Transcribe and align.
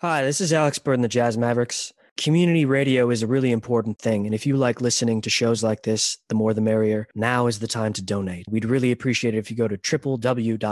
Hi, 0.00 0.22
this 0.22 0.40
is 0.40 0.52
Alex 0.52 0.78
Bird 0.78 0.94
and 0.94 1.02
the 1.02 1.08
Jazz 1.08 1.36
Mavericks. 1.36 1.92
Community 2.16 2.64
radio 2.64 3.10
is 3.10 3.24
a 3.24 3.26
really 3.26 3.50
important 3.50 3.98
thing, 3.98 4.26
and 4.26 4.34
if 4.34 4.46
you 4.46 4.56
like 4.56 4.80
listening 4.80 5.20
to 5.22 5.28
shows 5.28 5.64
like 5.64 5.82
this, 5.82 6.18
the 6.28 6.36
more 6.36 6.54
the 6.54 6.60
merrier, 6.60 7.08
now 7.16 7.48
is 7.48 7.58
the 7.58 7.66
time 7.66 7.92
to 7.94 8.02
donate. 8.02 8.44
We'd 8.48 8.64
really 8.64 8.92
appreciate 8.92 9.34
it 9.34 9.38
if 9.38 9.50
you 9.50 9.56
go 9.56 9.66
to 9.66 9.76
www.ciut.fm 9.76 10.70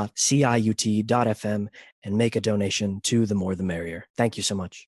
and 2.05 2.17
make 2.17 2.37
a 2.37 2.41
donation 2.41 3.01
to 3.01 3.27
the 3.27 3.35
more 3.35 3.57
the 3.57 3.65
merrier. 3.65 4.07
Thank 4.17 4.37
you 4.37 4.45
so 4.45 4.55
much. 4.55 4.87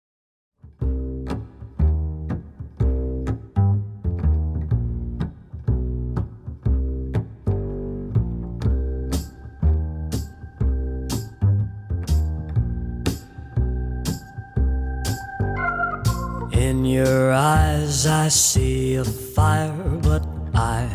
Your 16.98 17.32
eyes, 17.32 18.06
I 18.06 18.26
see 18.28 18.96
a 18.96 19.04
fire, 19.04 19.72
but 20.02 20.26
I 20.52 20.90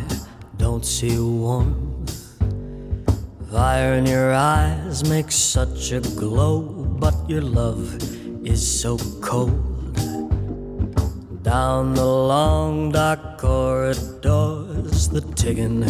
don't 0.58 0.84
see 0.84 1.18
warmth. 1.18 2.12
Fire 3.50 3.94
in 3.94 4.04
your 4.04 4.34
eyes 4.34 5.08
makes 5.08 5.34
such 5.34 5.92
a 5.92 6.00
glow, 6.00 6.60
but 7.04 7.16
your 7.26 7.40
love 7.40 7.84
is 8.44 8.60
so 8.82 8.98
cold. 9.22 9.96
Down 11.42 11.94
the 11.94 12.04
long, 12.04 12.92
dark 12.92 13.38
corridors, 13.38 15.08
the 15.08 15.22
ticking 15.40 15.84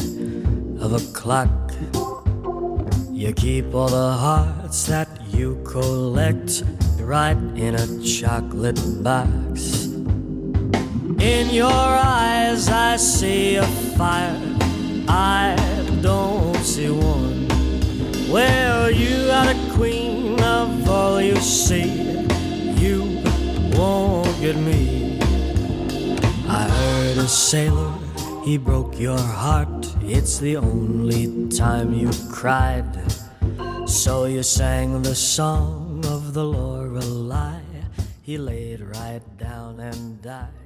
of 0.80 0.92
a 0.92 1.02
clock. 1.12 1.72
You 3.10 3.32
keep 3.32 3.74
all 3.74 3.88
the 3.88 4.12
hearts 4.26 4.86
that 4.86 5.08
you 5.32 5.60
collect 5.64 6.62
right 7.00 7.40
in 7.56 7.74
a 7.74 7.86
chocolate 8.02 8.80
box. 9.02 9.83
In 11.24 11.48
your 11.48 11.72
eyes, 11.72 12.68
I 12.68 12.96
see 12.96 13.56
a 13.56 13.64
fire. 13.96 14.38
I 15.08 15.56
don't 16.02 16.54
see 16.56 16.90
one. 16.90 17.48
Well, 18.30 18.90
you 18.90 19.30
are 19.30 19.46
the 19.46 19.72
queen 19.72 20.38
of 20.42 20.86
all 20.86 21.22
you 21.22 21.36
see. 21.36 21.88
You 22.76 23.22
won't 23.72 24.38
get 24.42 24.56
me. 24.56 25.18
I 26.46 26.68
heard 26.68 27.16
a 27.16 27.26
sailor, 27.26 27.94
he 28.44 28.58
broke 28.58 29.00
your 29.00 29.18
heart. 29.18 29.96
It's 30.02 30.38
the 30.38 30.58
only 30.58 31.48
time 31.48 31.94
you 31.94 32.10
cried. 32.30 32.94
So 33.86 34.26
you 34.26 34.42
sang 34.42 35.00
the 35.00 35.14
song 35.14 36.04
of 36.04 36.34
the 36.34 36.44
Lorelei. 36.44 37.62
He 38.20 38.36
laid 38.36 38.82
right 38.82 39.22
down 39.38 39.80
and 39.80 40.20
died. 40.20 40.63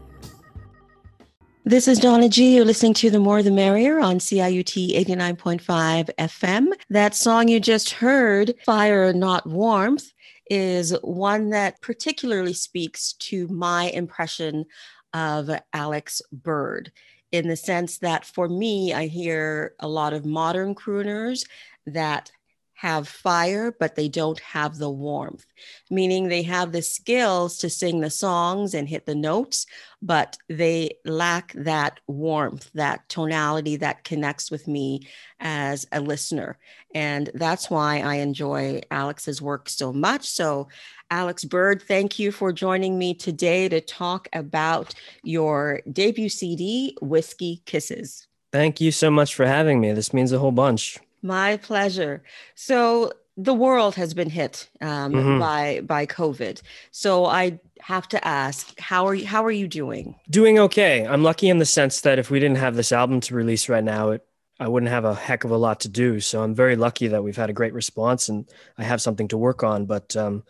This 1.68 1.86
is 1.86 1.98
Donna 1.98 2.30
G. 2.30 2.56
You're 2.56 2.64
listening 2.64 2.94
to 2.94 3.10
The 3.10 3.18
More 3.18 3.42
the 3.42 3.50
Merrier 3.50 4.00
on 4.00 4.20
CIUT 4.20 4.94
89.5 5.04 6.08
FM. 6.18 6.68
That 6.88 7.14
song 7.14 7.48
you 7.48 7.60
just 7.60 7.90
heard, 7.90 8.54
Fire 8.64 9.12
Not 9.12 9.46
Warmth, 9.46 10.10
is 10.48 10.96
one 11.02 11.50
that 11.50 11.78
particularly 11.82 12.54
speaks 12.54 13.12
to 13.18 13.46
my 13.48 13.90
impression 13.90 14.64
of 15.12 15.50
Alex 15.74 16.22
Bird 16.32 16.90
in 17.32 17.48
the 17.48 17.56
sense 17.56 17.98
that 17.98 18.24
for 18.24 18.48
me, 18.48 18.94
I 18.94 19.06
hear 19.06 19.74
a 19.78 19.88
lot 19.88 20.14
of 20.14 20.24
modern 20.24 20.74
crooners 20.74 21.44
that 21.84 22.32
have 22.78 23.08
fire, 23.08 23.74
but 23.80 23.96
they 23.96 24.08
don't 24.08 24.38
have 24.38 24.78
the 24.78 24.88
warmth, 24.88 25.44
meaning 25.90 26.28
they 26.28 26.42
have 26.42 26.70
the 26.70 26.80
skills 26.80 27.58
to 27.58 27.68
sing 27.68 27.98
the 27.98 28.08
songs 28.08 28.72
and 28.72 28.88
hit 28.88 29.04
the 29.04 29.16
notes, 29.16 29.66
but 30.00 30.36
they 30.48 30.88
lack 31.04 31.52
that 31.54 31.98
warmth, 32.06 32.70
that 32.74 33.08
tonality 33.08 33.74
that 33.74 34.04
connects 34.04 34.48
with 34.48 34.68
me 34.68 35.00
as 35.40 35.88
a 35.90 36.00
listener. 36.00 36.56
And 36.94 37.28
that's 37.34 37.68
why 37.68 37.98
I 37.98 38.16
enjoy 38.16 38.82
Alex's 38.92 39.42
work 39.42 39.68
so 39.68 39.92
much. 39.92 40.28
So, 40.28 40.68
Alex 41.10 41.44
Bird, 41.44 41.82
thank 41.82 42.20
you 42.20 42.30
for 42.30 42.52
joining 42.52 42.96
me 42.96 43.12
today 43.12 43.68
to 43.70 43.80
talk 43.80 44.28
about 44.32 44.94
your 45.24 45.80
debut 45.90 46.28
CD, 46.28 46.96
Whiskey 47.02 47.60
Kisses. 47.66 48.28
Thank 48.52 48.80
you 48.80 48.92
so 48.92 49.10
much 49.10 49.34
for 49.34 49.46
having 49.46 49.80
me. 49.80 49.92
This 49.92 50.14
means 50.14 50.30
a 50.30 50.38
whole 50.38 50.52
bunch. 50.52 51.00
My 51.22 51.56
pleasure. 51.56 52.22
So 52.54 53.12
the 53.36 53.54
world 53.54 53.94
has 53.94 54.14
been 54.14 54.30
hit 54.30 54.68
um, 54.80 55.12
mm-hmm. 55.12 55.38
by 55.38 55.80
by 55.84 56.06
COVID. 56.06 56.60
So 56.90 57.24
I 57.24 57.60
have 57.80 58.08
to 58.08 58.26
ask, 58.26 58.78
how 58.80 59.06
are 59.06 59.14
you? 59.14 59.26
How 59.26 59.44
are 59.44 59.50
you 59.50 59.68
doing? 59.68 60.16
Doing 60.28 60.58
okay. 60.58 61.06
I'm 61.06 61.22
lucky 61.22 61.48
in 61.48 61.58
the 61.58 61.64
sense 61.64 62.00
that 62.02 62.18
if 62.18 62.30
we 62.30 62.40
didn't 62.40 62.58
have 62.58 62.74
this 62.74 62.92
album 62.92 63.20
to 63.20 63.34
release 63.34 63.68
right 63.68 63.84
now, 63.84 64.10
it 64.10 64.26
I 64.60 64.66
wouldn't 64.66 64.90
have 64.90 65.04
a 65.04 65.14
heck 65.14 65.44
of 65.44 65.52
a 65.52 65.56
lot 65.56 65.80
to 65.80 65.88
do. 65.88 66.18
So 66.18 66.42
I'm 66.42 66.54
very 66.54 66.74
lucky 66.74 67.08
that 67.08 67.22
we've 67.22 67.36
had 67.36 67.48
a 67.48 67.52
great 67.52 67.74
response 67.74 68.28
and 68.28 68.50
I 68.76 68.82
have 68.82 69.00
something 69.00 69.28
to 69.28 69.38
work 69.38 69.62
on. 69.62 69.86
But 69.86 70.16
um, 70.16 70.42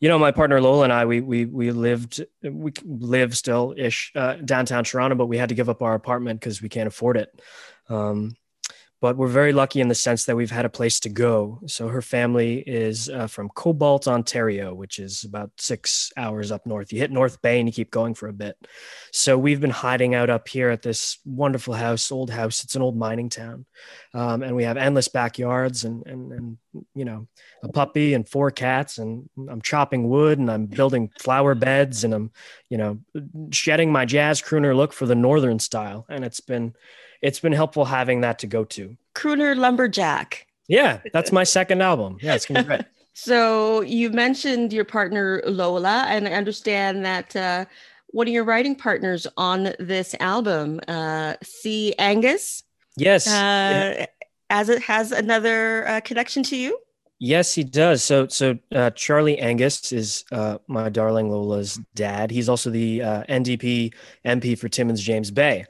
you 0.00 0.08
know, 0.08 0.18
my 0.18 0.32
partner 0.32 0.60
Lola 0.60 0.84
and 0.84 0.92
I, 0.92 1.04
we 1.04 1.20
we 1.20 1.44
we 1.44 1.70
lived 1.70 2.24
we 2.42 2.72
live 2.84 3.36
still 3.36 3.74
ish 3.76 4.10
uh, 4.14 4.36
downtown 4.36 4.84
Toronto, 4.84 5.16
but 5.16 5.26
we 5.26 5.36
had 5.36 5.50
to 5.50 5.54
give 5.54 5.68
up 5.68 5.82
our 5.82 5.94
apartment 5.94 6.40
because 6.40 6.62
we 6.62 6.70
can't 6.70 6.88
afford 6.88 7.18
it. 7.18 7.40
Um, 7.90 8.36
but 9.02 9.16
we're 9.16 9.26
very 9.26 9.52
lucky 9.52 9.80
in 9.80 9.88
the 9.88 9.96
sense 9.96 10.26
that 10.26 10.36
we've 10.36 10.52
had 10.52 10.64
a 10.64 10.70
place 10.70 11.00
to 11.00 11.08
go. 11.08 11.60
So 11.66 11.88
her 11.88 12.00
family 12.00 12.60
is 12.60 13.08
uh, 13.08 13.26
from 13.26 13.48
Cobalt, 13.48 14.06
Ontario, 14.06 14.72
which 14.72 15.00
is 15.00 15.24
about 15.24 15.50
six 15.58 16.12
hours 16.16 16.52
up 16.52 16.64
north. 16.66 16.92
You 16.92 17.00
hit 17.00 17.10
North 17.10 17.42
Bay 17.42 17.58
and 17.58 17.68
you 17.68 17.72
keep 17.72 17.90
going 17.90 18.14
for 18.14 18.28
a 18.28 18.32
bit. 18.32 18.56
So 19.10 19.36
we've 19.36 19.60
been 19.60 19.70
hiding 19.70 20.14
out 20.14 20.30
up 20.30 20.46
here 20.46 20.70
at 20.70 20.82
this 20.82 21.18
wonderful 21.24 21.74
house, 21.74 22.12
old 22.12 22.30
house. 22.30 22.62
It's 22.62 22.76
an 22.76 22.82
old 22.82 22.96
mining 22.96 23.28
town, 23.28 23.66
um, 24.14 24.44
and 24.44 24.54
we 24.54 24.62
have 24.62 24.76
endless 24.76 25.08
backyards 25.08 25.82
and 25.82 26.06
and 26.06 26.32
and 26.32 26.56
you 26.94 27.04
know 27.04 27.26
a 27.64 27.72
puppy 27.72 28.14
and 28.14 28.28
four 28.28 28.52
cats. 28.52 28.98
And 28.98 29.28
I'm 29.50 29.62
chopping 29.62 30.08
wood 30.08 30.38
and 30.38 30.48
I'm 30.48 30.66
building 30.66 31.10
flower 31.18 31.56
beds 31.56 32.04
and 32.04 32.14
I'm 32.14 32.30
you 32.70 32.78
know 32.78 33.00
shedding 33.50 33.90
my 33.90 34.04
jazz 34.04 34.40
crooner 34.40 34.76
look 34.76 34.92
for 34.92 35.06
the 35.06 35.16
northern 35.16 35.58
style. 35.58 36.06
And 36.08 36.24
it's 36.24 36.40
been 36.40 36.74
it's 37.22 37.40
been 37.40 37.52
helpful 37.52 37.84
having 37.84 38.20
that 38.20 38.40
to 38.40 38.46
go 38.46 38.64
to. 38.64 38.96
Crooner 39.14 39.56
Lumberjack. 39.56 40.46
Yeah, 40.68 41.00
that's 41.12 41.32
my 41.32 41.44
second 41.44 41.80
album. 41.80 42.18
Yeah, 42.20 42.34
it's 42.34 42.46
gonna 42.46 42.62
be 42.62 42.66
great. 42.66 42.84
so 43.14 43.80
you 43.82 44.10
mentioned 44.10 44.72
your 44.72 44.84
partner 44.84 45.42
Lola, 45.46 46.04
and 46.08 46.26
I 46.26 46.32
understand 46.32 47.04
that 47.04 47.34
uh, 47.36 47.64
one 48.08 48.26
of 48.26 48.32
your 48.32 48.44
writing 48.44 48.74
partners 48.74 49.26
on 49.36 49.74
this 49.78 50.14
album, 50.20 50.80
uh, 50.88 51.34
C. 51.42 51.94
Angus. 51.98 52.64
Yes. 52.96 53.26
Uh, 53.26 53.30
yeah. 53.98 54.06
As 54.50 54.68
it 54.68 54.82
has 54.82 55.12
another 55.12 55.88
uh, 55.88 56.00
connection 56.00 56.42
to 56.44 56.56
you. 56.56 56.78
Yes, 57.18 57.54
he 57.54 57.64
does. 57.64 58.02
So, 58.02 58.26
so 58.26 58.58
uh, 58.74 58.90
Charlie 58.90 59.38
Angus 59.38 59.92
is 59.92 60.24
uh, 60.32 60.58
my 60.66 60.88
darling 60.90 61.30
Lola's 61.30 61.80
dad. 61.94 62.30
He's 62.30 62.48
also 62.48 62.68
the 62.68 63.00
uh, 63.00 63.22
NDP 63.28 63.94
MP 64.26 64.58
for 64.58 64.68
Timmins 64.68 65.00
James 65.00 65.30
Bay 65.30 65.64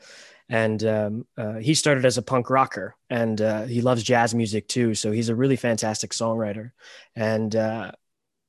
and 0.53 0.85
um, 0.85 1.27
uh, 1.37 1.55
he 1.55 1.75
started 1.75 2.05
as 2.05 2.19
a 2.19 2.23
punk 2.23 2.51
rocker 2.51 2.95
and 3.11 3.41
uh, 3.41 3.63
he 3.65 3.81
loves 3.81 4.03
jazz 4.03 4.35
music 4.35 4.69
too 4.69 4.95
so 4.95 5.11
he's 5.11 5.29
a 5.29 5.35
really 5.35 5.57
fantastic 5.57 6.11
songwriter. 6.13 6.73
And 7.17 7.55
uh, 7.57 7.93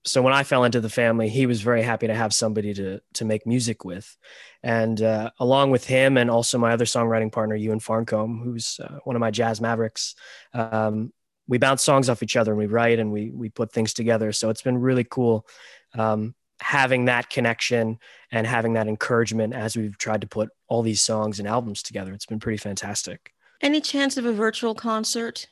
so 0.05 0.21
when 0.21 0.33
i 0.33 0.43
fell 0.43 0.65
into 0.65 0.81
the 0.81 0.89
family 0.89 1.29
he 1.29 1.45
was 1.45 1.61
very 1.61 1.81
happy 1.81 2.07
to 2.07 2.13
have 2.13 2.33
somebody 2.33 2.73
to 2.73 2.99
to 3.13 3.25
make 3.25 3.47
music 3.47 3.85
with. 3.85 4.17
And 4.61 5.01
uh, 5.01 5.31
along 5.39 5.71
with 5.71 5.85
him 5.85 6.17
and 6.17 6.29
also 6.29 6.57
my 6.57 6.73
other 6.73 6.85
songwriting 6.85 7.31
partner 7.31 7.55
ewan 7.55 7.79
farncombe 7.79 8.43
who's 8.43 8.79
uh, 8.83 8.99
one 9.05 9.15
of 9.15 9.21
my 9.21 9.31
jazz 9.31 9.61
mavericks 9.61 10.15
um, 10.53 11.13
we 11.47 11.57
bounce 11.57 11.83
songs 11.83 12.09
off 12.09 12.23
each 12.23 12.35
other 12.35 12.51
and 12.51 12.59
we 12.59 12.67
write 12.67 12.99
and 12.99 13.11
we 13.11 13.31
we 13.31 13.49
put 13.49 13.71
things 13.71 13.93
together. 13.93 14.31
So 14.31 14.49
it's 14.49 14.61
been 14.61 14.77
really 14.77 15.03
cool. 15.03 15.45
Um, 15.93 16.35
having 16.59 17.05
that 17.05 17.29
connection 17.29 17.99
and 18.31 18.47
having 18.47 18.73
that 18.73 18.87
encouragement 18.87 19.53
as 19.53 19.75
we've 19.75 19.97
tried 19.97 20.21
to 20.21 20.27
put 20.27 20.49
all 20.67 20.81
these 20.81 21.01
songs 21.01 21.39
and 21.39 21.47
albums 21.47 21.83
together. 21.83 22.13
It's 22.13 22.25
been 22.25 22.39
pretty 22.39 22.57
fantastic. 22.57 23.33
Any 23.61 23.81
chance 23.81 24.17
of 24.17 24.25
a 24.25 24.33
virtual 24.33 24.75
concert? 24.75 25.47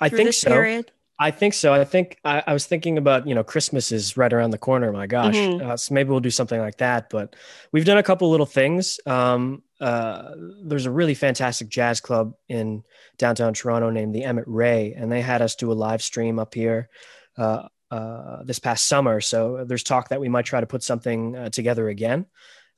I 0.00 0.08
think 0.08 0.32
so. 0.32 0.50
Period? 0.50 0.92
I 1.18 1.30
think 1.30 1.52
so. 1.52 1.74
I 1.74 1.84
think 1.84 2.16
I, 2.24 2.42
I, 2.46 2.52
was 2.54 2.64
thinking 2.64 2.96
about, 2.96 3.26
you 3.26 3.34
know, 3.34 3.44
Christmas 3.44 3.92
is 3.92 4.16
right 4.16 4.32
around 4.32 4.52
the 4.52 4.58
corner. 4.58 4.90
My 4.90 5.06
gosh. 5.06 5.34
Mm-hmm. 5.34 5.70
Uh, 5.70 5.76
so 5.76 5.92
maybe 5.92 6.08
we'll 6.08 6.20
do 6.20 6.30
something 6.30 6.58
like 6.58 6.78
that. 6.78 7.10
But 7.10 7.36
we've 7.72 7.84
done 7.84 7.98
a 7.98 8.02
couple 8.02 8.30
little 8.30 8.46
things. 8.46 8.98
Um, 9.04 9.62
uh, 9.80 10.30
there's 10.64 10.86
a 10.86 10.90
really 10.90 11.12
fantastic 11.12 11.68
jazz 11.68 12.00
club 12.00 12.34
in 12.48 12.84
downtown 13.18 13.52
Toronto 13.52 13.90
named 13.90 14.14
the 14.14 14.24
Emmet 14.24 14.44
Ray, 14.46 14.94
and 14.94 15.12
they 15.12 15.20
had 15.20 15.42
us 15.42 15.56
do 15.56 15.70
a 15.70 15.74
live 15.74 16.02
stream 16.02 16.38
up 16.38 16.54
here. 16.54 16.88
Uh, 17.36 17.68
uh, 17.90 18.42
this 18.44 18.58
past 18.58 18.86
summer. 18.86 19.20
So 19.20 19.64
there's 19.64 19.82
talk 19.82 20.08
that 20.08 20.20
we 20.20 20.28
might 20.28 20.44
try 20.44 20.60
to 20.60 20.66
put 20.66 20.82
something 20.82 21.36
uh, 21.36 21.48
together 21.50 21.88
again. 21.88 22.26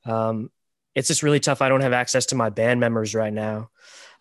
Um, 0.05 0.49
it's 0.95 1.07
just 1.07 1.23
really 1.23 1.39
tough. 1.39 1.61
I 1.61 1.69
don't 1.69 1.81
have 1.81 1.93
access 1.93 2.27
to 2.27 2.35
my 2.35 2.49
band 2.49 2.79
members 2.79 3.15
right 3.15 3.33
now. 3.33 3.69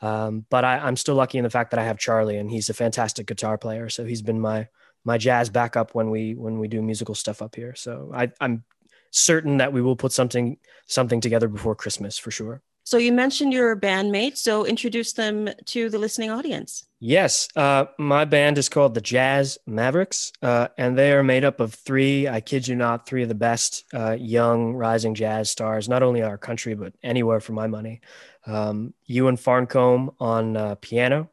Um, 0.01 0.45
but 0.51 0.65
I, 0.65 0.89
am 0.89 0.97
still 0.97 1.15
lucky 1.15 1.39
in 1.39 1.45
the 1.45 1.51
fact 1.51 1.71
that 1.71 1.81
I 1.81 1.85
have 1.85 1.99
Charlie 1.99 2.39
and 2.39 2.51
he's 2.51 2.71
a 2.71 2.75
fantastic 2.75 3.27
guitar 3.27 3.57
player. 3.57 3.89
So 3.89 4.05
he's 4.05 4.23
been 4.23 4.41
my, 4.41 4.69
my 5.05 5.19
jazz 5.19 5.49
backup 5.49 5.95
when 5.95 6.11
we 6.11 6.35
when 6.35 6.59
we 6.59 6.69
do 6.69 6.83
musical 6.83 7.15
stuff 7.15 7.43
up 7.43 7.55
here. 7.55 7.75
So 7.75 8.11
I, 8.15 8.31
I'm 8.41 8.65
certain 9.11 9.59
that 9.59 9.73
we 9.73 9.83
will 9.83 9.97
put 9.97 10.13
something 10.13 10.59
something 10.87 11.21
together 11.21 11.49
before 11.49 11.75
Christmas 11.75 12.19
for 12.19 12.31
sure. 12.31 12.63
So 12.85 12.99
you 12.99 13.13
mentioned 13.13 13.53
your 13.53 13.77
bandmates, 13.77 14.39
so 14.39 14.67
introduce 14.67 15.13
them 15.13 15.49
to 15.67 15.89
the 15.89 15.99
listening 15.99 16.31
audience. 16.31 16.85
Yes, 17.05 17.49
uh, 17.57 17.87
my 17.99 18.25
band 18.25 18.59
is 18.59 18.69
called 18.69 18.95
the 18.95 19.01
Jazz 19.01 19.59
Mavericks, 19.67 20.31
uh, 20.41 20.69
and 20.79 20.97
they 20.97 21.11
are 21.11 21.25
made 21.25 21.43
up 21.45 21.59
of 21.59 21.75
three. 21.75 22.29
I 22.29 22.41
kid 22.41 22.69
you 22.69 22.77
not, 22.77 23.07
three 23.07 23.25
of 23.25 23.29
the 23.29 23.35
best 23.35 23.83
uh, 23.93 24.13
young 24.13 24.75
rising 24.75 25.17
jazz 25.17 25.51
stars, 25.51 25.89
not 25.89 26.05
only 26.05 26.23
our 26.23 26.39
country 26.39 26.75
but 26.75 26.93
anywhere 27.03 27.41
for 27.41 27.55
my 27.55 27.67
money. 27.67 28.03
Um, 28.47 28.95
Ewan 29.07 29.37
Farncombe 29.37 30.15
on 30.21 30.57
uh, 30.57 30.77
piano, 30.77 31.29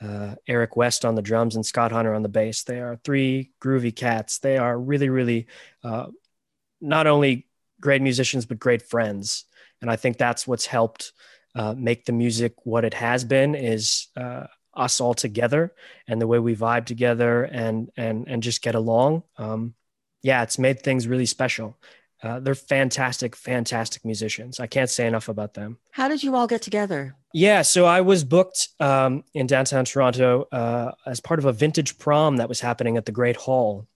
uh, 0.00 0.36
Eric 0.46 0.76
West 0.76 1.04
on 1.04 1.16
the 1.16 1.22
drums, 1.22 1.56
and 1.56 1.66
Scott 1.66 1.90
Hunter 1.90 2.14
on 2.14 2.22
the 2.22 2.28
bass. 2.28 2.62
They 2.62 2.80
are 2.80 3.00
three 3.02 3.50
groovy 3.60 3.96
cats. 3.96 4.38
They 4.38 4.56
are 4.56 4.78
really, 4.78 5.08
really 5.08 5.48
uh, 5.82 6.06
not 6.80 7.08
only 7.08 7.48
great 7.80 8.02
musicians 8.02 8.46
but 8.46 8.58
great 8.58 8.82
friends 8.82 9.44
and 9.80 9.88
i 9.88 9.94
think 9.94 10.16
that's 10.16 10.48
what's 10.48 10.66
helped 10.66 11.12
make 11.76 12.04
the 12.04 12.12
music 12.12 12.54
what 12.64 12.84
it 12.84 12.94
has 12.94 13.22
been 13.24 13.54
is 13.54 14.08
us 14.78 15.00
all 15.00 15.14
together 15.14 15.72
and 16.06 16.20
the 16.20 16.26
way 16.26 16.38
we 16.38 16.54
vibe 16.54 16.86
together 16.86 17.44
and 17.44 17.90
and 17.96 18.28
and 18.28 18.42
just 18.42 18.62
get 18.62 18.74
along. 18.74 19.22
Um, 19.36 19.74
yeah 20.22 20.42
it's 20.42 20.58
made 20.58 20.80
things 20.82 21.06
really 21.06 21.26
special. 21.26 21.76
Uh, 22.22 22.40
they're 22.40 22.54
fantastic 22.54 23.36
fantastic 23.36 24.04
musicians. 24.04 24.58
I 24.60 24.66
can't 24.66 24.90
say 24.90 25.06
enough 25.06 25.28
about 25.28 25.54
them. 25.54 25.78
How 25.90 26.08
did 26.08 26.22
you 26.22 26.34
all 26.34 26.46
get 26.46 26.62
together? 26.62 27.14
Yeah 27.34 27.62
so 27.62 27.84
i 27.84 28.00
was 28.00 28.24
booked 28.24 28.68
um, 28.80 29.24
in 29.34 29.46
downtown 29.46 29.84
toronto 29.84 30.46
uh, 30.52 30.92
as 31.06 31.20
part 31.20 31.38
of 31.38 31.44
a 31.44 31.52
vintage 31.52 31.98
prom 31.98 32.38
that 32.38 32.48
was 32.48 32.60
happening 32.60 32.96
at 32.96 33.04
the 33.04 33.12
great 33.12 33.36
hall 33.36 33.86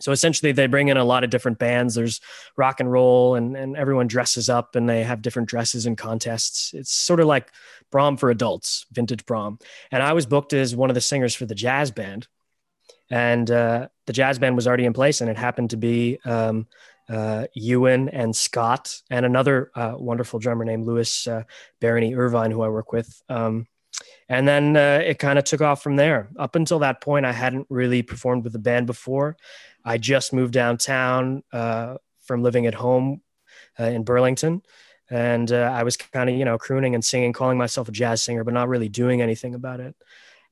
so 0.00 0.12
essentially, 0.12 0.52
they 0.52 0.66
bring 0.66 0.88
in 0.88 0.96
a 0.96 1.04
lot 1.04 1.24
of 1.24 1.30
different 1.30 1.58
bands. 1.58 1.94
There's 1.94 2.20
rock 2.56 2.80
and 2.80 2.90
roll, 2.90 3.34
and, 3.34 3.56
and 3.56 3.76
everyone 3.76 4.06
dresses 4.06 4.48
up 4.48 4.74
and 4.76 4.88
they 4.88 5.04
have 5.04 5.22
different 5.22 5.48
dresses 5.48 5.86
and 5.86 5.96
contests. 5.96 6.72
It's 6.74 6.92
sort 6.92 7.20
of 7.20 7.26
like 7.26 7.50
prom 7.90 8.16
for 8.16 8.30
adults, 8.30 8.86
vintage 8.92 9.26
prom. 9.26 9.58
And 9.90 10.02
I 10.02 10.12
was 10.12 10.26
booked 10.26 10.52
as 10.52 10.74
one 10.74 10.90
of 10.90 10.94
the 10.94 11.00
singers 11.00 11.34
for 11.34 11.46
the 11.46 11.54
jazz 11.54 11.90
band. 11.90 12.28
And 13.10 13.50
uh, 13.50 13.88
the 14.06 14.12
jazz 14.12 14.38
band 14.38 14.54
was 14.54 14.66
already 14.66 14.84
in 14.84 14.92
place, 14.92 15.20
and 15.20 15.28
it 15.28 15.36
happened 15.36 15.70
to 15.70 15.76
be 15.76 16.18
um, 16.24 16.68
uh, 17.08 17.46
Ewan 17.54 18.08
and 18.08 18.34
Scott 18.34 19.02
and 19.10 19.26
another 19.26 19.72
uh, 19.74 19.94
wonderful 19.96 20.38
drummer 20.38 20.64
named 20.64 20.86
Louis 20.86 21.26
uh, 21.26 21.42
Barony 21.80 22.14
Irvine, 22.14 22.52
who 22.52 22.62
I 22.62 22.68
work 22.68 22.92
with. 22.92 23.20
Um, 23.28 23.66
and 24.28 24.46
then 24.46 24.76
uh, 24.76 25.02
it 25.04 25.18
kind 25.18 25.38
of 25.38 25.44
took 25.44 25.60
off 25.60 25.82
from 25.82 25.96
there. 25.96 26.28
Up 26.38 26.54
until 26.54 26.78
that 26.78 27.00
point, 27.00 27.26
I 27.26 27.32
hadn't 27.32 27.66
really 27.68 28.02
performed 28.02 28.44
with 28.44 28.52
the 28.52 28.60
band 28.60 28.86
before. 28.86 29.36
I 29.84 29.98
just 29.98 30.32
moved 30.32 30.52
downtown 30.52 31.42
uh, 31.52 31.96
from 32.20 32.42
living 32.42 32.66
at 32.66 32.74
home 32.74 33.22
uh, 33.78 33.84
in 33.84 34.04
Burlington. 34.04 34.62
And 35.08 35.50
uh, 35.50 35.72
I 35.74 35.82
was 35.82 35.96
kind 35.96 36.30
of, 36.30 36.36
you 36.36 36.44
know, 36.44 36.58
crooning 36.58 36.94
and 36.94 37.04
singing, 37.04 37.32
calling 37.32 37.58
myself 37.58 37.88
a 37.88 37.92
jazz 37.92 38.22
singer, 38.22 38.44
but 38.44 38.54
not 38.54 38.68
really 38.68 38.88
doing 38.88 39.20
anything 39.20 39.54
about 39.54 39.80
it. 39.80 39.96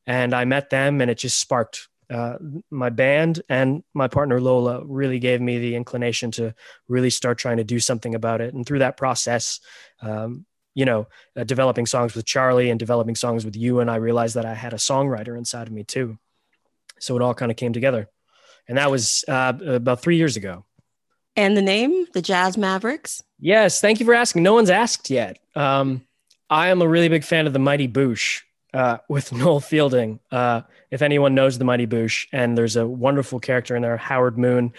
And 0.07 0.35
I 0.35 0.45
met 0.45 0.71
them 0.71 1.01
and 1.01 1.11
it 1.11 1.19
just 1.19 1.39
sparked 1.39 1.89
uh, 2.11 2.39
my 2.71 2.89
band 2.89 3.43
and 3.49 3.85
my 3.93 4.09
partner 4.09 4.41
Lola 4.41 4.83
really 4.85 5.19
gave 5.19 5.41
me 5.41 5.59
the 5.59 5.77
inclination 5.77 6.31
to 6.33 6.55
really 6.89 7.11
start 7.11 7.39
trying 7.39 7.59
to 7.59 7.65
do 7.65 7.79
something 7.79 8.15
about 8.15 8.41
it. 8.41 8.55
And 8.55 8.65
through 8.65 8.79
that 8.79 8.97
process, 8.97 9.61
um, 10.01 10.47
you 10.75 10.87
know, 10.87 11.09
uh, 11.37 11.45
developing 11.45 11.87
songs 11.87 12.15
with 12.15 12.25
Charlie 12.25 12.71
and 12.71 12.79
developing 12.79 13.15
songs 13.15 13.45
with 13.45 13.57
Ewan, 13.57 13.83
and 13.83 13.91
I 13.91 13.97
realized 13.97 14.37
that 14.37 14.47
I 14.47 14.55
had 14.55 14.73
a 14.73 14.77
songwriter 14.77 15.37
inside 15.37 15.67
of 15.67 15.73
me 15.73 15.85
too. 15.85 16.19
So 16.99 17.17
it 17.17 17.23
all 17.23 17.35
kind 17.35 17.51
of 17.51 17.57
came 17.57 17.73
together 17.73 18.09
and 18.69 18.79
that 18.79 18.91
was 18.91 19.25
uh, 19.29 19.55
about 19.67 20.03
three 20.03 20.17
years 20.17 20.37
ago. 20.37 20.65
And 21.37 21.56
the 21.56 21.62
name, 21.62 22.06
the 22.15 22.23
Jazz 22.23 22.59
Mavericks? 22.59 23.23
Yes, 23.38 23.81
thank 23.81 24.00
you 24.00 24.06
for 24.06 24.15
asking. 24.15 24.43
No 24.43 24.55
one's 24.55 24.70
asked 24.70 25.09
yet. 25.09 25.38
Um, 25.55 26.05
I 26.50 26.69
am 26.69 26.82
a 26.82 26.88
really 26.88 27.09
big 27.09 27.25
fan 27.25 27.47
of 27.47 27.53
the 27.53 27.59
Mighty 27.59 27.87
Boosh 27.87 28.43
uh, 28.75 28.99
with 29.09 29.32
Noel 29.32 29.61
Fielding. 29.61 30.20
Uh, 30.31 30.62
if 30.91 31.03
anyone 31.03 31.35
knows 31.35 31.59
the 31.59 31.65
Mighty 31.65 31.87
Boosh, 31.87 32.26
and 32.32 32.56
there's 32.56 32.76
a 32.76 32.87
wonderful 32.87 33.41
character 33.41 33.76
in 33.76 33.82
there, 33.82 33.97
Howard 33.97 34.38
Moon, 34.38 34.73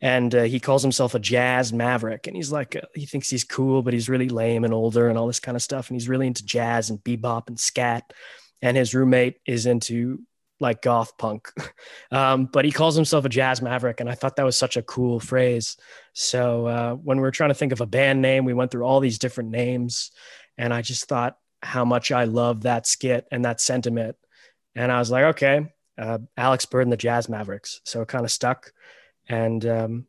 and 0.00 0.34
uh, 0.34 0.42
he 0.42 0.60
calls 0.60 0.82
himself 0.82 1.14
a 1.14 1.18
jazz 1.18 1.72
maverick, 1.72 2.26
and 2.26 2.36
he's 2.36 2.52
like 2.52 2.76
uh, 2.76 2.82
he 2.94 3.06
thinks 3.06 3.30
he's 3.30 3.44
cool, 3.44 3.82
but 3.82 3.94
he's 3.94 4.08
really 4.08 4.28
lame 4.28 4.64
and 4.64 4.74
older 4.74 5.08
and 5.08 5.18
all 5.18 5.26
this 5.26 5.40
kind 5.40 5.56
of 5.56 5.62
stuff, 5.62 5.88
and 5.88 5.96
he's 5.96 6.08
really 6.08 6.26
into 6.26 6.44
jazz 6.44 6.90
and 6.90 7.02
bebop 7.02 7.48
and 7.48 7.58
scat. 7.58 8.12
And 8.62 8.76
his 8.76 8.94
roommate 8.94 9.38
is 9.46 9.66
into 9.66 10.20
like 10.60 10.82
goth 10.82 11.16
punk. 11.18 11.52
Um, 12.12 12.46
but 12.46 12.64
he 12.64 12.70
calls 12.70 12.94
himself 12.94 13.24
a 13.24 13.28
jazz 13.28 13.60
maverick. 13.60 13.98
And 13.98 14.08
I 14.08 14.14
thought 14.14 14.36
that 14.36 14.44
was 14.44 14.56
such 14.56 14.76
a 14.76 14.82
cool 14.82 15.18
phrase. 15.18 15.76
So 16.12 16.66
uh, 16.66 16.94
when 16.94 17.18
we 17.18 17.22
were 17.22 17.32
trying 17.32 17.50
to 17.50 17.54
think 17.54 17.72
of 17.72 17.80
a 17.80 17.86
band 17.86 18.22
name, 18.22 18.44
we 18.44 18.54
went 18.54 18.70
through 18.70 18.84
all 18.84 19.00
these 19.00 19.18
different 19.18 19.50
names. 19.50 20.12
And 20.56 20.72
I 20.72 20.82
just 20.82 21.08
thought 21.08 21.36
how 21.62 21.84
much 21.84 22.12
I 22.12 22.24
love 22.24 22.62
that 22.62 22.86
skit 22.86 23.26
and 23.32 23.44
that 23.44 23.60
sentiment. 23.60 24.16
And 24.76 24.92
I 24.92 25.00
was 25.00 25.10
like, 25.10 25.24
okay, 25.24 25.66
uh, 25.98 26.18
Alex 26.36 26.64
Bird 26.64 26.82
and 26.82 26.92
the 26.92 26.96
Jazz 26.96 27.28
Mavericks. 27.28 27.80
So 27.84 28.02
it 28.02 28.08
kind 28.08 28.24
of 28.24 28.30
stuck. 28.30 28.72
And 29.28 29.66
um, 29.66 30.06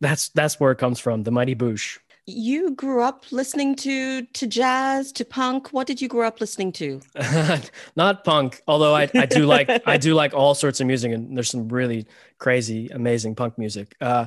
that's 0.00 0.30
that's 0.30 0.58
where 0.58 0.72
it 0.72 0.78
comes 0.78 0.98
from, 0.98 1.22
the 1.22 1.30
Mighty 1.30 1.54
Boosh 1.54 1.98
you 2.26 2.72
grew 2.72 3.02
up 3.02 3.24
listening 3.30 3.74
to 3.76 4.22
to 4.22 4.46
jazz 4.46 5.12
to 5.12 5.24
punk? 5.24 5.72
What 5.72 5.86
did 5.86 6.00
you 6.00 6.08
grow 6.08 6.26
up 6.26 6.40
listening 6.40 6.72
to? 6.72 7.00
Not 7.96 8.24
punk 8.24 8.62
although 8.66 8.94
I, 8.94 9.08
I 9.14 9.26
do 9.26 9.46
like 9.46 9.70
i 9.86 9.96
do 9.96 10.14
like 10.14 10.34
all 10.34 10.54
sorts 10.54 10.80
of 10.80 10.86
music 10.86 11.12
and 11.12 11.36
there's 11.36 11.50
some 11.50 11.68
really 11.68 12.06
crazy 12.38 12.88
amazing 12.88 13.34
punk 13.34 13.58
music. 13.58 13.94
Uh, 14.00 14.26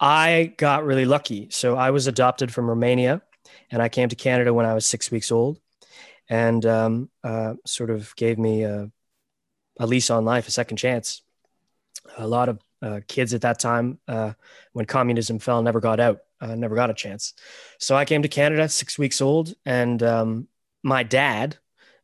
i 0.00 0.54
got 0.56 0.84
really 0.84 1.04
lucky. 1.04 1.48
So 1.50 1.76
i 1.76 1.90
was 1.90 2.06
adopted 2.06 2.52
from 2.52 2.68
romania 2.68 3.22
and 3.70 3.82
i 3.82 3.88
came 3.88 4.08
to 4.08 4.16
canada 4.16 4.54
when 4.54 4.66
i 4.66 4.74
was 4.74 4.86
six 4.86 5.10
weeks 5.10 5.32
old 5.32 5.58
and 6.28 6.64
um, 6.64 7.10
uh, 7.22 7.54
sort 7.66 7.90
of 7.90 8.16
gave 8.16 8.38
me 8.38 8.62
a, 8.62 8.90
a 9.78 9.86
lease 9.86 10.08
on 10.10 10.24
life 10.24 10.48
a 10.48 10.50
second 10.50 10.78
chance. 10.78 11.20
A 12.16 12.26
lot 12.26 12.48
of 12.48 12.58
uh, 12.82 13.00
kids 13.08 13.32
at 13.32 13.40
that 13.42 13.58
time 13.58 13.98
uh, 14.08 14.32
when 14.72 14.84
communism 14.84 15.38
fell 15.38 15.62
never 15.62 15.80
got 15.80 16.00
out 16.00 16.20
uh, 16.42 16.56
never 16.56 16.74
got 16.74 16.90
a 16.90 16.94
chance. 16.94 17.34
So 17.78 17.96
I 17.96 18.04
came 18.04 18.22
to 18.22 18.28
Canada, 18.28 18.68
six 18.68 18.98
weeks 18.98 19.20
old, 19.20 19.54
and 19.64 20.02
um, 20.02 20.48
my 20.82 21.04
dad, 21.04 21.56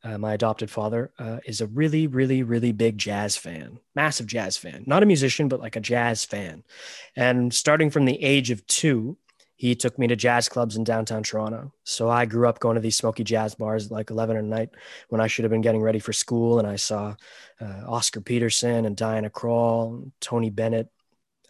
uh, 0.04 0.16
my 0.16 0.32
adopted 0.34 0.70
father, 0.70 1.12
uh, 1.18 1.38
is 1.44 1.60
a 1.60 1.66
really, 1.66 2.06
really, 2.06 2.44
really 2.44 2.70
big 2.70 2.96
jazz 2.96 3.36
fan, 3.36 3.80
massive 3.96 4.26
jazz 4.28 4.56
fan. 4.56 4.84
Not 4.86 5.02
a 5.02 5.06
musician, 5.06 5.48
but 5.48 5.60
like 5.60 5.74
a 5.74 5.80
jazz 5.80 6.24
fan. 6.24 6.62
And 7.16 7.52
starting 7.52 7.90
from 7.90 8.04
the 8.04 8.22
age 8.22 8.52
of 8.52 8.64
two, 8.68 9.18
he 9.58 9.74
took 9.74 9.98
me 9.98 10.06
to 10.06 10.14
jazz 10.14 10.48
clubs 10.48 10.76
in 10.76 10.84
downtown 10.84 11.24
Toronto. 11.24 11.72
So 11.82 12.08
I 12.08 12.26
grew 12.26 12.48
up 12.48 12.60
going 12.60 12.76
to 12.76 12.80
these 12.80 12.94
smoky 12.94 13.24
jazz 13.24 13.56
bars 13.56 13.86
at 13.86 13.90
like 13.90 14.08
11 14.08 14.36
at 14.36 14.44
night 14.44 14.70
when 15.08 15.20
I 15.20 15.26
should 15.26 15.42
have 15.42 15.50
been 15.50 15.62
getting 15.62 15.82
ready 15.82 15.98
for 15.98 16.12
school. 16.12 16.60
And 16.60 16.68
I 16.68 16.76
saw 16.76 17.16
uh, 17.60 17.82
Oscar 17.88 18.20
Peterson 18.20 18.86
and 18.86 18.96
Diana 18.96 19.30
Krall, 19.30 20.12
Tony 20.20 20.48
Bennett, 20.48 20.88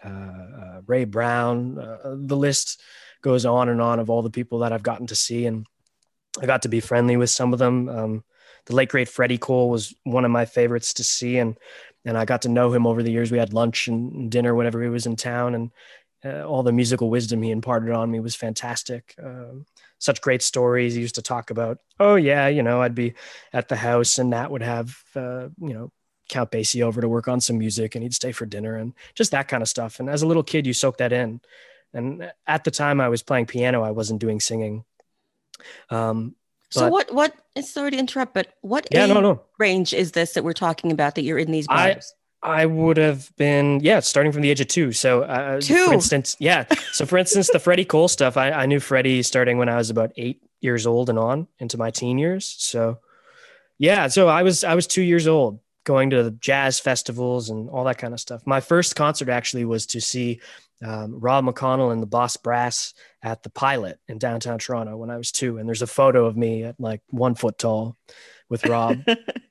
uh, 0.02 0.08
uh, 0.08 0.80
Ray 0.86 1.04
Brown. 1.04 1.78
Uh, 1.78 2.16
the 2.16 2.36
list 2.36 2.80
goes 3.20 3.44
on 3.44 3.68
and 3.68 3.82
on 3.82 4.00
of 4.00 4.08
all 4.08 4.22
the 4.22 4.30
people 4.30 4.60
that 4.60 4.72
I've 4.72 4.82
gotten 4.82 5.06
to 5.08 5.14
see, 5.14 5.44
and 5.44 5.66
I 6.40 6.46
got 6.46 6.62
to 6.62 6.68
be 6.68 6.80
friendly 6.80 7.18
with 7.18 7.28
some 7.28 7.52
of 7.52 7.58
them. 7.58 7.90
Um, 7.90 8.24
the 8.64 8.74
late 8.74 8.88
great 8.88 9.08
Freddie 9.08 9.36
Cole 9.36 9.68
was 9.68 9.94
one 10.04 10.24
of 10.24 10.30
my 10.30 10.46
favorites 10.46 10.94
to 10.94 11.04
see, 11.04 11.36
and 11.36 11.58
and 12.06 12.16
I 12.16 12.24
got 12.24 12.42
to 12.42 12.48
know 12.48 12.72
him 12.72 12.86
over 12.86 13.02
the 13.02 13.10
years. 13.10 13.30
We 13.30 13.38
had 13.38 13.52
lunch 13.52 13.86
and 13.86 14.30
dinner 14.30 14.54
whenever 14.54 14.82
he 14.82 14.88
was 14.88 15.04
in 15.04 15.16
town, 15.16 15.54
and 15.54 15.72
uh, 16.24 16.42
all 16.42 16.62
the 16.62 16.72
musical 16.72 17.10
wisdom 17.10 17.42
he 17.42 17.50
imparted 17.50 17.90
on 17.90 18.10
me 18.10 18.20
was 18.20 18.34
fantastic. 18.34 19.14
Um, 19.22 19.66
such 19.98 20.20
great 20.20 20.42
stories. 20.42 20.94
He 20.94 21.00
used 21.00 21.14
to 21.16 21.22
talk 21.22 21.50
about, 21.50 21.78
oh 22.00 22.16
yeah, 22.16 22.48
you 22.48 22.62
know, 22.62 22.82
I'd 22.82 22.94
be 22.94 23.14
at 23.52 23.68
the 23.68 23.76
house 23.76 24.18
and 24.18 24.30
Nat 24.30 24.50
would 24.50 24.62
have, 24.62 24.96
uh, 25.14 25.48
you 25.60 25.74
know, 25.74 25.92
Count 26.28 26.50
Basie 26.50 26.82
over 26.82 27.00
to 27.00 27.08
work 27.08 27.28
on 27.28 27.40
some 27.40 27.58
music 27.58 27.94
and 27.94 28.02
he'd 28.02 28.14
stay 28.14 28.32
for 28.32 28.46
dinner 28.46 28.76
and 28.76 28.92
just 29.14 29.30
that 29.30 29.48
kind 29.48 29.62
of 29.62 29.68
stuff. 29.68 30.00
And 30.00 30.10
as 30.10 30.22
a 30.22 30.26
little 30.26 30.42
kid, 30.42 30.66
you 30.66 30.72
soak 30.72 30.98
that 30.98 31.12
in. 31.12 31.40
And 31.94 32.30
at 32.46 32.64
the 32.64 32.70
time 32.70 33.00
I 33.00 33.08
was 33.08 33.22
playing 33.22 33.46
piano, 33.46 33.82
I 33.82 33.92
wasn't 33.92 34.20
doing 34.20 34.40
singing. 34.40 34.84
Um, 35.88 36.34
so 36.70 36.88
what, 36.88 37.12
what, 37.14 37.34
sorry 37.62 37.92
to 37.92 37.96
interrupt, 37.96 38.34
but 38.34 38.48
what 38.60 38.86
yeah, 38.90 39.06
no, 39.06 39.20
no. 39.20 39.40
range 39.58 39.94
is 39.94 40.12
this 40.12 40.34
that 40.34 40.44
we're 40.44 40.52
talking 40.52 40.92
about 40.92 41.14
that 41.14 41.22
you're 41.22 41.38
in 41.38 41.50
these 41.50 41.66
bars? 41.66 42.12
I, 42.42 42.66
would 42.66 42.96
have 42.96 43.34
been, 43.36 43.80
yeah, 43.80 44.00
starting 44.00 44.32
from 44.32 44.42
the 44.42 44.50
age 44.50 44.60
of 44.60 44.68
two. 44.68 44.92
So, 44.92 45.22
uh, 45.22 45.60
two. 45.60 45.86
for 45.86 45.92
instance, 45.92 46.36
yeah. 46.38 46.64
So, 46.92 47.06
for 47.06 47.18
instance, 47.18 47.50
the 47.52 47.58
Freddie 47.58 47.84
Cole 47.84 48.08
stuff, 48.08 48.36
I, 48.36 48.50
I 48.50 48.66
knew 48.66 48.80
Freddie 48.80 49.22
starting 49.22 49.58
when 49.58 49.68
I 49.68 49.76
was 49.76 49.90
about 49.90 50.12
eight 50.16 50.42
years 50.60 50.86
old 50.86 51.08
and 51.10 51.18
on 51.18 51.46
into 51.58 51.78
my 51.78 51.90
teen 51.90 52.18
years. 52.18 52.46
So, 52.58 52.98
yeah, 53.78 54.08
so 54.08 54.28
I 54.28 54.42
was 54.42 54.64
I 54.64 54.74
was 54.74 54.86
two 54.86 55.02
years 55.02 55.26
old 55.26 55.60
going 55.84 56.10
to 56.10 56.22
the 56.22 56.32
jazz 56.32 56.78
festivals 56.78 57.48
and 57.48 57.70
all 57.70 57.84
that 57.84 57.98
kind 57.98 58.12
of 58.12 58.20
stuff. 58.20 58.42
My 58.46 58.60
first 58.60 58.94
concert 58.94 59.28
actually 59.28 59.64
was 59.64 59.86
to 59.86 60.00
see 60.00 60.40
um, 60.84 61.18
Rob 61.18 61.44
McConnell 61.44 61.92
and 61.92 62.02
the 62.02 62.06
Boss 62.06 62.36
Brass 62.36 62.92
at 63.22 63.42
the 63.42 63.50
Pilot 63.50 63.98
in 64.06 64.18
downtown 64.18 64.58
Toronto 64.58 64.96
when 64.96 65.10
I 65.10 65.16
was 65.16 65.32
two. 65.32 65.58
And 65.58 65.66
there's 65.66 65.82
a 65.82 65.86
photo 65.86 66.26
of 66.26 66.36
me 66.36 66.64
at 66.64 66.78
like 66.78 67.00
one 67.08 67.34
foot 67.34 67.58
tall 67.58 67.96
with 68.48 68.66
Rob. 68.66 68.98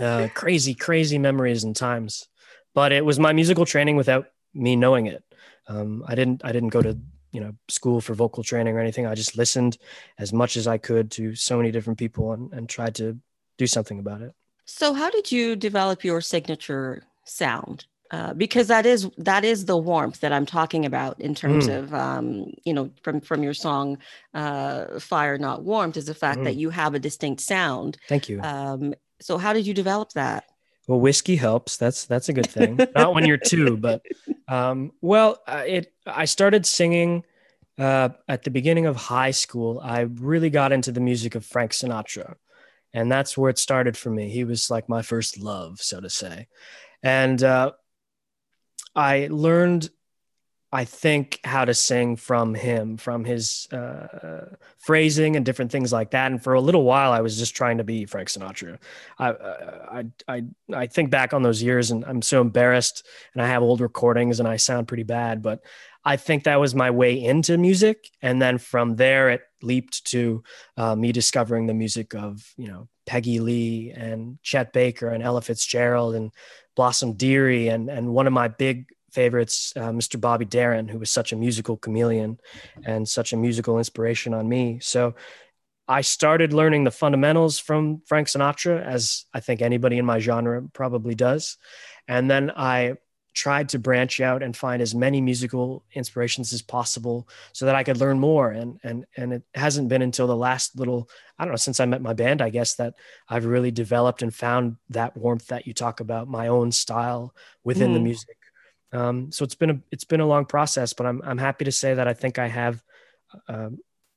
uh, 0.00 0.28
crazy, 0.34 0.74
crazy 0.74 1.18
memories 1.18 1.64
and 1.64 1.76
times. 1.76 2.28
but 2.74 2.92
it 2.92 3.04
was 3.04 3.18
my 3.18 3.32
musical 3.32 3.66
training 3.66 3.96
without 3.96 4.26
me 4.54 4.76
knowing 4.76 5.06
it. 5.06 5.24
Um, 5.66 6.04
I 6.06 6.14
didn't 6.14 6.44
I 6.44 6.52
didn't 6.52 6.70
go 6.70 6.82
to 6.82 6.98
you 7.32 7.40
know 7.40 7.54
school 7.68 8.00
for 8.00 8.14
vocal 8.14 8.42
training 8.42 8.76
or 8.76 8.80
anything. 8.80 9.06
I 9.06 9.14
just 9.14 9.36
listened 9.36 9.78
as 10.18 10.32
much 10.32 10.56
as 10.56 10.66
I 10.66 10.78
could 10.78 11.10
to 11.12 11.34
so 11.34 11.56
many 11.56 11.70
different 11.70 11.98
people 11.98 12.32
and, 12.32 12.52
and 12.52 12.68
tried 12.68 12.94
to 12.96 13.18
do 13.58 13.66
something 13.66 13.98
about 13.98 14.22
it. 14.22 14.32
So, 14.64 14.94
how 14.94 15.10
did 15.10 15.30
you 15.30 15.56
develop 15.56 16.04
your 16.04 16.20
signature 16.20 17.02
sound? 17.24 17.86
Uh, 18.10 18.34
because 18.34 18.66
that 18.66 18.86
is 18.86 19.08
that 19.18 19.44
is 19.44 19.66
the 19.66 19.76
warmth 19.76 20.18
that 20.20 20.32
I'm 20.32 20.46
talking 20.46 20.84
about 20.84 21.20
in 21.20 21.32
terms 21.32 21.68
mm. 21.68 21.78
of 21.78 21.94
um, 21.94 22.52
you 22.64 22.74
know 22.74 22.90
from 23.02 23.20
from 23.20 23.44
your 23.44 23.54
song 23.54 23.98
uh, 24.34 24.98
"Fire 24.98 25.38
Not 25.38 25.62
Warmth" 25.62 25.96
is 25.96 26.06
the 26.06 26.14
fact 26.14 26.40
mm. 26.40 26.44
that 26.44 26.56
you 26.56 26.70
have 26.70 26.94
a 26.94 26.98
distinct 26.98 27.40
sound. 27.40 27.98
Thank 28.08 28.28
you. 28.28 28.40
Um, 28.42 28.94
so, 29.20 29.38
how 29.38 29.52
did 29.52 29.66
you 29.66 29.74
develop 29.74 30.12
that? 30.12 30.44
Well, 30.86 31.00
whiskey 31.00 31.36
helps. 31.36 31.76
That's 31.76 32.06
that's 32.06 32.28
a 32.28 32.32
good 32.32 32.48
thing. 32.48 32.76
Not 32.96 33.14
when 33.14 33.24
you're 33.26 33.36
two, 33.36 33.76
but 33.76 34.02
um, 34.48 34.92
well, 35.00 35.40
uh, 35.46 35.62
it. 35.66 35.92
I 36.06 36.24
started 36.24 36.66
singing 36.66 37.24
uh, 37.78 38.10
at 38.28 38.42
the 38.42 38.50
beginning 38.50 38.86
of 38.86 38.96
high 38.96 39.30
school. 39.30 39.80
I 39.82 40.00
really 40.00 40.50
got 40.50 40.72
into 40.72 40.90
the 40.90 41.00
music 41.00 41.34
of 41.34 41.44
Frank 41.44 41.72
Sinatra, 41.72 42.34
and 42.92 43.10
that's 43.10 43.38
where 43.38 43.50
it 43.50 43.58
started 43.58 43.96
for 43.96 44.10
me. 44.10 44.30
He 44.30 44.44
was 44.44 44.70
like 44.70 44.88
my 44.88 45.02
first 45.02 45.38
love, 45.38 45.80
so 45.80 46.00
to 46.00 46.10
say, 46.10 46.48
and 47.02 47.42
uh, 47.42 47.72
I 48.96 49.28
learned 49.30 49.90
I 50.72 50.84
think 50.84 51.40
how 51.42 51.64
to 51.64 51.74
sing 51.74 52.14
from 52.14 52.54
him, 52.54 52.96
from 52.96 53.24
his 53.24 53.66
uh, 53.72 54.54
phrasing 54.78 55.34
and 55.34 55.44
different 55.44 55.72
things 55.72 55.92
like 55.92 56.12
that. 56.12 56.30
And 56.30 56.42
for 56.42 56.54
a 56.54 56.60
little 56.60 56.84
while, 56.84 57.10
I 57.10 57.20
was 57.20 57.38
just 57.38 57.56
trying 57.56 57.78
to 57.78 57.84
be 57.84 58.04
Frank 58.04 58.28
Sinatra. 58.28 58.78
I, 59.18 59.30
I, 59.30 60.04
I, 60.28 60.42
I 60.72 60.86
think 60.86 61.10
back 61.10 61.34
on 61.34 61.42
those 61.42 61.60
years, 61.60 61.90
and 61.90 62.04
I'm 62.04 62.22
so 62.22 62.40
embarrassed. 62.40 63.04
And 63.34 63.42
I 63.42 63.48
have 63.48 63.62
old 63.62 63.80
recordings, 63.80 64.38
and 64.38 64.48
I 64.48 64.56
sound 64.56 64.86
pretty 64.86 65.02
bad. 65.02 65.42
But 65.42 65.60
I 66.04 66.16
think 66.16 66.44
that 66.44 66.60
was 66.60 66.74
my 66.74 66.90
way 66.92 67.20
into 67.22 67.58
music, 67.58 68.08
and 68.22 68.40
then 68.40 68.58
from 68.58 68.94
there, 68.94 69.30
it 69.30 69.42
leaped 69.62 70.06
to 70.06 70.42
uh, 70.76 70.94
me 70.94 71.12
discovering 71.12 71.66
the 71.66 71.74
music 71.74 72.14
of 72.14 72.54
you 72.56 72.68
know 72.68 72.88
Peggy 73.06 73.40
Lee 73.40 73.90
and 73.90 74.38
Chet 74.42 74.72
Baker 74.72 75.08
and 75.08 75.22
Ella 75.22 75.42
Fitzgerald 75.42 76.14
and 76.14 76.32
Blossom 76.76 77.14
Dearie, 77.14 77.68
and 77.68 77.90
and 77.90 78.14
one 78.14 78.28
of 78.28 78.32
my 78.32 78.46
big 78.46 78.86
favorites, 79.12 79.72
uh, 79.76 79.90
Mr. 79.90 80.20
Bobby 80.20 80.44
Darin, 80.44 80.88
who 80.88 80.98
was 80.98 81.10
such 81.10 81.32
a 81.32 81.36
musical 81.36 81.76
chameleon 81.76 82.38
and 82.84 83.08
such 83.08 83.32
a 83.32 83.36
musical 83.36 83.78
inspiration 83.78 84.34
on 84.34 84.48
me. 84.48 84.78
So 84.80 85.14
I 85.90 86.02
started 86.02 86.52
learning 86.52 86.84
the 86.84 86.92
fundamentals 86.92 87.58
from 87.58 88.02
Frank 88.06 88.28
Sinatra, 88.28 88.80
as 88.80 89.24
I 89.34 89.40
think 89.40 89.60
anybody 89.60 89.98
in 89.98 90.06
my 90.06 90.20
genre 90.20 90.62
probably 90.72 91.16
does. 91.16 91.58
And 92.06 92.30
then 92.30 92.52
I 92.54 92.94
tried 93.34 93.68
to 93.70 93.78
branch 93.78 94.20
out 94.20 94.42
and 94.42 94.56
find 94.56 94.82
as 94.82 94.94
many 94.94 95.20
musical 95.20 95.84
inspirations 95.94 96.52
as 96.52 96.62
possible 96.62 97.28
so 97.52 97.66
that 97.66 97.74
I 97.74 97.84
could 97.84 97.96
learn 97.96 98.18
more. 98.18 98.50
And 98.50 98.78
and 98.82 99.06
and 99.16 99.32
it 99.32 99.42
hasn't 99.54 99.88
been 99.88 100.02
until 100.02 100.26
the 100.26 100.36
last 100.36 100.78
little, 100.78 101.08
I 101.38 101.44
don't 101.44 101.52
know, 101.52 101.56
since 101.56 101.80
I 101.80 101.86
met 101.86 102.02
my 102.02 102.12
band, 102.12 102.42
I 102.42 102.50
guess, 102.50 102.74
that 102.74 102.94
I've 103.28 103.44
really 103.44 103.70
developed 103.70 104.22
and 104.22 104.34
found 104.34 104.76
that 104.90 105.16
warmth 105.16 105.48
that 105.48 105.66
you 105.66 105.74
talk 105.74 106.00
about, 106.00 106.28
my 106.28 106.48
own 106.48 106.72
style 106.72 107.34
within 107.64 107.90
mm. 107.90 107.94
the 107.94 108.00
music 108.00 108.36
um, 108.92 109.30
so 109.30 109.44
it's 109.44 109.54
been 109.54 109.70
a 109.70 109.80
it's 109.90 110.04
been 110.04 110.20
a 110.20 110.26
long 110.26 110.46
process, 110.46 110.92
but 110.92 111.06
I'm 111.06 111.22
I'm 111.24 111.38
happy 111.38 111.64
to 111.64 111.72
say 111.72 111.94
that 111.94 112.08
I 112.08 112.14
think 112.14 112.38
I 112.38 112.48
have. 112.48 112.82
Uh, 113.48 113.70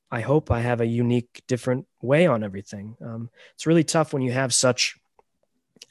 I 0.09 0.21
hope 0.21 0.51
I 0.51 0.59
have 0.59 0.81
a 0.81 0.85
unique, 0.85 1.43
different 1.47 1.87
way 2.01 2.27
on 2.27 2.43
everything. 2.43 2.95
Um, 3.03 3.29
it's 3.55 3.65
really 3.65 3.83
tough 3.83 4.13
when 4.13 4.21
you 4.21 4.31
have 4.31 4.53
such 4.53 4.95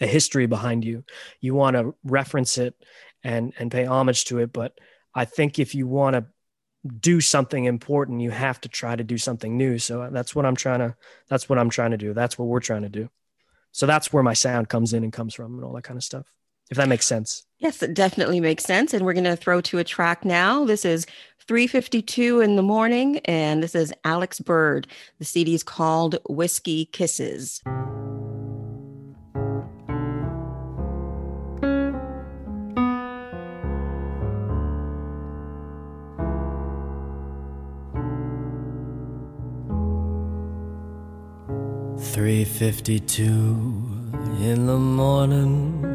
a 0.00 0.06
history 0.06 0.46
behind 0.46 0.84
you. 0.84 1.04
You 1.40 1.54
want 1.54 1.76
to 1.76 1.94
reference 2.04 2.58
it 2.58 2.74
and 3.22 3.52
and 3.58 3.70
pay 3.70 3.84
homage 3.84 4.24
to 4.26 4.38
it, 4.38 4.52
but 4.52 4.78
I 5.14 5.24
think 5.26 5.58
if 5.58 5.74
you 5.74 5.86
want 5.86 6.14
to 6.14 6.26
do 6.98 7.20
something 7.20 7.64
important, 7.64 8.22
you 8.22 8.32
have 8.32 8.60
to 8.62 8.68
try 8.68 8.96
to 8.96 9.04
do 9.04 9.16
something 9.16 9.56
new. 9.56 9.78
So 9.78 10.08
that's 10.10 10.34
what 10.34 10.44
I'm 10.44 10.56
trying 10.56 10.80
to. 10.80 10.96
That's 11.28 11.48
what 11.48 11.58
I'm 11.58 11.70
trying 11.70 11.92
to 11.92 11.96
do. 11.96 12.14
That's 12.14 12.36
what 12.36 12.48
we're 12.48 12.60
trying 12.60 12.82
to 12.82 12.88
do. 12.88 13.08
So 13.70 13.86
that's 13.86 14.12
where 14.12 14.24
my 14.24 14.34
sound 14.34 14.68
comes 14.68 14.92
in 14.92 15.04
and 15.04 15.12
comes 15.12 15.34
from, 15.34 15.54
and 15.54 15.64
all 15.64 15.72
that 15.74 15.84
kind 15.84 15.96
of 15.96 16.02
stuff 16.02 16.26
if 16.72 16.78
that 16.78 16.88
makes 16.88 17.06
sense. 17.06 17.44
Yes, 17.58 17.82
it 17.82 17.92
definitely 17.92 18.40
makes 18.40 18.64
sense. 18.64 18.94
And 18.94 19.04
we're 19.04 19.12
going 19.12 19.24
to 19.24 19.36
throw 19.36 19.60
to 19.60 19.78
a 19.78 19.84
track 19.84 20.24
now. 20.24 20.64
This 20.64 20.86
is 20.86 21.04
352 21.46 22.40
in 22.40 22.56
the 22.56 22.62
morning, 22.62 23.18
and 23.26 23.62
this 23.62 23.74
is 23.74 23.92
Alex 24.04 24.40
Bird. 24.40 24.86
The 25.18 25.26
CD 25.26 25.54
is 25.54 25.62
called 25.62 26.16
Whiskey 26.30 26.86
Kisses. 26.86 27.60
Three 41.98 42.44
fifty 42.44 42.98
two 42.98 43.82
in 44.40 44.66
the 44.66 44.78
morning 44.78 45.91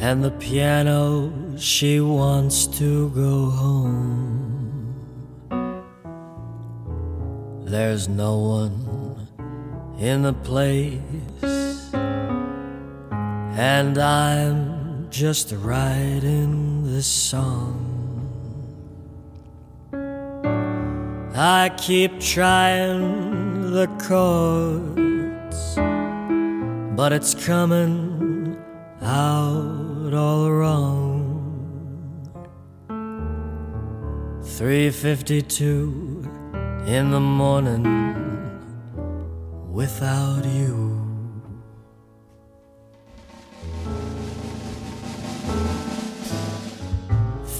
and 0.00 0.22
the 0.22 0.30
piano, 0.30 1.32
she 1.58 2.00
wants 2.00 2.66
to 2.66 3.10
go 3.10 3.50
home. 3.50 4.94
There's 7.64 8.08
no 8.08 8.38
one 8.38 9.26
in 9.98 10.22
the 10.22 10.32
place, 10.32 11.00
and 13.58 13.98
I'm 13.98 15.10
just 15.10 15.52
writing 15.52 16.84
this 16.84 17.08
song. 17.08 17.84
I 21.34 21.70
keep 21.76 22.20
trying 22.20 23.72
the 23.72 23.88
chords, 23.98 25.74
but 26.96 27.12
it's 27.12 27.34
coming 27.34 28.56
out 29.02 29.87
all 30.14 30.50
wrong. 30.50 31.14
3:52 34.42 36.28
in 36.86 37.10
the 37.10 37.20
morning 37.20 37.84
without 39.70 40.44
you. 40.44 40.98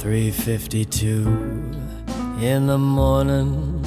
Three 0.00 0.30
fifty 0.30 0.84
two 0.84 1.26
in 2.40 2.66
the 2.66 2.78
morning, 2.78 3.84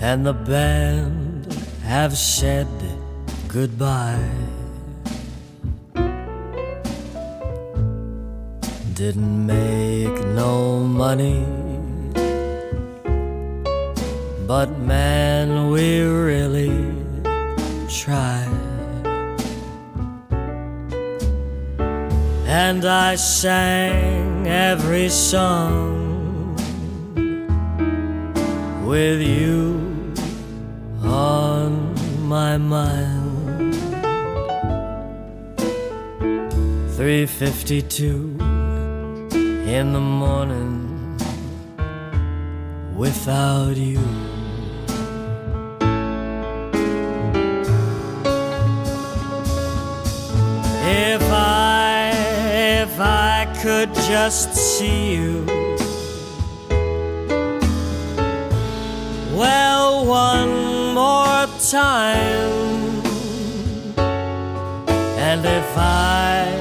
and 0.00 0.26
the 0.26 0.34
band 0.34 1.50
have 1.82 2.18
said 2.18 2.68
goodbye. 3.48 4.59
Didn't 9.00 9.46
make 9.46 10.24
no 10.34 10.78
money. 10.80 11.42
But 14.46 14.78
man, 14.78 15.70
we 15.70 16.02
really 16.02 16.76
tried. 17.88 18.52
And 22.44 22.84
I 22.84 23.14
sang 23.14 24.46
every 24.46 25.08
song 25.08 26.54
with 28.84 29.22
you 29.22 29.80
on 31.02 31.94
my 32.28 32.58
mind. 32.58 33.74
352 36.98 38.29
in 39.74 39.92
the 39.92 40.00
morning 40.00 41.16
without 42.96 43.76
you. 43.76 44.00
If 50.82 51.22
I, 51.30 52.10
if 52.82 52.98
I 52.98 53.46
could 53.62 53.94
just 53.94 54.54
see 54.56 55.14
you. 55.14 55.46
Well, 59.32 60.04
one 60.04 60.94
more 60.94 61.46
time. 61.70 62.50
And 65.16 65.46
if 65.46 65.76
I 65.76 66.59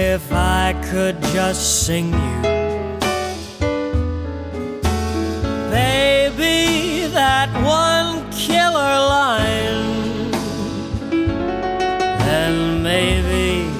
if 0.00 0.32
I 0.32 0.72
could 0.90 1.20
just 1.36 1.84
sing 1.84 2.12
you. 2.12 2.42
Baby, 5.70 7.06
that 7.12 7.50
one 7.62 8.30
killer 8.30 8.96
line. 9.14 10.30
Then 12.26 12.82
maybe 12.82 13.70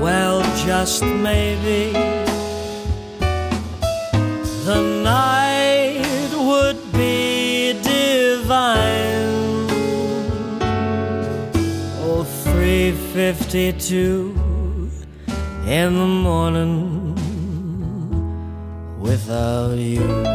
well, 0.00 0.40
just 0.64 1.02
maybe 1.02 1.92
the 4.68 4.80
night 5.02 6.30
would 6.48 6.80
be 6.92 7.72
divine. 7.82 9.66
Oh, 12.06 12.24
352 12.44 14.33
in 15.66 15.94
the 15.94 16.06
morning 16.06 17.14
without 19.00 19.78
you. 19.78 20.33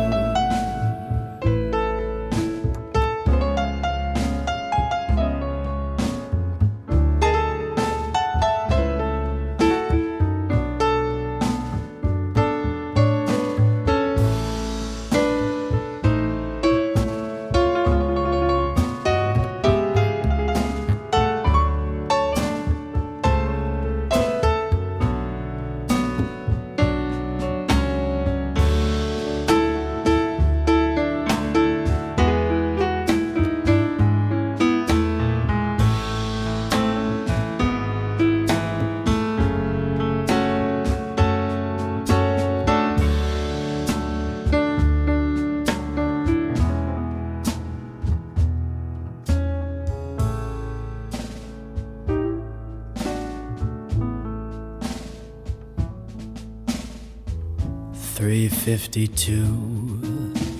Three 58.69 58.77
fifty-two 58.77 59.49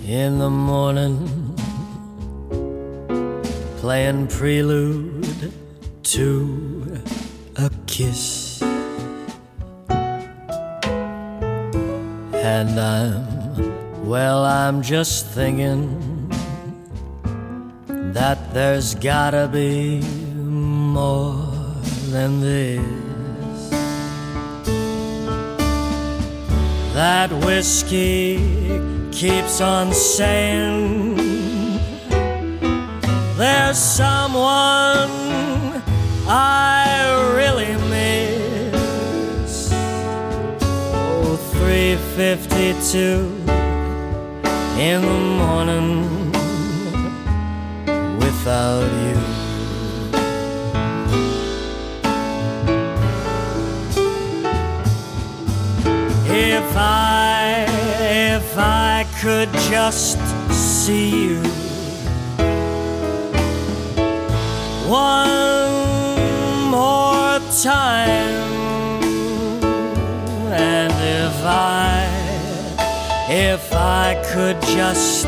in 0.08 0.40
the 0.40 0.50
morning, 0.50 1.56
playing 3.78 4.26
prelude 4.26 5.54
to 6.02 7.04
a 7.58 7.70
kiss, 7.86 8.64
and 12.34 12.80
I'm 12.80 14.08
well. 14.08 14.44
I'm 14.44 14.82
just 14.82 15.28
thinking 15.28 16.32
that 18.14 18.56
there's 18.56 18.96
gotta 18.96 19.48
be 19.54 20.02
more 20.02 21.36
than 22.10 22.42
this. 22.42 23.09
That 27.00 27.32
whiskey 27.32 28.36
keeps 29.10 29.62
on 29.62 29.94
saying 29.94 31.16
there's 33.38 33.78
someone 33.78 35.10
I 36.28 37.32
really 37.38 37.78
miss. 37.88 39.70
Oh, 40.62 41.38
352 41.54 43.48
in 44.78 45.02
the 45.02 45.20
morning 45.40 46.34
without 48.20 48.92
you. 49.06 49.39
If 56.52 56.76
I, 56.76 57.66
if 58.00 58.58
I 58.58 59.06
could 59.22 59.52
just 59.70 60.18
see 60.52 61.10
you. 61.26 61.42
One 64.90 66.72
more 66.72 67.40
time, 67.62 68.50
and 70.52 70.92
if 70.92 71.38
I, 71.46 72.08
if 73.30 73.72
I 73.72 74.20
could 74.34 74.60
just 74.64 75.28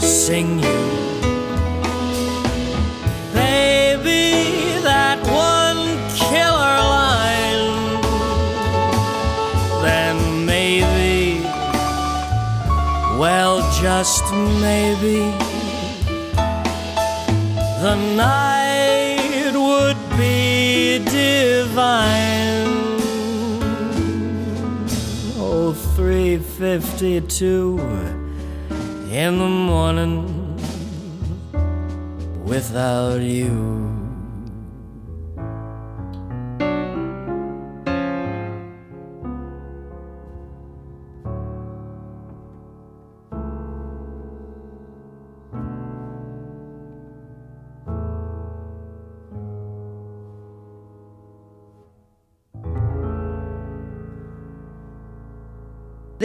sing 0.00 0.58
you, 0.58 0.95
just 13.98 14.30
maybe, 14.60 15.20
the 17.80 17.94
night 18.14 19.52
would 19.54 19.96
be 20.18 20.98
divine. 20.98 22.66
Oh, 25.38 25.72
352 25.96 27.78
in 29.10 29.38
the 29.38 29.48
morning 29.48 30.26
without 32.44 33.22
you. 33.22 33.95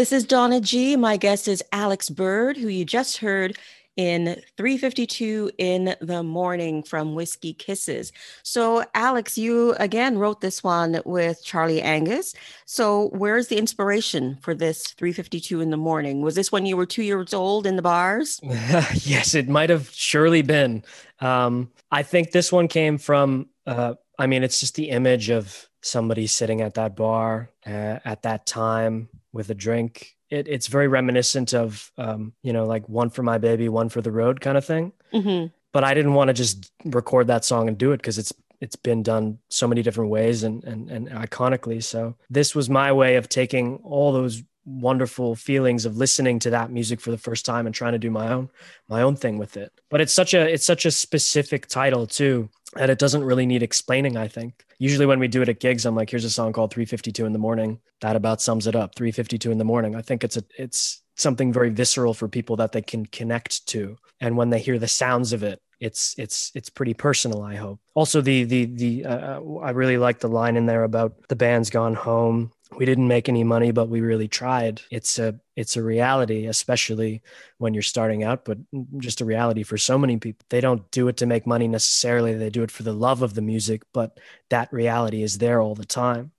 This 0.01 0.11
is 0.11 0.23
Donna 0.23 0.59
G. 0.59 0.95
My 0.95 1.15
guest 1.15 1.47
is 1.47 1.63
Alex 1.71 2.09
Bird, 2.09 2.57
who 2.57 2.69
you 2.69 2.83
just 2.83 3.17
heard 3.17 3.55
in 3.95 4.41
352 4.57 5.51
in 5.59 5.95
the 6.01 6.23
morning 6.23 6.81
from 6.81 7.13
Whiskey 7.13 7.53
Kisses. 7.53 8.11
So, 8.41 8.83
Alex, 8.95 9.37
you 9.37 9.73
again 9.73 10.17
wrote 10.17 10.41
this 10.41 10.63
one 10.63 10.99
with 11.05 11.43
Charlie 11.43 11.83
Angus. 11.83 12.33
So, 12.65 13.09
where's 13.09 13.49
the 13.49 13.59
inspiration 13.59 14.39
for 14.41 14.55
this 14.55 14.87
352 14.87 15.61
in 15.61 15.69
the 15.69 15.77
morning? 15.77 16.23
Was 16.23 16.33
this 16.33 16.51
when 16.51 16.65
you 16.65 16.77
were 16.77 16.87
two 16.87 17.03
years 17.03 17.31
old 17.31 17.67
in 17.67 17.75
the 17.75 17.83
bars? 17.83 18.39
yes, 18.43 19.35
it 19.35 19.49
might 19.49 19.69
have 19.69 19.91
surely 19.91 20.41
been. 20.41 20.83
Um, 21.19 21.69
I 21.91 22.01
think 22.01 22.31
this 22.31 22.51
one 22.51 22.67
came 22.67 22.97
from, 22.97 23.49
uh, 23.67 23.93
I 24.17 24.25
mean, 24.25 24.41
it's 24.41 24.61
just 24.61 24.73
the 24.73 24.89
image 24.89 25.29
of 25.29 25.69
somebody 25.83 26.25
sitting 26.25 26.61
at 26.61 26.73
that 26.73 26.95
bar 26.95 27.51
uh, 27.67 27.99
at 28.03 28.23
that 28.23 28.47
time 28.47 29.07
with 29.33 29.49
a 29.49 29.55
drink. 29.55 30.15
It, 30.29 30.47
it's 30.47 30.67
very 30.67 30.87
reminiscent 30.87 31.53
of, 31.53 31.91
um, 31.97 32.33
you 32.41 32.53
know, 32.53 32.65
like 32.65 32.87
one 32.87 33.09
for 33.09 33.23
my 33.23 33.37
baby, 33.37 33.69
one 33.69 33.89
for 33.89 34.01
the 34.01 34.11
road 34.11 34.41
kind 34.41 34.57
of 34.57 34.65
thing. 34.65 34.93
Mm-hmm. 35.13 35.47
But 35.73 35.83
I 35.83 35.93
didn't 35.93 36.13
want 36.13 36.29
to 36.29 36.33
just 36.33 36.71
record 36.85 37.27
that 37.27 37.45
song 37.45 37.67
and 37.67 37.77
do 37.77 37.91
it 37.91 37.97
because 37.97 38.17
it's 38.17 38.33
it's 38.59 38.75
been 38.75 39.01
done 39.01 39.39
so 39.49 39.67
many 39.67 39.81
different 39.81 40.11
ways 40.11 40.43
and, 40.43 40.63
and 40.63 40.89
and 40.89 41.09
iconically. 41.09 41.83
So 41.83 42.15
this 42.29 42.53
was 42.53 42.69
my 42.69 42.91
way 42.91 43.15
of 43.15 43.29
taking 43.29 43.77
all 43.83 44.11
those 44.13 44.43
wonderful 44.65 45.35
feelings 45.35 45.85
of 45.85 45.97
listening 45.97 46.39
to 46.39 46.49
that 46.51 46.71
music 46.71 47.01
for 47.01 47.11
the 47.11 47.17
first 47.17 47.45
time 47.45 47.65
and 47.65 47.73
trying 47.73 47.93
to 47.93 47.99
do 47.99 48.11
my 48.11 48.31
own 48.31 48.49
my 48.87 49.01
own 49.01 49.15
thing 49.15 49.37
with 49.37 49.57
it. 49.57 49.71
But 49.89 50.01
it's 50.01 50.13
such 50.13 50.33
a 50.33 50.47
it's 50.47 50.65
such 50.65 50.85
a 50.85 50.91
specific 50.91 51.67
title 51.67 52.07
too 52.07 52.49
that 52.75 52.89
it 52.89 52.99
doesn't 52.99 53.23
really 53.23 53.45
need 53.45 53.63
explaining, 53.63 54.15
I 54.15 54.27
think. 54.27 54.63
Usually 54.79 55.05
when 55.05 55.19
we 55.19 55.27
do 55.27 55.41
it 55.41 55.49
at 55.49 55.59
gigs, 55.59 55.85
I'm 55.85 55.95
like, 55.95 56.09
here's 56.09 56.23
a 56.23 56.29
song 56.29 56.53
called 56.53 56.71
352 56.71 57.25
in 57.25 57.33
the 57.33 57.39
morning. 57.39 57.79
That 57.99 58.15
about 58.15 58.41
sums 58.41 58.65
it 58.65 58.75
up. 58.75 58.95
352 58.95 59.51
in 59.51 59.57
the 59.57 59.65
morning. 59.65 59.95
I 59.95 60.01
think 60.01 60.23
it's 60.23 60.37
a 60.37 60.43
it's 60.57 61.01
something 61.17 61.51
very 61.51 61.69
visceral 61.69 62.13
for 62.13 62.27
people 62.27 62.55
that 62.57 62.71
they 62.71 62.81
can 62.81 63.05
connect 63.05 63.67
to. 63.67 63.97
And 64.19 64.37
when 64.37 64.49
they 64.49 64.59
hear 64.59 64.79
the 64.79 64.87
sounds 64.87 65.33
of 65.33 65.43
it, 65.43 65.61
it's 65.81 66.13
it's 66.19 66.51
it's 66.53 66.69
pretty 66.69 66.93
personal 66.93 67.41
i 67.41 67.55
hope 67.55 67.79
also 67.95 68.21
the 68.21 68.43
the 68.43 68.65
the 68.65 69.03
uh, 69.03 69.41
i 69.63 69.71
really 69.71 69.97
like 69.97 70.19
the 70.19 70.29
line 70.29 70.55
in 70.55 70.67
there 70.67 70.83
about 70.83 71.13
the 71.27 71.35
band's 71.35 71.71
gone 71.71 71.95
home 71.95 72.51
we 72.77 72.85
didn't 72.85 73.07
make 73.07 73.27
any 73.27 73.43
money 73.43 73.71
but 73.71 73.89
we 73.89 74.01
really 74.01 74.27
tried 74.27 74.81
it's 74.91 75.19
a 75.19 75.39
it's 75.55 75.75
a 75.75 75.83
reality 75.83 76.45
especially 76.45 77.21
when 77.57 77.73
you're 77.73 77.83
starting 77.83 78.23
out 78.23 78.45
but 78.45 78.57
just 78.97 79.21
a 79.21 79.25
reality 79.25 79.63
for 79.63 79.77
so 79.77 79.97
many 79.97 80.17
people 80.17 80.45
they 80.49 80.61
don't 80.61 80.89
do 80.91 81.07
it 81.07 81.17
to 81.17 81.25
make 81.25 81.45
money 81.45 81.67
necessarily 81.67 82.33
they 82.33 82.49
do 82.49 82.63
it 82.63 82.71
for 82.71 82.83
the 82.83 82.93
love 82.93 83.21
of 83.21 83.33
the 83.33 83.41
music 83.41 83.83
but 83.93 84.19
that 84.49 84.71
reality 84.71 85.23
is 85.23 85.37
there 85.37 85.61
all 85.61 85.75
the 85.75 85.85
time 85.85 86.31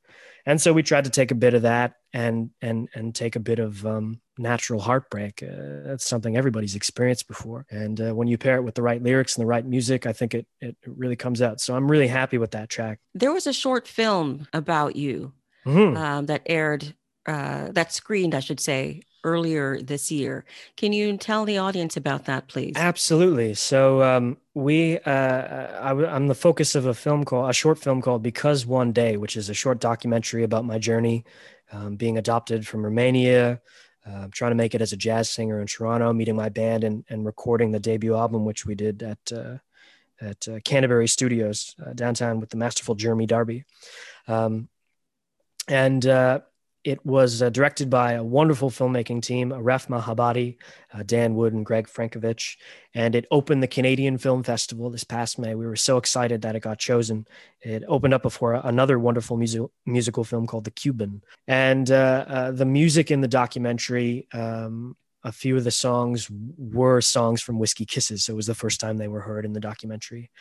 and 0.47 0.61
so 0.61 0.73
we 0.73 0.83
tried 0.83 1.05
to 1.05 1.11
take 1.11 1.31
a 1.31 1.37
bit 1.37 1.55
of 1.55 1.63
that 1.63 1.95
and 2.13 2.51
and 2.61 2.89
and 2.95 3.15
take 3.15 3.37
a 3.37 3.41
bit 3.41 3.59
of 3.59 3.87
um, 3.87 4.21
natural 4.39 4.81
heartbreak. 4.81 5.43
Uh, 5.43 5.87
that's 5.87 6.07
something 6.07 6.37
everybody's 6.37 6.75
experienced 6.75 7.29
before, 7.29 7.65
and 7.71 8.01
uh, 8.01 8.13
when 8.13 8.29
you 8.29 8.37
pair 8.37 8.57
it 8.57 8.63
with 8.63 8.75
the 8.75 8.83
right 8.83 9.03
lyrics 9.03 9.37
and 9.37 9.43
the 9.43 9.47
right 9.47 9.65
music, 9.65 10.07
I 10.07 10.13
think 10.13 10.35
it 10.35 10.47
it 10.61 10.77
really 10.87 11.17
comes 11.17 11.41
out. 11.41 11.61
So 11.61 11.77
I'm 11.77 11.91
really 11.91 12.09
happy 12.09 12.39
with 12.39 12.51
that 12.53 12.69
track. 12.69 12.99
There 13.15 13.33
was 13.33 13.47
a 13.47 13.53
short 13.53 13.87
film 13.87 14.49
about 14.53 14.97
you 14.97 15.33
mm-hmm. 15.65 15.97
um, 15.97 16.27
that 16.27 16.43
aired, 16.47 16.95
uh, 17.27 17.71
that 17.73 17.93
screened, 17.93 18.35
I 18.35 18.41
should 18.41 18.61
say, 18.61 19.03
earlier 19.25 19.81
this 19.81 20.11
year. 20.11 20.45
Can 20.77 20.93
you 20.93 21.17
tell 21.17 21.45
the 21.45 21.59
audience 21.59 21.97
about 21.97 22.25
that, 22.27 22.49
please? 22.49 22.75
Absolutely. 22.77 23.55
So 23.55 24.03
um, 24.03 24.37
we, 24.55 24.99
uh, 24.99 25.11
I, 25.11 26.17
am 26.17 26.29
the 26.29 26.35
focus 26.35 26.75
of 26.75 26.87
a 26.87 26.95
film 26.95 27.25
called 27.25 27.49
a 27.49 27.53
short 27.53 27.79
film 27.79 28.03
called 28.03 28.23
Because 28.23 28.67
One 28.67 28.93
Day, 28.93 29.17
which 29.17 29.37
is 29.37 29.49
a 29.49 29.55
short 29.55 29.81
documentary 29.81 30.43
about 30.43 30.65
my 30.65 30.79
journey 30.79 31.25
um, 31.73 31.97
being 31.97 32.19
adopted 32.19 32.67
from 32.67 32.85
Romania. 32.85 33.61
Uh, 34.05 34.27
trying 34.33 34.51
to 34.51 34.57
make 34.57 34.75
it 34.75 34.81
as 34.81 34.93
a 34.93 34.97
jazz 34.97 35.31
singer 35.31 35.61
in 35.61 35.67
Toronto, 35.69 36.13
meeting 36.13 36.35
my 36.35 36.49
band 36.49 36.83
and, 36.83 37.05
and 37.09 37.25
recording 37.25 37.71
the 37.71 37.79
debut 37.79 38.17
album, 38.17 38.45
which 38.45 38.67
we 38.67 38.75
did 38.75 39.01
at 39.01 39.33
uh, 39.33 39.59
at 40.21 40.49
uh, 40.49 40.59
Canterbury 40.65 41.09
Studios 41.09 41.75
uh, 41.85 41.93
downtown 41.93 42.41
with 42.41 42.51
the 42.51 42.57
masterful 42.57 42.95
Jeremy 42.95 43.27
Darby. 43.27 43.65
Um, 44.29 44.69
and 45.69 46.05
uh, 46.07 46.41
it 46.85 47.05
was 47.07 47.43
uh, 47.43 47.51
directed 47.51 47.89
by 47.89 48.13
a 48.15 48.25
wonderful 48.25 48.69
filmmaking 48.69 49.23
team, 49.23 49.51
Aref 49.51 49.87
Mahabadi, 49.87 50.57
uh, 50.93 51.03
Dan 51.05 51.35
Wood, 51.35 51.53
and 51.53 51.65
Greg 51.65 51.87
Frankovich. 51.87 52.57
And 52.93 53.15
it 53.15 53.27
opened 53.31 53.63
the 53.63 53.69
Canadian 53.69 54.19
Film 54.19 54.43
Festival 54.43 54.91
this 54.91 55.05
past 55.05 55.39
May. 55.39 55.55
We 55.55 55.67
were 55.67 55.77
so 55.77 55.97
excited 55.97 56.43
that 56.43 56.57
it 56.57 56.61
got 56.61 56.79
chosen. 56.79 57.27
It 57.61 57.85
opened 57.87 58.15
up 58.15 58.23
before 58.23 58.55
another 58.55 58.99
wonderful 58.99 59.37
music, 59.37 59.63
musical 59.87 60.25
film 60.25 60.47
called 60.47 60.65
The 60.65 60.73
Cuban. 60.73 61.23
And 61.47 61.91
uh, 61.91 62.25
uh 62.27 62.51
the 62.51 62.67
music 62.67 63.11
in 63.11 63.21
the 63.21 63.29
documentary, 63.29 64.27
um, 64.33 64.97
a 65.23 65.31
few 65.31 65.57
of 65.57 65.63
the 65.63 65.71
songs 65.71 66.29
were 66.59 67.01
songs 67.01 67.41
from 67.41 67.61
Whiskey 67.61 67.87
Kisses. 67.87 68.25
So 68.25 68.33
it 68.33 68.37
was 68.37 68.47
the 68.47 68.57
first 68.57 68.81
time 68.81 68.97
they 68.97 69.09
were 69.09 69.21
heard 69.21 69.45
in 69.45 69.53
the 69.53 69.61
documentary. 69.61 70.33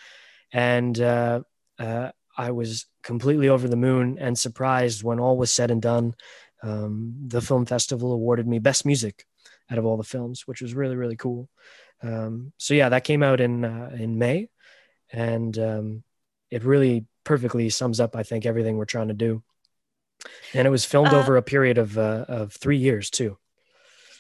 And 0.52 1.00
uh, 1.00 1.42
uh, 1.78 2.12
I 2.38 2.52
was 2.52 2.86
completely 3.04 3.50
over 3.50 3.68
the 3.68 3.76
moon 3.76 4.18
and 4.20 4.38
surprised 4.38 5.04
when 5.04 5.20
all 5.20 5.38
was 5.38 5.52
said 5.52 5.72
and 5.72 5.82
done. 5.82 6.16
Um, 6.64 7.16
the 7.28 7.42
film 7.42 7.66
festival 7.66 8.12
awarded 8.12 8.48
me 8.48 8.60
best 8.60 8.86
music 8.86 9.26
out 9.70 9.78
of 9.78 9.86
all 9.86 9.98
the 9.98 10.04
films, 10.04 10.48
which 10.48 10.62
was 10.62 10.74
really 10.74 10.96
really 10.96 11.16
cool. 11.16 11.50
Um, 12.04 12.54
so 12.58 12.74
yeah, 12.74 12.90
that 12.90 13.04
came 13.04 13.24
out 13.24 13.40
in 13.40 13.66
uh, 13.66 13.92
in 13.94 14.18
May, 14.18 14.50
and 15.12 15.58
um, 15.58 16.04
it 16.50 16.64
really 16.64 17.06
perfectly 17.24 17.70
sums 17.70 18.00
up, 18.00 18.16
I 18.16 18.24
think, 18.24 18.46
everything 18.46 18.78
we're 18.78 18.86
trying 18.86 19.10
to 19.10 19.14
do. 19.14 19.44
And 20.54 20.68
it 20.68 20.72
was 20.72 20.86
filmed 20.86 21.14
uh, 21.14 21.20
over 21.20 21.38
a 21.38 21.42
period 21.42 21.78
of 21.78 21.98
uh, 21.98 22.26
of 22.28 22.54
three 22.54 22.78
years 22.78 23.10
too. 23.10 23.38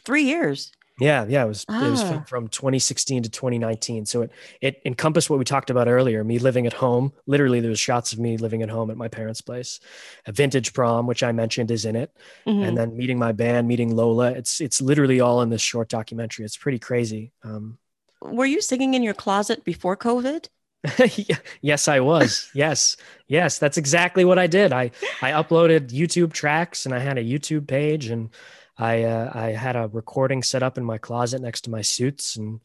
Three 0.04 0.24
years. 0.24 0.72
Yeah, 1.02 1.26
yeah, 1.28 1.46
it 1.46 1.48
was 1.48 1.66
ah. 1.68 1.88
it 1.88 1.90
was 1.90 2.04
from, 2.04 2.18
ah. 2.20 2.24
from 2.28 2.48
2016 2.48 3.24
to 3.24 3.30
2019. 3.30 4.06
So 4.06 4.22
it 4.22 4.32
it 4.62 4.82
encompassed 4.86 5.32
what 5.32 5.40
we 5.40 5.46
talked 5.46 5.72
about 5.72 5.88
earlier. 5.88 6.24
Me 6.24 6.38
living 6.38 6.68
at 6.68 6.74
home. 6.74 7.12
Literally, 7.26 7.60
there 7.60 7.72
was 7.72 7.80
shots 7.80 8.14
of 8.14 8.20
me 8.20 8.38
living 8.38 8.62
at 8.62 8.70
home 8.70 8.92
at 8.92 8.98
my 8.98 9.08
parents' 9.08 9.42
place. 9.42 9.80
A 10.28 10.32
vintage 10.32 10.74
prom, 10.74 11.08
which 11.08 11.24
I 11.24 11.32
mentioned, 11.32 11.72
is 11.72 11.86
in 11.86 11.96
it, 11.96 12.16
mm-hmm. 12.46 12.62
and 12.62 12.78
then 12.78 12.96
meeting 12.96 13.18
my 13.18 13.32
band, 13.32 13.68
meeting 13.68 13.96
Lola. 13.96 14.32
It's 14.32 14.62
it's 14.62 14.80
literally 14.80 15.20
all 15.20 15.42
in 15.42 15.50
this 15.50 15.62
short 15.62 15.90
documentary. 15.90 16.46
It's 16.46 16.58
pretty 16.58 16.80
crazy. 16.80 17.32
Um, 17.44 17.80
Were 18.22 18.46
you 18.46 18.62
singing 18.62 18.94
in 18.94 19.02
your 19.02 19.16
closet 19.16 19.66
before 19.66 19.98
COVID? 19.98 20.50
yes, 21.62 21.88
I 21.88 22.00
was. 22.00 22.50
yes, 22.54 22.96
yes, 23.28 23.58
that's 23.58 23.78
exactly 23.78 24.24
what 24.24 24.38
I 24.38 24.46
did. 24.46 24.72
I 24.72 24.92
I 25.22 25.32
uploaded 25.32 25.90
YouTube 25.90 26.32
tracks 26.32 26.86
and 26.86 26.94
I 26.94 27.00
had 27.00 27.18
a 27.18 27.24
YouTube 27.24 27.68
page 27.68 28.08
and 28.08 28.30
I 28.78 29.04
uh, 29.04 29.32
I 29.34 29.52
had 29.52 29.76
a 29.76 29.88
recording 29.88 30.44
set 30.44 30.64
up 30.64 30.78
in 30.78 30.84
my 30.84 30.98
closet 30.98 31.42
next 31.42 31.62
to 31.62 31.70
my 31.70 31.82
suits, 31.82 32.36
and 32.36 32.60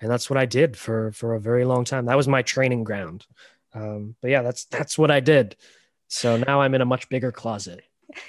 and 0.00 0.10
that's 0.10 0.28
what 0.28 0.38
I 0.38 0.46
did 0.46 0.76
for 0.76 1.12
for 1.12 1.34
a 1.34 1.40
very 1.40 1.64
long 1.64 1.84
time. 1.84 2.06
That 2.06 2.16
was 2.16 2.28
my 2.28 2.42
training 2.42 2.84
ground. 2.84 3.26
Um, 3.74 4.14
but 4.20 4.30
yeah, 4.30 4.42
that's 4.42 4.64
that's 4.66 4.98
what 4.98 5.10
I 5.10 5.20
did. 5.20 5.56
So 6.08 6.36
now 6.36 6.60
I'm 6.60 6.74
in 6.74 6.80
a 6.80 6.86
much 6.86 7.08
bigger 7.08 7.32
closet. 7.32 7.82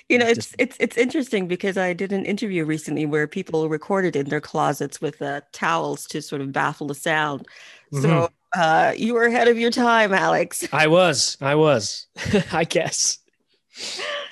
You 0.10 0.18
know, 0.18 0.28
it's 0.28 0.56
it's 0.58 0.78
it's 0.80 0.98
interesting 0.98 1.48
because 1.48 1.78
I 1.78 1.94
did 1.94 2.12
an 2.12 2.26
interview 2.26 2.66
recently 2.66 3.06
where 3.06 3.28
people 3.28 3.70
recorded 3.70 4.16
in 4.16 4.30
their 4.30 4.42
closets 4.42 5.02
with 5.02 5.22
uh, 5.22 5.42
towels 5.52 6.06
to 6.08 6.22
sort 6.22 6.42
of 6.42 6.52
baffle 6.52 6.88
the 6.88 6.96
sound. 6.96 7.46
So 7.92 8.00
mm-hmm. 8.00 8.60
uh, 8.60 8.94
you 8.98 9.14
were 9.14 9.26
ahead 9.26 9.48
of 9.48 9.58
your 9.58 9.72
time, 9.72 10.14
Alex. 10.14 10.68
I 10.72 10.88
was. 10.88 11.38
I 11.42 11.56
was. 11.56 12.08
I 12.52 12.64
guess. 12.64 13.20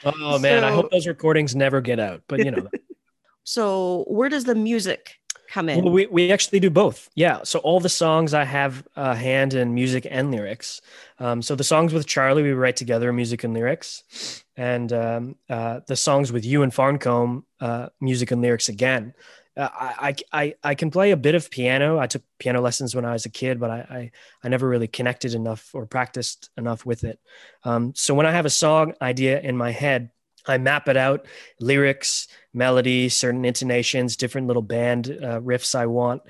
Oh 0.05 0.37
man, 0.39 0.61
so, 0.61 0.67
I 0.67 0.71
hope 0.71 0.91
those 0.91 1.07
recordings 1.07 1.55
never 1.55 1.81
get 1.81 1.99
out. 1.99 2.23
But 2.27 2.43
you 2.43 2.51
know. 2.51 2.67
so 3.43 4.05
where 4.07 4.29
does 4.29 4.43
the 4.43 4.55
music 4.55 5.15
come 5.49 5.69
in? 5.69 5.83
Well, 5.83 5.93
we 5.93 6.07
we 6.07 6.31
actually 6.31 6.59
do 6.59 6.69
both. 6.69 7.09
Yeah. 7.15 7.43
So 7.43 7.59
all 7.59 7.79
the 7.79 7.89
songs 7.89 8.33
I 8.33 8.43
have 8.43 8.85
a 8.95 9.15
hand 9.15 9.53
in 9.53 9.73
music 9.73 10.07
and 10.09 10.31
lyrics. 10.31 10.81
Um, 11.19 11.41
so 11.41 11.55
the 11.55 11.63
songs 11.63 11.93
with 11.93 12.05
Charlie 12.07 12.43
we 12.43 12.51
write 12.51 12.75
together, 12.75 13.13
music 13.13 13.43
and 13.43 13.53
lyrics, 13.53 14.43
and 14.57 14.91
um, 14.91 15.35
uh, 15.49 15.81
the 15.87 15.95
songs 15.95 16.31
with 16.31 16.45
Ewan 16.45 16.71
Farncombe, 16.71 17.43
uh, 17.59 17.89
music 18.01 18.31
and 18.31 18.41
lyrics 18.41 18.69
again. 18.69 19.13
Uh, 19.55 19.69
I, 19.71 20.15
I 20.31 20.55
I 20.63 20.75
can 20.75 20.89
play 20.89 21.11
a 21.11 21.17
bit 21.17 21.35
of 21.35 21.51
piano. 21.51 21.99
I 21.99 22.07
took 22.07 22.23
piano 22.39 22.59
lessons 22.59 22.95
when 22.95 23.05
I 23.05 23.13
was 23.13 23.25
a 23.25 23.29
kid, 23.29 23.59
but 23.59 23.69
I 23.69 23.79
I, 23.89 24.11
I 24.43 24.49
never 24.49 24.67
really 24.67 24.87
connected 24.87 25.35
enough 25.35 25.69
or 25.73 25.85
practiced 25.85 26.49
enough 26.57 26.85
with 26.85 27.03
it. 27.03 27.19
Um, 27.63 27.93
so 27.95 28.13
when 28.15 28.25
I 28.25 28.31
have 28.31 28.45
a 28.45 28.49
song 28.49 28.93
idea 29.01 29.39
in 29.39 29.55
my 29.55 29.71
head, 29.71 30.09
I 30.47 30.57
map 30.57 30.87
it 30.87 30.97
out, 30.97 31.25
lyrics, 31.59 32.27
melody, 32.53 33.09
certain 33.09 33.45
intonations, 33.45 34.17
different 34.17 34.47
little 34.47 34.61
band 34.61 35.09
uh, 35.09 35.39
riffs 35.39 35.75
I 35.75 35.85
want, 35.85 36.23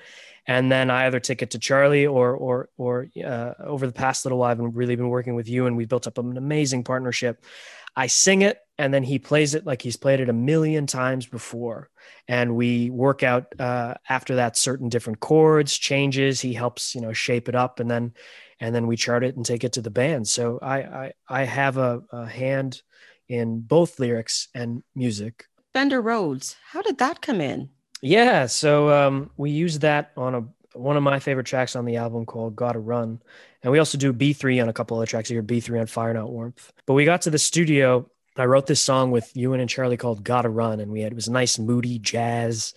and 0.45 0.71
then 0.71 0.89
I 0.89 1.06
either 1.06 1.19
take 1.19 1.41
it 1.41 1.51
to 1.51 1.60
Charlie 1.60 2.06
or 2.06 2.36
or 2.36 2.69
or 2.77 3.08
uh, 3.23 3.53
over 3.60 3.88
the 3.88 3.93
past 3.93 4.25
little 4.25 4.38
while 4.38 4.51
I've 4.51 4.58
been 4.58 4.73
really 4.73 4.95
been 4.95 5.10
working 5.10 5.36
with 5.36 5.47
Ewan, 5.47 5.69
and 5.69 5.77
we 5.77 5.86
built 5.86 6.08
up 6.08 6.17
an 6.17 6.38
amazing 6.38 6.84
partnership. 6.84 7.43
I 7.95 8.08
sing 8.08 8.41
it 8.41 8.58
and 8.77 8.93
then 8.93 9.03
he 9.03 9.19
plays 9.19 9.53
it 9.53 9.65
like 9.65 9.82
he's 9.82 9.97
played 9.97 10.19
it 10.19 10.29
a 10.29 10.34
million 10.34 10.88
times 10.88 11.27
before. 11.27 11.89
And 12.27 12.56
we 12.56 12.89
work 12.89 13.21
out 13.21 13.53
uh, 13.60 13.95
after 14.10 14.36
that 14.36 14.58
certain 14.58 14.89
different 14.89 15.19
chords 15.19 15.77
changes. 15.77 16.41
He 16.41 16.53
helps 16.53 16.95
you 16.95 17.01
know 17.01 17.13
shape 17.13 17.47
it 17.47 17.56
up 17.56 17.79
and 17.79 17.89
then 17.89 18.13
and 18.60 18.73
then 18.73 18.88
we 18.88 18.95
chart 18.97 19.23
it 19.23 19.36
and 19.36 19.45
take 19.45 19.63
it 19.63 19.73
to 19.73 19.82
the 19.82 19.91
band. 19.91 20.27
So 20.27 20.60
i 20.62 20.77
i, 20.77 21.12
I 21.29 21.43
have 21.43 21.77
a, 21.77 22.01
a 22.12 22.25
hand 22.25 22.82
in 23.29 23.62
both 23.62 23.99
lyrics 23.99 24.49
and 24.53 24.84
music. 24.95 25.45
Fender 25.73 26.01
Rhodes 26.01 26.56
how 26.71 26.82
did 26.82 26.97
that 26.97 27.21
come 27.21 27.41
in 27.41 27.69
yeah 28.04 28.46
so 28.46 28.89
um, 28.92 29.32
we 29.38 29.50
used 29.50 29.82
that 29.82 30.12
on 30.16 30.36
a 30.36 30.44
one 30.78 30.98
of 30.98 31.04
my 31.04 31.20
favorite 31.20 31.46
tracks 31.46 31.76
on 31.76 31.86
the 31.86 31.98
album 31.98 32.26
called 32.26 32.56
Gotta 32.56 32.80
Run. 32.80 33.22
And 33.62 33.72
we 33.72 33.78
also 33.78 33.96
do 33.96 34.12
B3 34.12 34.60
on 34.60 34.70
a 34.70 34.74
couple 34.74 34.98
of 34.98 35.02
other 35.02 35.06
tracks 35.06 35.30
here, 35.30 35.44
B3 35.44 35.82
on 35.82 35.86
Fire 35.86 36.16
Not 36.16 36.32
Warmth. 36.32 36.74
But 36.88 36.96
we 36.96 37.06
got 37.06 37.22
to 37.22 37.30
the 37.30 37.38
studio 37.38 38.10
I 38.36 38.46
wrote 38.46 38.66
this 38.66 38.82
song 38.82 39.12
with 39.12 39.36
Ewan 39.36 39.60
and 39.60 39.70
Charlie 39.70 39.98
called 39.98 40.24
"Gotta 40.24 40.50
Run," 40.50 40.80
and 40.80 40.92
we 40.92 41.02
had 41.02 41.12
it 41.12 41.16
was 41.16 41.28
a 41.28 41.32
nice 41.32 41.60
moody 41.60 42.00
jazz 42.00 42.74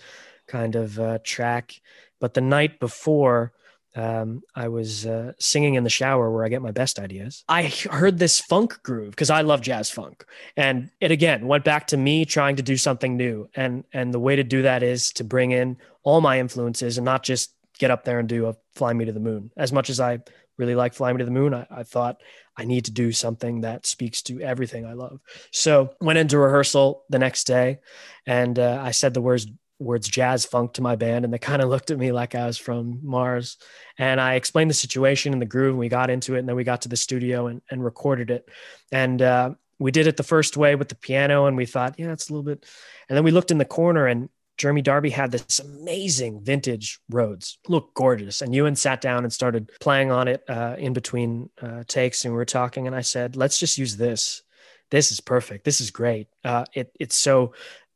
kind 0.47 0.77
of 0.77 1.01
uh, 1.01 1.19
track. 1.25 1.81
But 2.21 2.35
the 2.35 2.41
night 2.41 2.79
before, 2.79 3.53
um, 3.97 4.43
I 4.55 4.69
was 4.69 5.07
uh, 5.07 5.33
singing 5.39 5.75
in 5.75 5.85
the 5.85 5.91
shower 5.91 6.31
where 6.31 6.45
I 6.45 6.49
get 6.49 6.63
my 6.63 6.71
best 6.71 6.99
ideas. 6.99 7.45
I 7.49 7.65
heard 7.91 8.19
this 8.19 8.39
funk 8.39 8.83
groove 8.83 9.11
because 9.11 9.31
I 9.31 9.41
love 9.41 9.63
jazz 9.63 9.91
funk, 9.91 10.25
and 10.57 10.91
it 11.01 11.11
again 11.11 11.47
went 11.47 11.65
back 11.65 11.87
to 11.89 11.97
me 11.97 12.25
trying 12.25 12.57
to 12.57 12.63
do 12.63 12.77
something 12.77 13.17
new. 13.17 13.49
And 13.57 13.85
and 13.93 14.13
the 14.13 14.21
way 14.21 14.37
to 14.37 14.45
do 14.45 14.63
that 14.63 14.83
is 14.83 15.11
to 15.13 15.25
bring 15.25 15.51
in 15.51 15.79
all 16.03 16.21
my 16.21 16.39
influences 16.39 16.99
and 16.99 17.05
not 17.05 17.23
just 17.23 17.55
get 17.79 17.91
up 17.91 18.05
there 18.05 18.19
and 18.19 18.29
do 18.29 18.47
a 18.47 18.57
"Fly 18.75 18.93
Me 18.93 19.07
to 19.07 19.13
the 19.13 19.21
Moon." 19.21 19.51
As 19.57 19.73
much 19.73 19.89
as 19.89 19.99
I 19.99 20.21
really 20.59 20.75
like 20.75 20.95
Fly 20.95 21.13
Me 21.13 21.19
to 21.19 21.25
the 21.25 21.31
Moon, 21.31 21.55
I, 21.55 21.67
I 21.71 21.83
thought 21.83 22.21
I 22.57 22.65
need 22.65 22.85
to 22.87 22.93
do 22.93 23.13
something 23.13 23.63
that 23.63 23.87
speaks 23.87 24.23
to 24.23 24.41
everything 24.41 24.85
I 24.85 24.93
love. 24.93 25.21
So 25.51 25.95
went 26.01 26.19
into 26.19 26.39
rehearsal 26.39 27.05
the 27.09 27.19
next 27.19 27.45
day, 27.45 27.79
and 28.27 28.59
uh, 28.59 28.79
I 28.83 28.91
said 28.91 29.15
the 29.15 29.23
words 29.23 29.47
words 29.79 30.09
jazz 30.09 30.45
funk 30.45 30.75
to 30.75 30.83
my 30.83 30.97
band, 30.97 31.25
and 31.25 31.33
they 31.33 31.39
kind 31.39 31.63
of 31.63 31.69
looked 31.69 31.91
at 31.91 31.99
me 31.99 32.13
like 32.13 32.35
I 32.35 32.47
was 32.47 32.59
from 32.59 33.01
Mars. 33.03 33.59
And 33.99 34.21
I 34.21 34.35
explained 34.35 34.71
the 34.71 34.75
situation 34.75 35.33
and 35.33 35.43
the 35.43 35.47
groove, 35.47 35.71
and 35.71 35.79
we 35.79 35.89
got 35.89 36.11
into 36.11 36.35
it, 36.35 36.41
and 36.41 36.49
then 36.49 36.57
we 36.57 36.65
got 36.65 36.83
to 36.83 36.89
the 36.89 36.97
studio 36.97 37.47
and, 37.47 37.63
and 37.71 37.85
recorded 37.85 38.31
it. 38.31 38.49
And 38.93 39.21
uh, 39.21 39.55
we 39.79 39.91
did 39.91 40.07
it 40.07 40.17
the 40.17 40.23
first 40.23 40.57
way 40.57 40.75
with 40.75 40.89
the 40.89 40.95
piano, 40.95 41.47
and 41.47 41.57
we 41.57 41.67
thought, 41.67 41.97
yeah, 41.99 42.13
it's 42.13 42.29
a 42.29 42.33
little 42.33 42.45
bit. 42.45 42.65
And 43.09 43.17
then 43.17 43.25
we 43.25 43.31
looked 43.31 43.51
in 43.51 43.59
the 43.59 43.65
corner, 43.65 44.07
and 44.07 44.29
Jeremy 44.57 44.83
Darby 44.83 45.11
had 45.11 45.33
this 45.33 45.59
amazing 45.59 46.43
vintage 46.43 46.99
Rhodes, 47.11 47.59
looked 47.69 47.95
gorgeous. 47.95 48.41
And 48.41 48.55
Ewan 48.55 48.77
sat 48.77 49.01
down 49.01 49.25
and 49.25 49.33
started 49.33 49.71
playing 49.81 50.11
on 50.11 50.29
it 50.29 50.43
uh, 50.49 50.77
in 50.79 50.93
between 50.93 51.51
uh, 51.61 51.85
takes, 51.87 52.25
and 52.25 52.33
we 52.33 52.39
were 52.39 52.47
talking. 52.47 52.87
And 52.87 52.97
I 52.97 53.03
said, 53.03 53.37
"Let's 53.37 53.59
just 53.59 53.77
use 53.77 53.97
this. 53.97 54.43
This 54.91 55.13
is 55.13 55.21
perfect. 55.21 55.65
This 55.65 55.81
is 55.81 55.91
great. 55.91 56.29
Uh, 56.45 56.65
it, 56.73 56.93
it's 56.99 57.17
so 57.17 57.53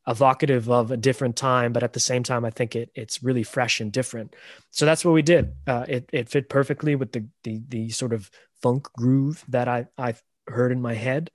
evocative 0.07 0.71
of 0.71 0.91
a 0.91 0.97
different 0.97 1.37
time, 1.37 1.73
but 1.73 1.83
at 1.83 1.93
the 1.93 2.01
same 2.01 2.23
time, 2.23 2.45
I 2.45 2.51
think 2.51 2.75
it 2.75 2.91
it's 2.95 3.23
really 3.23 3.43
fresh 3.43 3.81
and 3.81 3.93
different. 3.93 4.35
So 4.71 4.87
that's 4.87 5.05
what 5.05 5.13
we 5.13 5.23
did. 5.23 5.53
Uh, 5.67 5.85
it 5.89 6.09
it 6.13 6.29
fit 6.29 6.49
perfectly 6.49 6.95
with 6.95 7.13
the 7.13 7.27
the 7.45 7.63
the 7.69 7.91
sort 7.91 8.13
of 8.13 8.31
funk 8.63 8.89
groove 8.95 9.45
that 9.49 9.69
I 9.69 9.87
I 9.99 10.15
heard 10.47 10.73
in 10.73 10.83
my 10.83 10.95
head, 10.95 11.31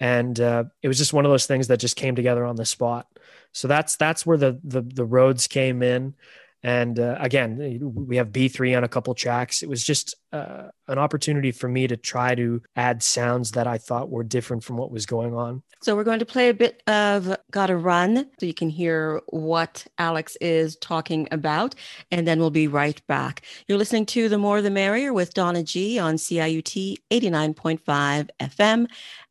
and 0.00 0.38
uh, 0.40 0.64
it 0.82 0.88
was 0.88 0.98
just 0.98 1.12
one 1.12 1.24
of 1.24 1.30
those 1.30 1.46
things 1.46 1.68
that 1.68 1.80
just 1.80 1.96
came 1.96 2.16
together 2.16 2.44
on 2.44 2.56
the 2.56 2.66
spot. 2.66 3.06
So 3.52 3.68
that's 3.68 3.96
that's 3.96 4.26
where 4.26 4.38
the 4.38 4.60
the, 4.62 4.82
the 4.82 5.04
Rhodes 5.04 5.46
came 5.46 5.82
in. 5.82 6.14
And 6.62 6.98
uh, 6.98 7.16
again, 7.20 7.80
we 7.82 8.16
have 8.16 8.28
B3 8.30 8.76
on 8.76 8.84
a 8.84 8.88
couple 8.88 9.14
tracks. 9.14 9.62
It 9.62 9.68
was 9.68 9.84
just 9.84 10.14
uh, 10.32 10.68
an 10.88 10.98
opportunity 10.98 11.52
for 11.52 11.68
me 11.68 11.86
to 11.86 11.96
try 11.96 12.34
to 12.34 12.62
add 12.74 13.02
sounds 13.02 13.52
that 13.52 13.66
I 13.66 13.78
thought 13.78 14.10
were 14.10 14.24
different 14.24 14.64
from 14.64 14.76
what 14.76 14.90
was 14.90 15.06
going 15.06 15.34
on. 15.34 15.62
So 15.82 15.94
we're 15.94 16.04
going 16.04 16.18
to 16.18 16.26
play 16.26 16.48
a 16.48 16.54
bit 16.54 16.82
of 16.88 17.36
Gotta 17.52 17.76
Run 17.76 18.28
so 18.40 18.46
you 18.46 18.54
can 18.54 18.68
hear 18.68 19.20
what 19.28 19.86
Alex 19.98 20.36
is 20.40 20.76
talking 20.76 21.28
about, 21.30 21.76
and 22.10 22.26
then 22.26 22.40
we'll 22.40 22.50
be 22.50 22.66
right 22.66 23.00
back. 23.06 23.42
You're 23.68 23.78
listening 23.78 24.06
to 24.06 24.28
The 24.28 24.38
More 24.38 24.60
the 24.60 24.70
Merrier 24.70 25.12
with 25.12 25.34
Donna 25.34 25.62
G 25.62 25.98
on 25.98 26.16
CIUT 26.16 26.96
89.5 27.10 28.28
FM, 28.40 28.86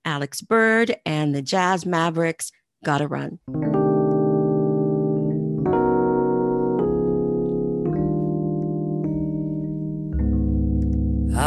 Alex 0.05 0.41
Bird 0.41 0.95
and 1.05 1.35
the 1.35 1.41
Jazz 1.41 1.85
Mavericks, 1.85 2.51
Gotta 2.85 3.07
Run. 3.07 3.39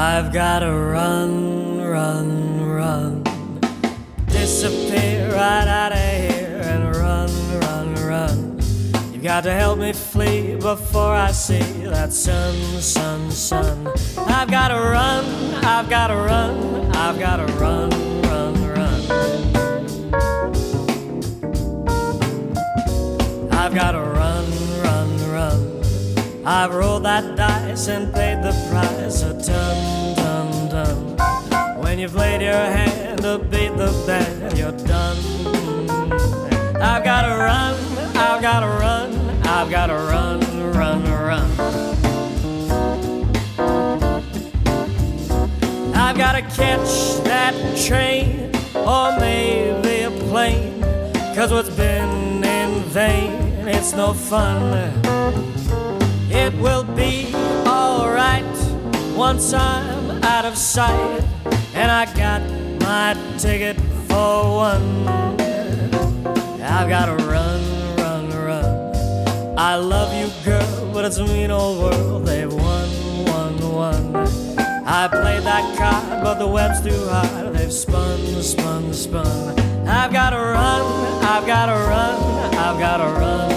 I've 0.02 0.32
gotta 0.32 0.72
run, 0.72 1.78
run, 1.82 2.66
run. 2.66 3.22
Disappear 4.28 5.28
right 5.28 5.68
out 5.68 5.92
of 5.92 5.98
here 5.98 6.62
and 6.64 6.96
run, 6.96 7.30
run, 7.60 7.94
run. 8.06 8.60
You've 9.12 9.22
got 9.22 9.42
to 9.42 9.52
help 9.52 9.78
me 9.78 9.92
flee 9.92 10.54
before 10.54 11.14
I 11.14 11.32
see 11.32 11.84
that 11.84 12.14
sun, 12.14 12.54
sun, 12.80 13.30
sun. 13.30 13.92
I've 14.16 14.50
gotta 14.50 14.80
run, 14.80 15.26
I've 15.62 15.90
gotta 15.90 16.16
run, 16.16 16.96
I've 16.96 17.18
gotta 17.18 17.44
run, 17.60 17.90
run, 18.22 18.54
run. 18.68 19.00
I've 23.52 23.74
gotta 23.74 24.00
run, 24.00 24.46
run, 24.82 25.30
run. 25.30 25.82
I've 26.46 26.72
rolled 26.72 27.02
that 27.02 27.36
dice 27.36 27.59
and 27.88 28.12
paid 28.12 28.42
the 28.42 28.52
price 28.68 29.22
ton, 29.22 30.14
ton, 30.16 30.68
ton. 30.68 31.80
When 31.82 31.98
you've 31.98 32.14
laid 32.14 32.42
your 32.42 32.52
hand 32.52 33.22
to 33.22 33.38
beat 33.38 33.74
the 33.76 33.90
band, 34.06 34.58
you're 34.58 34.72
done. 34.86 35.16
I've 36.76 37.02
gotta 37.02 37.34
run, 37.36 37.74
I've 38.16 38.42
gotta 38.42 38.66
run, 38.66 39.12
I've 39.46 39.70
gotta 39.70 39.94
run, 39.94 40.40
run, 40.72 41.02
run. 41.04 41.50
I've 45.94 46.18
gotta 46.18 46.42
catch 46.42 47.22
that 47.24 47.54
train 47.86 48.50
or 48.74 49.18
maybe 49.18 50.02
a 50.02 50.10
plane. 50.28 50.82
Cause 51.34 51.50
what's 51.50 51.70
been 51.70 52.44
in 52.44 52.82
vain, 52.90 53.32
it's 53.66 53.94
no 53.94 54.12
fun. 54.12 55.59
It 56.50 56.60
will 56.60 56.82
be 56.82 57.32
alright 57.64 58.44
once 59.14 59.52
I'm 59.52 60.10
out 60.24 60.44
of 60.44 60.56
sight 60.58 61.22
and 61.74 61.88
I 61.88 62.12
got 62.16 62.42
my 62.80 63.16
ticket 63.38 63.80
for 64.08 64.56
one. 64.56 65.08
I've 66.60 66.88
gotta 66.88 67.14
run, 67.24 67.62
run, 67.98 68.30
run. 68.30 69.56
I 69.56 69.76
love 69.76 70.12
you, 70.12 70.28
girl, 70.44 70.90
but 70.92 71.04
it's 71.04 71.18
a 71.18 71.24
mean 71.24 71.52
old 71.52 71.84
world. 71.84 72.26
They've 72.26 72.52
won, 72.52 72.88
won, 73.26 73.72
won. 73.72 74.16
I 74.84 75.06
played 75.06 75.44
that 75.44 75.78
card, 75.78 76.24
but 76.24 76.40
the 76.40 76.48
web's 76.48 76.80
too 76.80 77.06
hard. 77.10 77.54
They've 77.54 77.72
spun, 77.72 78.18
spun, 78.42 78.92
spun. 78.92 79.86
I've 79.86 80.12
gotta 80.12 80.36
run, 80.36 80.82
I've 81.22 81.46
gotta 81.46 81.74
run, 81.74 82.54
I've 82.56 82.78
gotta 82.80 83.04
run, 83.04 83.20
run, 83.20 83.49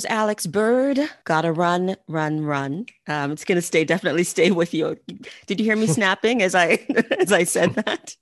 was 0.00 0.06
Alex 0.06 0.46
Bird. 0.46 0.98
Gotta 1.24 1.52
run, 1.52 1.94
run, 2.08 2.42
run. 2.42 2.86
Um, 3.06 3.32
it's 3.32 3.44
gonna 3.44 3.60
stay 3.60 3.84
definitely 3.84 4.24
stay 4.24 4.50
with 4.50 4.72
you. 4.72 4.96
Did 5.46 5.60
you 5.60 5.66
hear 5.66 5.76
me 5.76 5.86
snapping 5.98 6.40
as 6.40 6.54
I 6.54 6.78
as 7.18 7.32
I 7.32 7.44
said 7.44 7.74
that? 7.74 8.16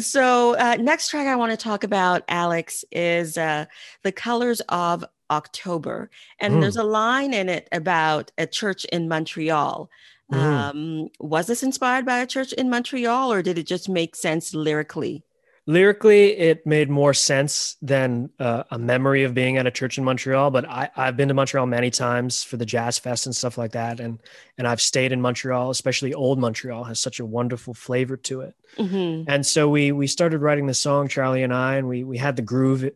So 0.00 0.56
uh, 0.56 0.76
next 0.80 1.10
track 1.10 1.28
I 1.28 1.36
want 1.36 1.52
to 1.52 1.56
talk 1.56 1.84
about, 1.84 2.22
Alex, 2.28 2.84
is 2.90 3.38
uh, 3.38 3.66
the 4.02 4.10
colors 4.10 4.60
of 4.68 5.04
October, 5.30 6.10
and 6.40 6.54
Mm. 6.54 6.60
there's 6.62 6.76
a 6.76 6.82
line 6.82 7.32
in 7.32 7.48
it 7.48 7.68
about 7.70 8.32
a 8.36 8.46
church 8.48 8.84
in 8.86 9.06
Montreal. 9.08 9.88
Mhm. 10.32 10.36
Um, 10.36 11.08
was 11.20 11.46
this 11.46 11.62
inspired 11.62 12.04
by 12.04 12.18
a 12.18 12.26
church 12.26 12.52
in 12.54 12.68
Montreal, 12.68 13.32
or 13.32 13.42
did 13.42 13.58
it 13.58 13.66
just 13.68 13.88
make 13.88 14.16
sense 14.16 14.52
lyrically? 14.54 15.22
Lyrically, 15.68 16.30
it 16.38 16.64
made 16.64 16.88
more 16.88 17.12
sense 17.12 17.76
than 17.82 18.30
uh, 18.38 18.62
a 18.70 18.78
memory 18.78 19.24
of 19.24 19.34
being 19.34 19.56
at 19.56 19.66
a 19.66 19.70
church 19.72 19.98
in 19.98 20.04
Montreal. 20.04 20.52
But 20.52 20.68
I, 20.68 20.88
I've 20.96 21.16
been 21.16 21.26
to 21.26 21.34
Montreal 21.34 21.66
many 21.66 21.90
times 21.90 22.44
for 22.44 22.56
the 22.56 22.64
jazz 22.64 22.98
fest 23.00 23.26
and 23.26 23.34
stuff 23.34 23.58
like 23.58 23.72
that, 23.72 23.98
and 23.98 24.20
and 24.58 24.68
I've 24.68 24.80
stayed 24.80 25.10
in 25.10 25.20
Montreal, 25.20 25.70
especially 25.70 26.14
old 26.14 26.38
Montreal 26.38 26.84
has 26.84 27.00
such 27.00 27.18
a 27.18 27.26
wonderful 27.26 27.74
flavor 27.74 28.16
to 28.18 28.42
it. 28.42 28.54
Mhm. 28.78 29.24
And 29.26 29.44
so 29.44 29.68
we 29.68 29.90
we 29.90 30.06
started 30.06 30.38
writing 30.38 30.66
the 30.68 30.74
song, 30.74 31.08
Charlie 31.08 31.42
and 31.42 31.52
I, 31.52 31.76
and 31.76 31.88
we 31.88 32.04
we 32.04 32.18
had 32.18 32.36
the 32.36 32.42
groove. 32.42 32.88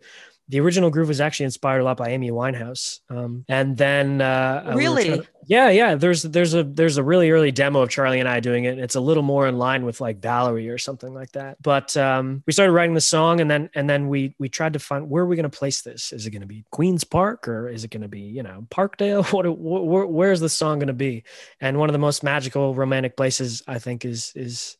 The 0.51 0.61
original 0.61 0.91
groove 0.91 1.09
was 1.09 1.21
actually 1.21 1.45
inspired 1.45 1.81
a 1.81 1.85
lot 1.85 1.97
by 1.97 2.11
Amy 2.11 2.31
Winehouse. 2.31 3.01
Um, 3.09 3.45
and 3.49 3.77
then 3.77 4.21
uh, 4.21 4.75
Really? 4.77 5.05
trying 5.05 5.23
to- 5.23 5.29
yeah, 5.47 5.71
yeah. 5.71 5.95
There's 5.95 6.23
there's 6.23 6.55
a 6.55 6.63
there's 6.63 6.97
a 6.97 7.03
really 7.03 7.31
early 7.31 7.51
demo 7.51 7.81
of 7.81 7.89
Charlie 7.89 8.21
and 8.21 8.29
I 8.29 8.41
doing 8.41 8.65
it. 8.65 8.79
It's 8.79 8.95
a 8.95 9.01
little 9.01 9.23
more 9.23 9.49
in 9.49 9.59
line 9.59 9.85
with 9.85 10.01
like 10.01 10.21
Valerie 10.21 10.69
or 10.69 10.79
something 10.79 11.13
like 11.13 11.33
that. 11.33 11.61
But 11.63 11.97
um, 11.97 12.43
we 12.47 12.53
started 12.53 12.73
writing 12.73 12.95
the 12.95 13.01
song, 13.01 13.41
and 13.41 13.51
then 13.51 13.71
and 13.75 13.89
then 13.89 14.09
we 14.09 14.35
we 14.39 14.49
tried 14.49 14.75
to 14.75 14.79
find 14.79 15.09
where 15.09 15.25
are 15.25 15.27
we 15.27 15.37
going 15.37 15.51
to 15.51 15.59
place 15.59 15.83
this? 15.83 16.13
Is 16.13 16.27
it 16.27 16.31
going 16.31 16.43
to 16.43 16.47
be 16.47 16.65
Queens 16.71 17.03
Park 17.05 17.49
or 17.49 17.69
is 17.69 17.83
it 17.85 17.91
going 17.91 18.03
to 18.03 18.09
be 18.09 18.21
you 18.21 18.43
know 18.43 18.67
Parkdale? 18.71 19.25
What 19.33 19.59
where, 19.59 20.07
where's 20.07 20.41
the 20.41 20.49
song 20.49 20.79
going 20.79 20.89
to 20.89 20.93
be? 20.93 21.25
And 21.61 21.79
one 21.79 21.89
of 21.89 21.95
the 21.95 21.99
most 21.99 22.23
magical 22.23 22.75
romantic 22.75 23.17
places 23.17 23.63
I 23.67 23.79
think 23.79 24.05
is 24.05 24.33
is 24.37 24.77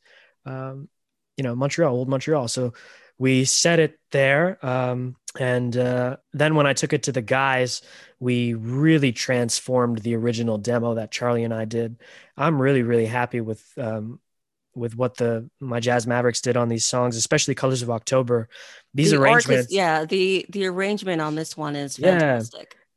um, 0.47 0.89
you 1.37 1.43
know 1.43 1.57
Montreal, 1.57 1.93
old 1.93 2.09
Montreal. 2.09 2.49
So 2.49 2.75
we 3.19 3.45
set 3.45 3.81
it 3.81 3.99
there, 4.13 4.65
um, 4.65 5.15
and 5.39 5.77
uh, 5.77 6.17
then 6.33 6.55
when 6.57 6.67
I 6.67 6.73
took 6.73 6.93
it 6.93 7.05
to 7.05 7.13
the 7.13 7.23
guys, 7.23 7.83
we 8.19 8.55
really 8.55 9.13
transformed 9.13 9.99
the 9.99 10.17
original 10.17 10.59
demo 10.59 10.95
that 10.95 11.11
Charlie 11.13 11.45
and 11.45 11.55
I 11.55 11.65
did. 11.67 11.97
I'm 12.37 12.61
really 12.61 12.83
really 12.83 13.07
happy 13.07 13.41
with. 13.41 13.65
Um, 13.77 14.21
with 14.77 14.95
what 14.95 15.17
the 15.17 15.51
my 15.59 15.81
jazz 15.81 16.07
mavericks 16.07 16.41
did 16.41 16.57
on 16.57 16.69
these 16.69 16.87
songs 16.87 17.17
especially 17.17 17.57
colors 17.57 17.83
of 17.83 17.91
october 17.91 18.49
these 18.95 19.11
The 19.11 19.21
arrangements 19.21 19.73
yeah, 19.73 20.05
the 20.05 20.47
the 20.49 20.65
arrangement 20.67 21.21
on 21.21 21.35
this 21.35 21.57
one 21.57 21.75
is 21.75 21.99
Yeah. 21.99 22.41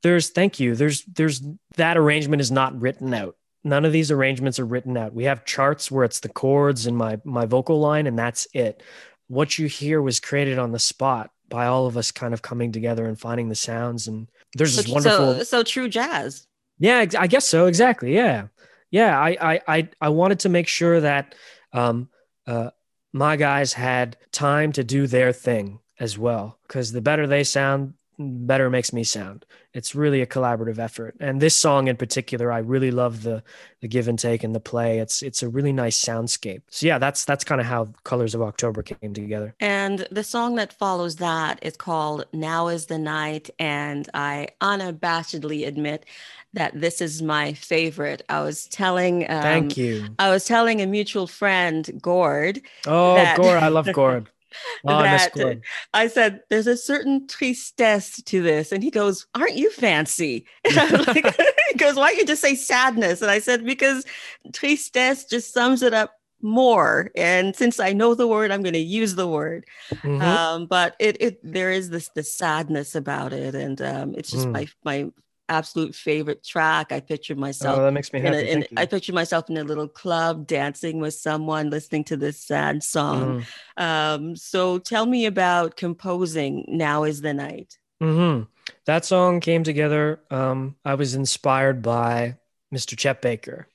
there's 0.03 0.29
thank 0.29 0.59
you 0.59 0.75
there's 0.75 1.03
there's 1.05 1.41
that 1.75 1.97
arrangement 1.97 2.41
is 2.41 2.51
not 2.51 2.79
written 2.79 3.11
out 3.13 3.35
none 3.63 3.85
of 3.85 3.91
these 3.91 4.11
arrangements 4.11 4.59
are 4.59 4.65
written 4.65 4.95
out 4.97 5.13
we 5.15 5.23
have 5.23 5.45
charts 5.45 5.89
where 5.89 6.05
it's 6.05 6.19
the 6.19 6.29
chords 6.29 6.85
and 6.85 6.95
my 6.95 7.19
my 7.23 7.45
vocal 7.47 7.79
line 7.79 8.05
and 8.05 8.17
that's 8.19 8.47
it 8.53 8.83
what 9.27 9.57
you 9.57 9.65
hear 9.67 9.99
was 9.99 10.19
created 10.19 10.59
on 10.59 10.71
the 10.71 10.79
spot 10.79 11.31
by 11.53 11.67
all 11.67 11.85
of 11.85 11.95
us 11.97 12.09
kind 12.11 12.33
of 12.33 12.41
coming 12.41 12.71
together 12.71 13.05
and 13.05 13.19
finding 13.19 13.47
the 13.47 13.53
sounds 13.55 14.07
and 14.07 14.27
there's 14.55 14.73
So, 14.73 14.81
this 14.81 14.91
wonderful 14.91 15.35
so, 15.35 15.43
so 15.43 15.63
true 15.63 15.87
jazz. 15.87 16.47
yeah, 16.79 16.97
ex- 17.05 17.13
I 17.13 17.27
guess 17.27 17.45
so. 17.47 17.67
Exactly. 17.67 18.15
Yeah, 18.15 18.47
yeah. 18.89 19.19
I 19.19 19.37
I 19.53 19.61
I, 19.67 19.89
I 20.01 20.09
wanted 20.09 20.39
to 20.39 20.49
make 20.49 20.67
sure 20.67 20.99
that 21.01 21.35
um, 21.71 22.09
uh, 22.47 22.71
my 23.13 23.35
guys 23.35 23.71
had 23.73 24.17
time 24.31 24.71
to 24.71 24.83
do 24.83 25.05
their 25.05 25.31
thing 25.31 25.79
as 25.99 26.17
well, 26.17 26.57
because 26.67 26.91
the 26.91 27.01
better 27.01 27.27
they 27.27 27.43
sound, 27.43 27.93
better 28.31 28.69
makes 28.69 28.93
me 28.93 29.03
sound. 29.03 29.45
It's 29.73 29.95
really 29.95 30.21
a 30.21 30.27
collaborative 30.27 30.77
effort. 30.77 31.15
And 31.19 31.41
this 31.41 31.55
song 31.55 31.87
in 31.87 31.97
particular, 31.97 32.51
I 32.51 32.59
really 32.59 32.91
love 32.91 33.23
the 33.23 33.43
the 33.81 33.87
give 33.87 34.07
and 34.07 34.19
take 34.19 34.43
and 34.43 34.53
the 34.53 34.59
play. 34.59 34.99
It's 34.99 35.21
it's 35.21 35.41
a 35.43 35.49
really 35.49 35.73
nice 35.73 35.99
soundscape. 35.99 36.61
So 36.69 36.85
yeah, 36.85 36.99
that's 36.99 37.25
that's 37.25 37.43
kind 37.43 37.59
of 37.59 37.67
how 37.67 37.89
Colors 38.03 38.35
of 38.35 38.41
October 38.41 38.83
came 38.83 39.13
together. 39.13 39.55
And 39.59 40.07
the 40.11 40.23
song 40.23 40.55
that 40.55 40.73
follows 40.73 41.15
that 41.17 41.59
is 41.61 41.75
called 41.75 42.25
Now 42.33 42.67
is 42.67 42.85
the 42.85 42.99
Night. 42.99 43.49
And 43.59 44.07
I 44.13 44.49
unabashedly 44.61 45.65
admit 45.67 46.05
that 46.53 46.79
this 46.79 47.01
is 47.01 47.21
my 47.21 47.53
favorite. 47.53 48.21
I 48.29 48.41
was 48.41 48.67
telling 48.67 49.23
um, 49.29 49.41
Thank 49.41 49.77
you. 49.77 50.07
I 50.19 50.29
was 50.29 50.45
telling 50.45 50.81
a 50.81 50.85
mutual 50.85 51.25
friend, 51.27 51.89
Gord. 52.01 52.61
Oh, 52.85 53.15
that- 53.15 53.37
Gord, 53.37 53.61
I 53.61 53.67
love 53.69 53.91
Gord. 53.91 54.29
Oh, 54.85 55.01
that 55.01 55.61
I 55.93 56.07
said, 56.07 56.41
there's 56.49 56.67
a 56.67 56.75
certain 56.75 57.27
tristesse 57.27 58.21
to 58.21 58.41
this. 58.41 58.71
And 58.71 58.83
he 58.83 58.91
goes, 58.91 59.25
Aren't 59.33 59.55
you 59.55 59.71
fancy? 59.71 60.45
like, 60.75 61.35
he 61.71 61.77
goes, 61.77 61.95
Why 61.95 62.09
don't 62.09 62.17
you 62.17 62.25
just 62.25 62.41
say 62.41 62.55
sadness? 62.55 63.21
And 63.21 63.31
I 63.31 63.39
said, 63.39 63.65
Because 63.65 64.05
tristesse 64.51 65.25
just 65.25 65.53
sums 65.53 65.81
it 65.81 65.93
up 65.93 66.13
more. 66.41 67.09
And 67.15 67.55
since 67.55 67.79
I 67.79 67.93
know 67.93 68.13
the 68.13 68.27
word, 68.27 68.51
I'm 68.51 68.61
going 68.61 68.73
to 68.73 68.79
use 68.79 69.15
the 69.15 69.27
word. 69.27 69.65
Mm-hmm. 69.91 70.21
Um, 70.21 70.65
but 70.65 70.95
it, 70.99 71.17
it, 71.21 71.39
there 71.43 71.71
is 71.71 71.89
this, 71.89 72.09
the 72.09 72.23
sadness 72.23 72.95
about 72.95 73.33
it. 73.33 73.55
And 73.55 73.81
um, 73.81 74.13
it's 74.15 74.29
just 74.29 74.47
mm. 74.47 74.51
my, 74.51 74.67
my 74.83 75.11
absolute 75.53 75.95
favorite 75.95 76.43
track. 76.43 76.91
I 76.91 76.99
picture 76.99 77.35
myself. 77.35 77.77
Oh, 77.77 77.83
that 77.83 77.91
makes 77.91 78.11
me 78.11 78.19
happy. 78.19 78.49
In 78.49 78.63
a, 78.63 78.65
in, 78.65 78.77
I 78.77 78.85
picture 78.85 79.13
myself 79.13 79.49
in 79.49 79.57
a 79.57 79.63
little 79.63 79.87
club 79.87 80.47
dancing 80.47 80.99
with 80.99 81.13
someone, 81.13 81.69
listening 81.69 82.03
to 82.05 82.17
this 82.17 82.39
sad 82.39 82.83
song. 82.83 83.45
Mm. 83.77 83.83
Um, 83.83 84.35
so 84.35 84.79
tell 84.79 85.05
me 85.05 85.25
about 85.25 85.77
composing 85.77 86.65
"Now 86.67 87.03
Is 87.03 87.21
the 87.21 87.33
Night." 87.33 87.77
Mm-hmm. 88.01 88.43
That 88.85 89.05
song 89.05 89.39
came 89.39 89.63
together. 89.63 90.19
Um, 90.29 90.75
I 90.83 90.95
was 90.95 91.15
inspired 91.15 91.81
by 91.81 92.37
Mr. 92.73 92.97
Chet 92.97 93.21
Baker. 93.21 93.67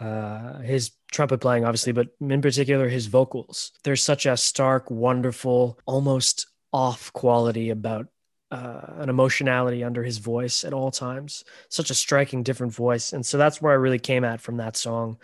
Uh, 0.00 0.58
his 0.58 0.92
trumpet 1.12 1.40
playing, 1.40 1.64
obviously, 1.64 1.92
but 1.92 2.08
in 2.20 2.42
particular 2.42 2.88
his 2.88 3.06
vocals. 3.06 3.72
There's 3.84 4.02
such 4.02 4.26
a 4.26 4.36
stark, 4.36 4.90
wonderful, 4.90 5.78
almost 5.86 6.46
off 6.72 7.12
quality 7.12 7.70
about 7.70 8.08
uh, 8.52 8.92
an 8.98 9.08
emotionality 9.08 9.82
under 9.82 10.02
his 10.02 10.18
voice 10.18 10.64
at 10.64 10.74
all 10.74 10.90
times. 10.90 11.44
Such 11.68 11.90
a 11.90 11.94
striking, 11.94 12.42
different 12.42 12.74
voice, 12.74 13.12
and 13.12 13.24
so 13.24 13.38
that's 13.38 13.62
where 13.62 13.72
I 13.72 13.76
really 13.76 13.98
came 13.98 14.24
at 14.24 14.40
from 14.40 14.58
that 14.58 14.76
song. 14.76 15.18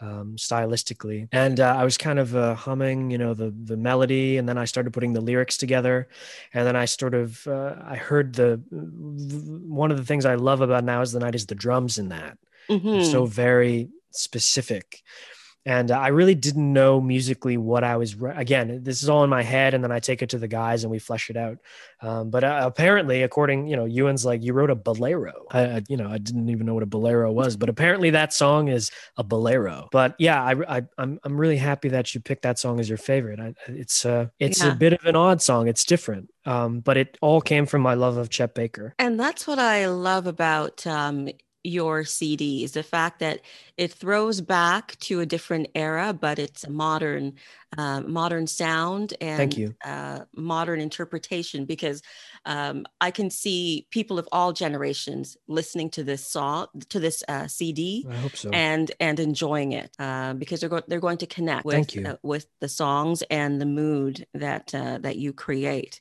Um, 0.00 0.34
stylistically. 0.34 1.28
And 1.30 1.60
uh, 1.60 1.76
I 1.78 1.84
was 1.84 1.96
kind 1.96 2.18
of 2.18 2.34
uh, 2.34 2.56
humming, 2.56 3.12
you 3.12 3.18
know, 3.18 3.34
the 3.34 3.54
the 3.64 3.76
melody, 3.76 4.36
and 4.36 4.48
then 4.48 4.58
I 4.58 4.64
started 4.64 4.92
putting 4.92 5.12
the 5.12 5.20
lyrics 5.20 5.56
together, 5.56 6.08
and 6.52 6.66
then 6.66 6.74
I 6.74 6.86
sort 6.86 7.14
of 7.14 7.46
uh, 7.46 7.76
I 7.84 7.94
heard 7.94 8.34
the 8.34 8.60
one 8.72 9.92
of 9.92 9.96
the 9.96 10.04
things 10.04 10.26
I 10.26 10.34
love 10.34 10.60
about 10.60 10.82
Now 10.82 11.02
Is 11.02 11.12
the 11.12 11.20
Night 11.20 11.36
is 11.36 11.46
the 11.46 11.54
drums 11.54 11.98
in 11.98 12.08
that. 12.08 12.36
Mm-hmm. 12.68 13.12
So 13.12 13.26
very 13.26 13.90
specific 14.10 15.02
and 15.64 15.90
uh, 15.90 15.98
I 15.98 16.08
really 16.08 16.34
didn't 16.34 16.72
know 16.72 17.00
musically 17.00 17.56
what 17.56 17.84
I 17.84 17.96
was. 17.96 18.16
Re- 18.16 18.34
Again, 18.34 18.80
this 18.82 19.02
is 19.02 19.08
all 19.08 19.24
in 19.24 19.30
my 19.30 19.42
head, 19.42 19.74
and 19.74 19.82
then 19.84 19.92
I 19.92 20.00
take 20.00 20.22
it 20.22 20.30
to 20.30 20.38
the 20.38 20.48
guys 20.48 20.84
and 20.84 20.90
we 20.90 20.98
flesh 20.98 21.30
it 21.30 21.36
out. 21.36 21.58
Um, 22.00 22.30
but 22.30 22.44
uh, 22.44 22.62
apparently, 22.64 23.22
according 23.22 23.68
you 23.68 23.76
know, 23.76 23.84
Ewan's 23.84 24.24
like 24.24 24.42
you 24.42 24.52
wrote 24.52 24.70
a 24.70 24.74
bolero. 24.74 25.32
I, 25.50 25.60
I, 25.60 25.82
you 25.88 25.96
know 25.96 26.08
I 26.08 26.18
didn't 26.18 26.48
even 26.48 26.66
know 26.66 26.74
what 26.74 26.82
a 26.82 26.86
bolero 26.86 27.30
was, 27.30 27.56
but 27.56 27.68
apparently 27.68 28.10
that 28.10 28.32
song 28.32 28.68
is 28.68 28.90
a 29.16 29.24
bolero. 29.24 29.88
But 29.92 30.16
yeah, 30.18 30.42
I, 30.42 30.54
I 30.68 30.76
am 30.78 30.88
I'm, 30.98 31.20
I'm 31.24 31.40
really 31.40 31.58
happy 31.58 31.88
that 31.90 32.14
you 32.14 32.20
picked 32.20 32.42
that 32.42 32.58
song 32.58 32.80
as 32.80 32.88
your 32.88 32.98
favorite. 32.98 33.40
I, 33.40 33.54
it's 33.68 34.04
uh 34.04 34.26
it's 34.38 34.62
yeah. 34.62 34.72
a 34.72 34.74
bit 34.74 34.92
of 34.94 35.04
an 35.04 35.16
odd 35.16 35.40
song. 35.40 35.68
It's 35.68 35.84
different. 35.84 36.28
Um, 36.44 36.80
but 36.80 36.96
it 36.96 37.18
all 37.20 37.40
came 37.40 37.66
from 37.66 37.82
my 37.82 37.94
love 37.94 38.16
of 38.16 38.30
Chet 38.30 38.54
Baker. 38.54 38.94
And 38.98 39.18
that's 39.18 39.46
what 39.46 39.58
I 39.58 39.86
love 39.86 40.26
about 40.26 40.86
um, 40.86 41.28
your 41.64 42.02
CDs. 42.02 42.72
The 42.72 42.82
fact 42.82 43.20
that 43.20 43.40
it 43.76 43.92
throws 43.92 44.40
back 44.40 44.96
to 45.00 45.20
a 45.20 45.26
different 45.26 45.68
era, 45.74 46.12
but 46.12 46.38
it's 46.38 46.64
a 46.64 46.70
modern, 46.70 47.34
uh, 47.78 48.00
modern 48.00 48.46
sound 48.46 49.14
and 49.20 49.36
Thank 49.36 49.58
you. 49.58 49.74
Uh, 49.84 50.20
modern 50.34 50.80
interpretation. 50.80 51.64
Because 51.64 52.02
um, 52.44 52.84
I 53.00 53.10
can 53.10 53.30
see 53.30 53.86
people 53.90 54.18
of 54.18 54.28
all 54.32 54.52
generations 54.52 55.36
listening 55.48 55.90
to 55.90 56.04
this 56.04 56.26
song, 56.26 56.66
to 56.88 57.00
this 57.00 57.22
uh, 57.28 57.46
CD, 57.46 58.06
I 58.08 58.16
hope 58.16 58.36
so. 58.36 58.50
and 58.50 58.90
and 59.00 59.20
enjoying 59.20 59.72
it 59.72 59.90
uh, 59.98 60.34
because 60.34 60.60
they're 60.60 60.82
they're 60.88 61.00
going 61.00 61.18
to 61.18 61.26
connect 61.26 61.64
with 61.64 61.96
uh, 62.04 62.16
with 62.22 62.46
the 62.60 62.68
songs 62.68 63.22
and 63.30 63.60
the 63.60 63.66
mood 63.66 64.26
that 64.34 64.74
uh, 64.74 64.98
that 64.98 65.16
you 65.16 65.32
create. 65.32 66.00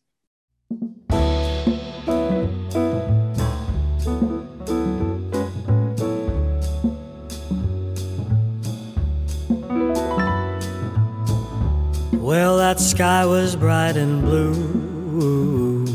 Well, 12.32 12.56
that 12.60 12.80
sky 12.80 13.26
was 13.26 13.58
bright 13.58 13.98
and 13.98 14.22
blue, 14.22 15.86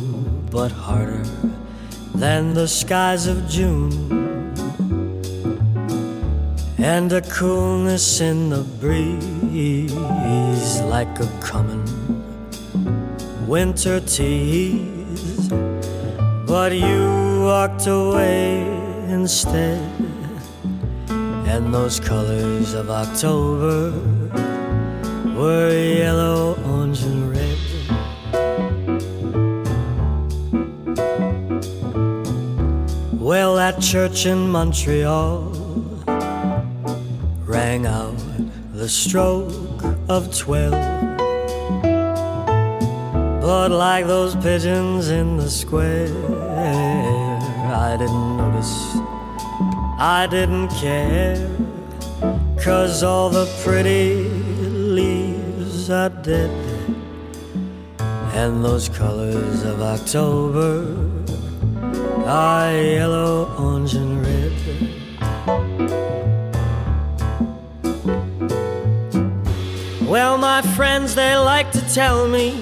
but 0.51 0.71
harder 0.71 1.25
than 2.15 2.53
the 2.53 2.69
skies 2.69 3.27
of 3.27 3.49
June. 3.49 3.91
And 6.77 7.11
a 7.11 7.23
coolness 7.23 8.21
in 8.21 8.51
the 8.51 8.65
breeze, 8.83 9.95
like 10.83 11.19
a 11.21 11.29
coming 11.41 11.89
winter 13.47 14.01
tease. 14.01 15.49
But 16.47 16.73
you 16.73 17.45
walked 17.45 17.87
away 17.87 18.61
instead, 19.09 19.81
and 21.09 21.73
those 21.73 21.99
colors 21.99 22.75
of 22.75 22.91
October 22.91 23.95
were 25.37 25.71
yellow, 25.71 26.57
orange, 26.65 27.03
and 27.03 27.31
red. 27.31 27.59
Well, 33.21 33.57
that 33.57 33.81
church 33.81 34.25
in 34.25 34.49
Montreal 34.49 35.53
rang 37.45 37.85
out 37.87 38.17
the 38.73 38.89
stroke 38.89 39.53
of 40.09 40.35
twelve. 40.35 40.73
But 43.43 43.71
like 43.71 44.07
those 44.07 44.35
pigeons 44.37 45.11
in 45.11 45.37
the 45.37 45.51
square, 45.51 46.09
I 47.69 47.97
didn't 47.99 48.37
notice, 48.37 48.97
I 49.99 50.27
didn't 50.31 50.69
care, 50.71 51.49
cause 52.59 53.03
all 53.03 53.29
the 53.31 53.47
pretty 53.63 54.26
and 56.29 56.97
those 58.65 58.89
colors 58.89 59.63
of 59.63 59.81
October 59.81 60.97
are 62.27 62.73
yellow, 62.73 63.55
orange, 63.59 63.95
and 63.95 64.27
red. 64.27 64.53
Well, 70.09 70.37
my 70.39 70.63
friends, 70.63 71.15
they 71.15 71.37
like 71.37 71.71
to 71.73 71.81
tell 71.95 72.27
me 72.29 72.57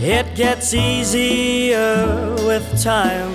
it 0.00 0.34
gets 0.34 0.74
easier 0.74 2.34
with 2.46 2.82
time. 2.82 3.32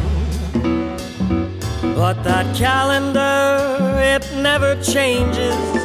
But 1.95 2.21
that 2.23 2.53
calendar, 2.55 3.95
it 3.97 4.27
never 4.35 4.75
changes. 4.81 5.78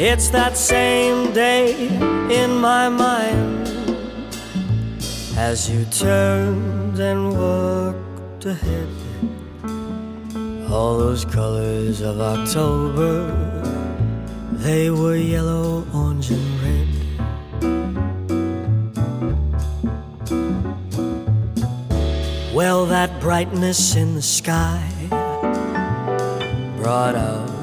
It's 0.00 0.28
that 0.28 0.56
same 0.56 1.32
day 1.32 1.88
in 2.30 2.56
my 2.56 2.88
mind 2.88 3.66
as 5.36 5.68
you 5.68 5.84
turned 5.86 7.00
and 7.00 7.36
walked 7.36 8.46
ahead. 8.46 8.88
All 10.70 10.98
those 10.98 11.24
colors 11.24 12.00
of 12.00 12.20
October, 12.20 13.26
they 14.52 14.88
were 14.90 15.16
yellow, 15.16 15.84
orange, 15.92 16.30
and 16.30 16.60
red. 16.62 16.86
Well, 22.54 22.86
that 22.86 23.20
brightness 23.20 23.96
in 23.96 24.14
the 24.14 24.22
sky 24.22 24.80
brought 26.76 27.16
out 27.16 27.57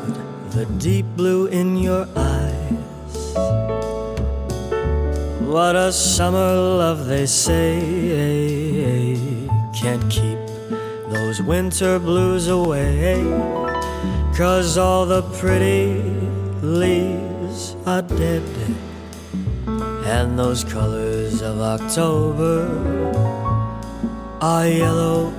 the 0.56 0.66
deep 0.78 1.06
blue 1.18 1.48
in 1.48 1.76
your 1.76 2.08
eyes. 2.16 3.36
What 5.42 5.76
a 5.76 5.92
summer 5.92 6.56
love 6.56 7.08
they 7.08 7.26
say 7.26 9.20
can't 9.76 10.10
keep 10.10 10.40
those 11.10 11.42
winter 11.42 12.00
blues 12.00 12.48
away. 12.48 13.22
Cause 14.38 14.78
all 14.78 15.06
the 15.06 15.24
pretty 15.40 16.02
leaves 16.62 17.76
are 17.86 18.04
dead, 18.04 18.44
and 20.06 20.40
those 20.40 20.64
colors 20.64 21.42
of 21.42 21.60
October 21.60 22.66
are 24.40 24.68
yellow, 24.70 25.34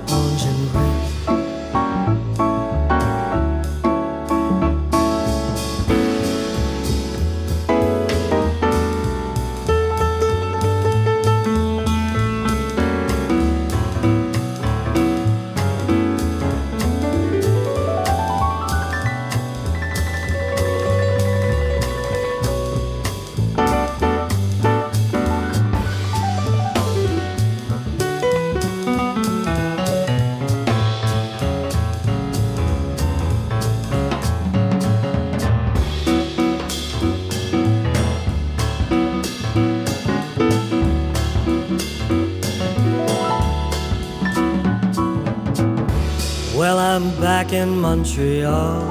Montreal. 47.97 48.81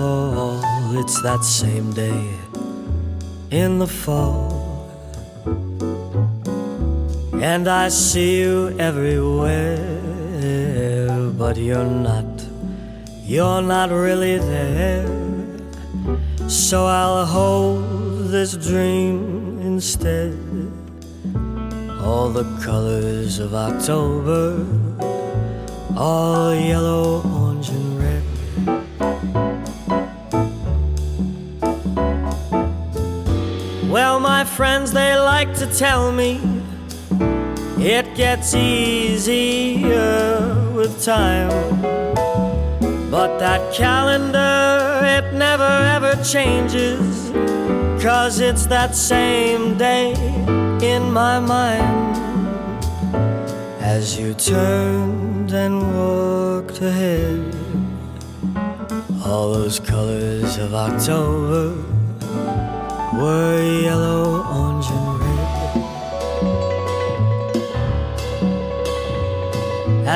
Oh, 0.00 0.98
it's 1.00 1.22
that 1.22 1.44
same 1.44 1.92
day 1.92 2.34
in 3.52 3.78
the 3.78 3.86
fall. 3.86 4.90
And 7.40 7.68
I 7.68 7.90
see 7.90 8.40
you 8.40 8.76
everywhere, 8.76 9.78
but 11.38 11.56
you're 11.56 11.84
not, 11.84 12.26
you're 13.22 13.62
not 13.62 13.92
really 13.92 14.38
there. 14.38 15.06
So 16.48 16.86
I'll 16.86 17.26
hold 17.26 18.30
this 18.30 18.56
dream 18.56 19.60
instead. 19.60 20.36
All 22.02 22.30
the 22.30 22.44
colors 22.64 23.38
of 23.38 23.54
October 23.54 24.66
all 26.00 26.54
yellow, 26.54 27.20
like 35.44 35.56
to 35.56 35.66
tell 35.74 36.12
me 36.12 36.38
it 37.78 38.14
gets 38.14 38.54
easier 38.54 39.90
with 40.74 41.02
time. 41.02 41.48
But 43.10 43.38
that 43.38 43.62
calendar, 43.72 45.00
it 45.16 45.32
never 45.32 45.72
ever 45.96 46.12
changes. 46.22 47.30
Cause 48.02 48.40
it's 48.40 48.66
that 48.66 48.94
same 48.94 49.78
day 49.78 50.12
in 50.82 51.10
my 51.10 51.40
mind 51.40 52.94
as 53.80 54.20
you 54.20 54.34
turned 54.34 55.52
and 55.52 55.74
walked 55.96 56.82
ahead. 56.82 57.54
All 59.24 59.54
those 59.54 59.80
colors 59.80 60.58
of 60.58 60.74
October 60.74 61.90
were 63.12 63.82
yellow, 63.82 64.49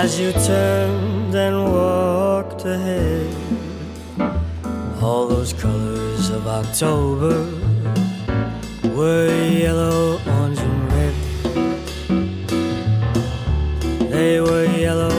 As 0.02 0.18
you 0.18 0.32
turned 0.32 1.32
and 1.36 1.72
walked 1.72 2.64
ahead, 2.64 3.32
all 5.00 5.28
those 5.28 5.52
colors 5.52 6.30
of 6.30 6.48
October 6.48 7.36
were 8.96 9.30
yellow, 9.48 10.18
orange, 10.26 10.58
and 10.58 10.92
red. 10.94 11.14
They 14.10 14.40
were 14.40 14.64
yellow, 14.64 15.13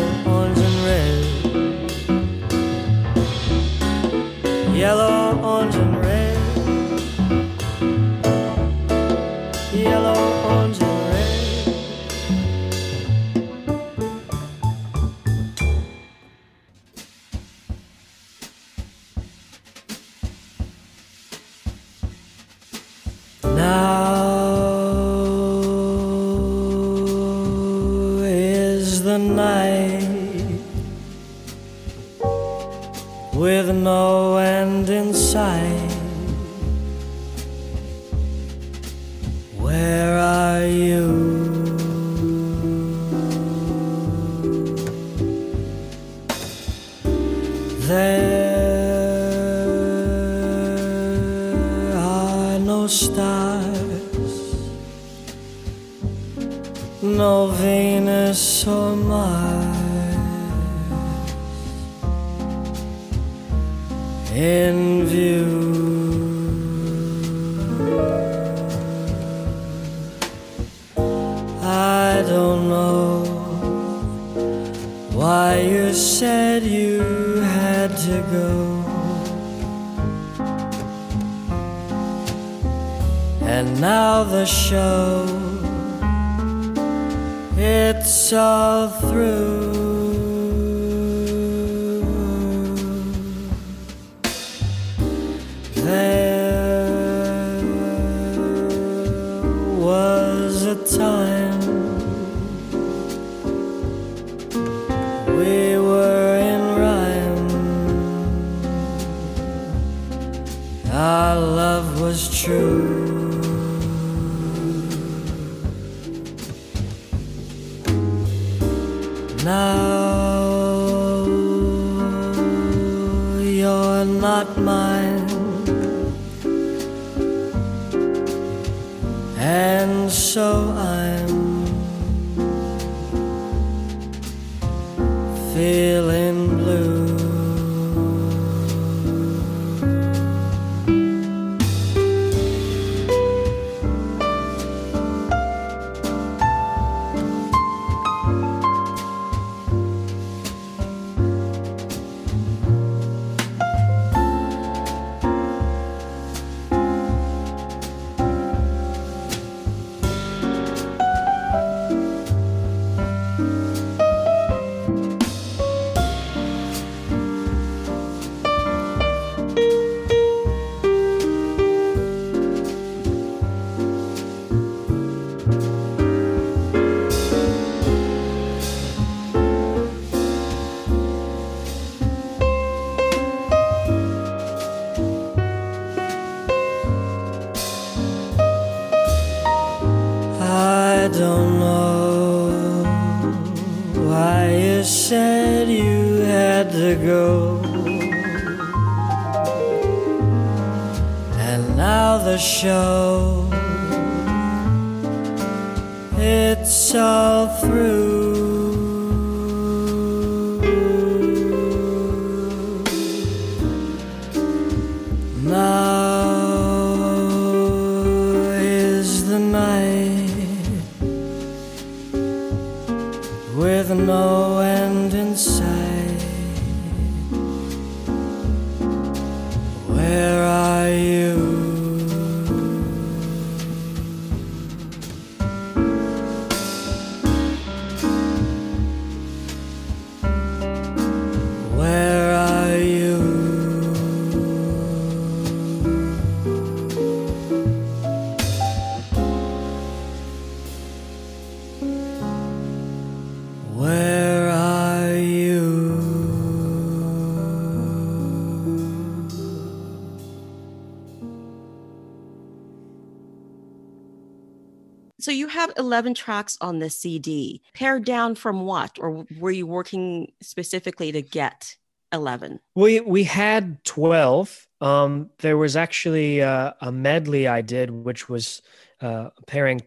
11 265.78 266.14
tracks 266.14 266.58
on 266.62 266.80
the 266.80 266.90
CD. 266.90 267.62
Pared 267.74 268.06
down 268.06 268.36
from 268.36 268.62
what? 268.62 268.98
Or 269.00 269.26
were 269.38 269.52
you 269.52 269.68
working 269.68 270.32
specifically 270.42 271.12
to 271.12 271.22
get 271.22 271.78
11? 272.12 272.60
We 272.76 273.02
we 273.02 273.24
had 273.24 273.84
twelve. 273.84 274.68
Um, 274.82 275.30
there 275.40 275.58
was 275.58 275.76
actually 275.76 276.42
uh, 276.42 276.74
a 276.82 276.92
medley 276.92 277.48
I 277.48 277.62
did, 277.62 277.90
which 277.92 278.30
was 278.30 278.62
uh, 279.02 279.30
pairing 279.48 279.82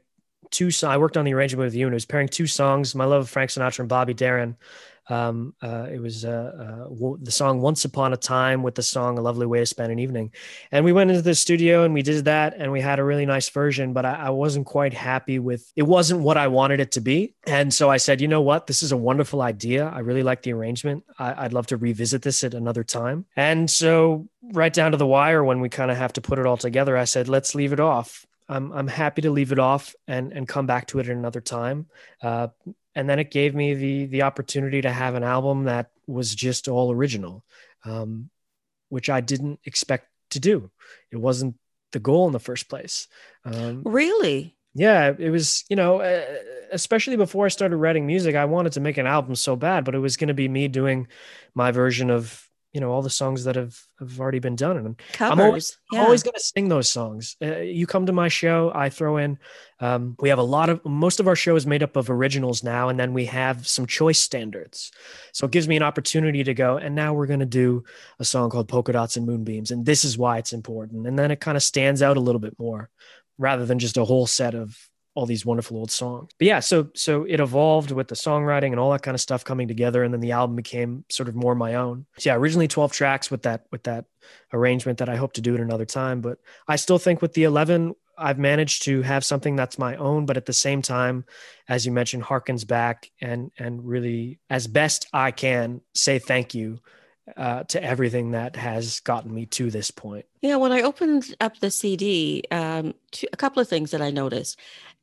two. 0.51 0.70
So 0.70 0.89
I 0.89 0.97
worked 0.97 1.16
on 1.16 1.24
the 1.24 1.34
arrangement 1.34 1.66
with 1.66 1.74
you, 1.74 1.86
and 1.86 1.93
it 1.93 1.97
was 1.97 2.07
pairing 2.07 2.28
two 2.28 2.47
songs: 2.47 2.95
"My 2.95 3.05
Love 3.05 3.22
of 3.22 3.30
Frank 3.30 3.51
Sinatra" 3.51 3.80
and 3.80 3.89
Bobby 3.89 4.14
Darin. 4.14 4.57
Um, 5.09 5.55
uh, 5.63 5.87
it 5.91 6.01
was 6.01 6.25
uh, 6.25 6.87
uh, 6.89 7.17
the 7.23 7.31
song 7.31 7.61
"Once 7.61 7.85
Upon 7.85 8.13
a 8.13 8.17
Time" 8.17 8.63
with 8.63 8.75
the 8.75 8.83
song 8.83 9.19
"A 9.19 9.21
Lovely 9.21 9.47
Way 9.47 9.61
to 9.61 9.67
Spend 9.67 9.91
an 9.91 9.99
Evening," 9.99 10.33
and 10.71 10.85
we 10.85 10.93
went 10.93 11.11
into 11.11 11.23
the 11.23 11.35
studio 11.35 11.85
and 11.85 11.95
we 11.95 12.03
did 12.03 12.25
that, 12.27 12.55
and 12.57 12.71
we 12.71 12.81
had 12.81 12.99
a 12.99 13.05
really 13.05 13.27
nice 13.27 13.49
version. 13.49 13.93
But 13.93 14.05
I, 14.05 14.15
I 14.15 14.31
wasn't 14.31 14.67
quite 14.67 14.93
happy 14.93 15.39
with 15.39 15.73
it. 15.77 15.85
wasn't 15.85 16.21
what 16.21 16.37
I 16.37 16.49
wanted 16.49 16.81
it 16.81 16.93
to 16.93 17.01
be, 17.01 17.35
and 17.47 17.73
so 17.73 17.91
I 17.91 17.97
said, 17.97 18.21
you 18.21 18.29
know 18.29 18.43
what, 18.43 18.67
this 18.67 18.83
is 18.83 18.93
a 18.93 18.97
wonderful 18.97 19.43
idea. 19.43 19.87
I 19.87 20.01
really 20.01 20.23
like 20.23 20.43
the 20.43 20.53
arrangement. 20.53 21.05
I, 21.19 21.45
I'd 21.45 21.53
love 21.53 21.67
to 21.69 21.77
revisit 21.77 22.23
this 22.23 22.45
at 22.45 22.55
another 22.55 22.85
time. 22.85 23.25
And 23.37 23.71
so, 23.71 24.29
right 24.53 24.73
down 24.73 24.93
to 24.93 24.97
the 24.97 25.07
wire, 25.07 25.43
when 25.43 25.61
we 25.61 25.69
kind 25.69 25.91
of 25.91 25.97
have 25.97 26.13
to 26.15 26.21
put 26.21 26.39
it 26.39 26.47
all 26.47 26.57
together, 26.57 26.97
I 26.97 27.05
said, 27.05 27.29
let's 27.29 27.55
leave 27.55 27.73
it 27.73 27.81
off. 27.81 28.27
I'm 28.49 28.73
I'm 28.73 28.89
happy 28.89 29.23
to 29.23 29.31
leave 29.31 29.53
it 29.53 29.59
off 29.59 29.95
and 30.07 30.33
and 30.33 30.49
come 30.49 30.67
back 30.67 30.87
to 30.89 30.99
it 30.99 31.09
at 31.09 31.17
another 31.17 31.41
time. 31.41 31.87
Uh, 32.23 32.49
and 32.99 33.09
then 33.09 33.19
it 33.21 33.31
gave 33.31 33.55
me 33.55 33.75
the 33.75 34.07
the 34.07 34.23
opportunity 34.23 34.83
to 34.83 34.91
have 34.91 35.15
an 35.15 35.23
album 35.23 35.65
that 35.65 35.91
was 36.07 36.35
just 36.35 36.67
all 36.67 36.91
original, 36.93 37.45
um, 37.85 38.29
which 38.89 39.09
I 39.09 39.21
didn't 39.21 39.61
expect 39.65 40.09
to 40.31 40.41
do. 40.41 40.71
It 41.13 41.17
wasn't 41.17 41.55
the 41.93 42.01
goal 42.01 42.27
in 42.27 42.33
the 42.33 42.41
first 42.41 42.69
place. 42.69 43.07
Um, 43.45 43.83
Really? 43.85 44.57
yeah, 44.75 45.15
it 45.19 45.31
was, 45.31 45.65
you 45.69 45.77
know, 45.77 46.01
uh, 46.01 46.25
especially 46.73 47.17
before 47.17 47.47
I 47.47 47.49
started 47.49 47.77
writing 47.77 48.07
music, 48.07 48.35
I 48.35 48.45
wanted 48.45 48.73
to 48.73 48.81
make 48.81 48.99
an 48.99 49.07
album 49.07 49.35
so 49.35 49.57
bad, 49.57 49.85
but 49.85 49.95
it 49.95 50.01
was 50.01 50.17
going 50.17 50.29
to 50.29 50.35
be 50.35 50.49
me 50.49 50.69
doing 50.69 51.09
my 51.55 51.71
version 51.71 52.11
of, 52.11 52.48
you 52.73 52.81
know, 52.81 52.91
all 52.91 53.03
the 53.03 53.11
songs 53.11 53.45
that 53.45 53.57
have, 53.57 53.79
have 53.99 54.21
already 54.21 54.41
been 54.41 54.57
done. 54.57 54.77
And 54.77 54.99
Covers. 55.12 55.33
I'm 55.33 55.41
always, 55.41 55.79
yeah. 55.91 56.01
Always 56.01 56.23
going 56.23 56.35
to 56.35 56.41
sing 56.41 56.69
those 56.69 56.89
songs. 56.89 57.37
Uh, 57.43 57.61
you 57.61 57.87
come 57.87 58.07
to 58.07 58.12
my 58.12 58.29
show, 58.29 58.71
I 58.75 58.91
throw 58.91 59.16
in, 59.16 59.39
um, 59.81 60.16
we 60.21 60.29
have 60.29 60.39
a 60.39 60.43
lot 60.43 60.69
of, 60.69 60.85
most 60.85 61.19
of 61.19 61.29
our 61.29 61.37
show 61.37 61.57
is 61.57 61.66
made 61.66 61.83
up 61.83 61.97
of 61.97 62.11
originals 62.11 62.62
now, 62.62 62.89
and 62.89 63.01
then 63.01 63.14
we 63.14 63.25
have 63.27 63.66
some 63.66 63.87
choice 63.87 64.19
standards. 64.19 64.91
So 65.33 65.47
it 65.47 65.53
gives 65.53 65.66
me 65.66 65.77
an 65.77 65.83
opportunity 65.83 66.45
to 66.45 66.55
go, 66.55 66.77
and 66.77 66.95
now 66.95 67.14
we're 67.14 67.27
going 67.27 67.41
to 67.41 67.47
do 67.47 67.85
a 68.19 68.25
song 68.25 68.51
called 68.51 68.69
Polka 68.69 68.93
Dots 68.93 69.16
and 69.16 69.27
Moonbeams. 69.27 69.71
And 69.71 69.87
this 69.87 70.05
is 70.05 70.19
why 70.19 70.39
it's 70.39 70.53
important. 70.53 71.07
And 71.07 71.19
then 71.19 71.31
it 71.31 71.41
kind 71.41 71.57
of 71.57 71.62
stands 71.62 72.03
out 72.03 72.16
a 72.16 72.21
little 72.21 72.41
bit 72.41 72.59
more 72.59 72.91
rather 73.39 73.64
than 73.64 73.79
just 73.79 73.97
a 73.97 74.05
whole 74.05 74.27
set 74.27 74.55
of 74.55 74.77
all 75.19 75.27
these 75.27 75.45
wonderful 75.45 75.77
old 75.77 75.91
songs. 75.91 76.31
But 76.39 76.47
yeah, 76.47 76.61
so 76.61 76.91
so 76.95 77.25
it 77.25 77.41
evolved 77.41 77.91
with 77.91 78.07
the 78.07 78.14
songwriting 78.14 78.71
and 78.71 78.79
all 78.79 78.93
that 78.93 79.03
kind 79.03 79.16
of 79.16 79.21
stuff 79.21 79.45
coming 79.45 79.66
together, 79.66 80.05
and 80.05 80.14
then 80.14 80.21
the 80.21 80.31
album 80.31 80.55
became 80.55 81.05
sort 81.11 81.29
of 81.29 81.35
more 81.35 81.57
my 81.57 81.75
own. 81.75 82.07
So 82.19 82.31
yeah, 82.31 82.37
originally 82.37 82.69
twelve 82.69 82.93
tracks 82.93 83.29
with 83.29 83.43
that 83.43 83.66
with 83.73 83.83
that 83.83 84.05
arrangement 84.53 84.99
that 84.99 85.09
I 85.09 85.16
hope 85.16 85.33
to 85.33 85.41
do 85.41 85.57
at 85.57 85.61
another 85.61 85.87
time, 85.87 86.21
but 86.21 86.39
I 86.69 86.77
still 86.77 86.99
think 86.99 87.21
with 87.21 87.35
the 87.35 87.45
eleven. 87.45 87.95
I've 88.21 88.39
managed 88.39 88.83
to 88.83 89.03
have 89.03 89.25
something 89.25 89.55
that's 89.55 89.79
my 89.79 89.95
own, 89.95 90.27
but 90.27 90.37
at 90.37 90.45
the 90.45 90.53
same 90.53 90.83
time, 90.83 91.25
as 91.69 91.87
you 91.87 91.93
mentioned, 91.93 92.25
harkens 92.25 92.66
back 92.66 93.11
and 93.21 93.53
and 93.59 93.85
really, 93.85 94.41
as 94.51 94.66
best 94.66 95.07
I 95.12 95.31
can, 95.31 95.83
say 95.95 96.19
thank 96.19 96.53
you 96.53 96.81
uh, 97.37 97.64
to 97.64 97.83
everything 97.83 98.33
that 98.33 98.57
has 98.57 99.01
gotten 99.01 99.33
me 99.33 99.47
to 99.47 99.71
this 99.71 99.91
point. 99.91 100.27
Yeah, 100.41 100.57
when 100.57 100.73
I 100.73 100.83
opened 100.83 101.35
up 101.41 101.59
the 101.59 101.71
CD, 101.71 102.43
um, 102.51 102.95
a 103.33 103.37
couple 103.37 103.61
of 103.61 103.69
things 103.69 103.91
that 103.91 104.03
I 104.03 104.11
noticed. 104.11 104.59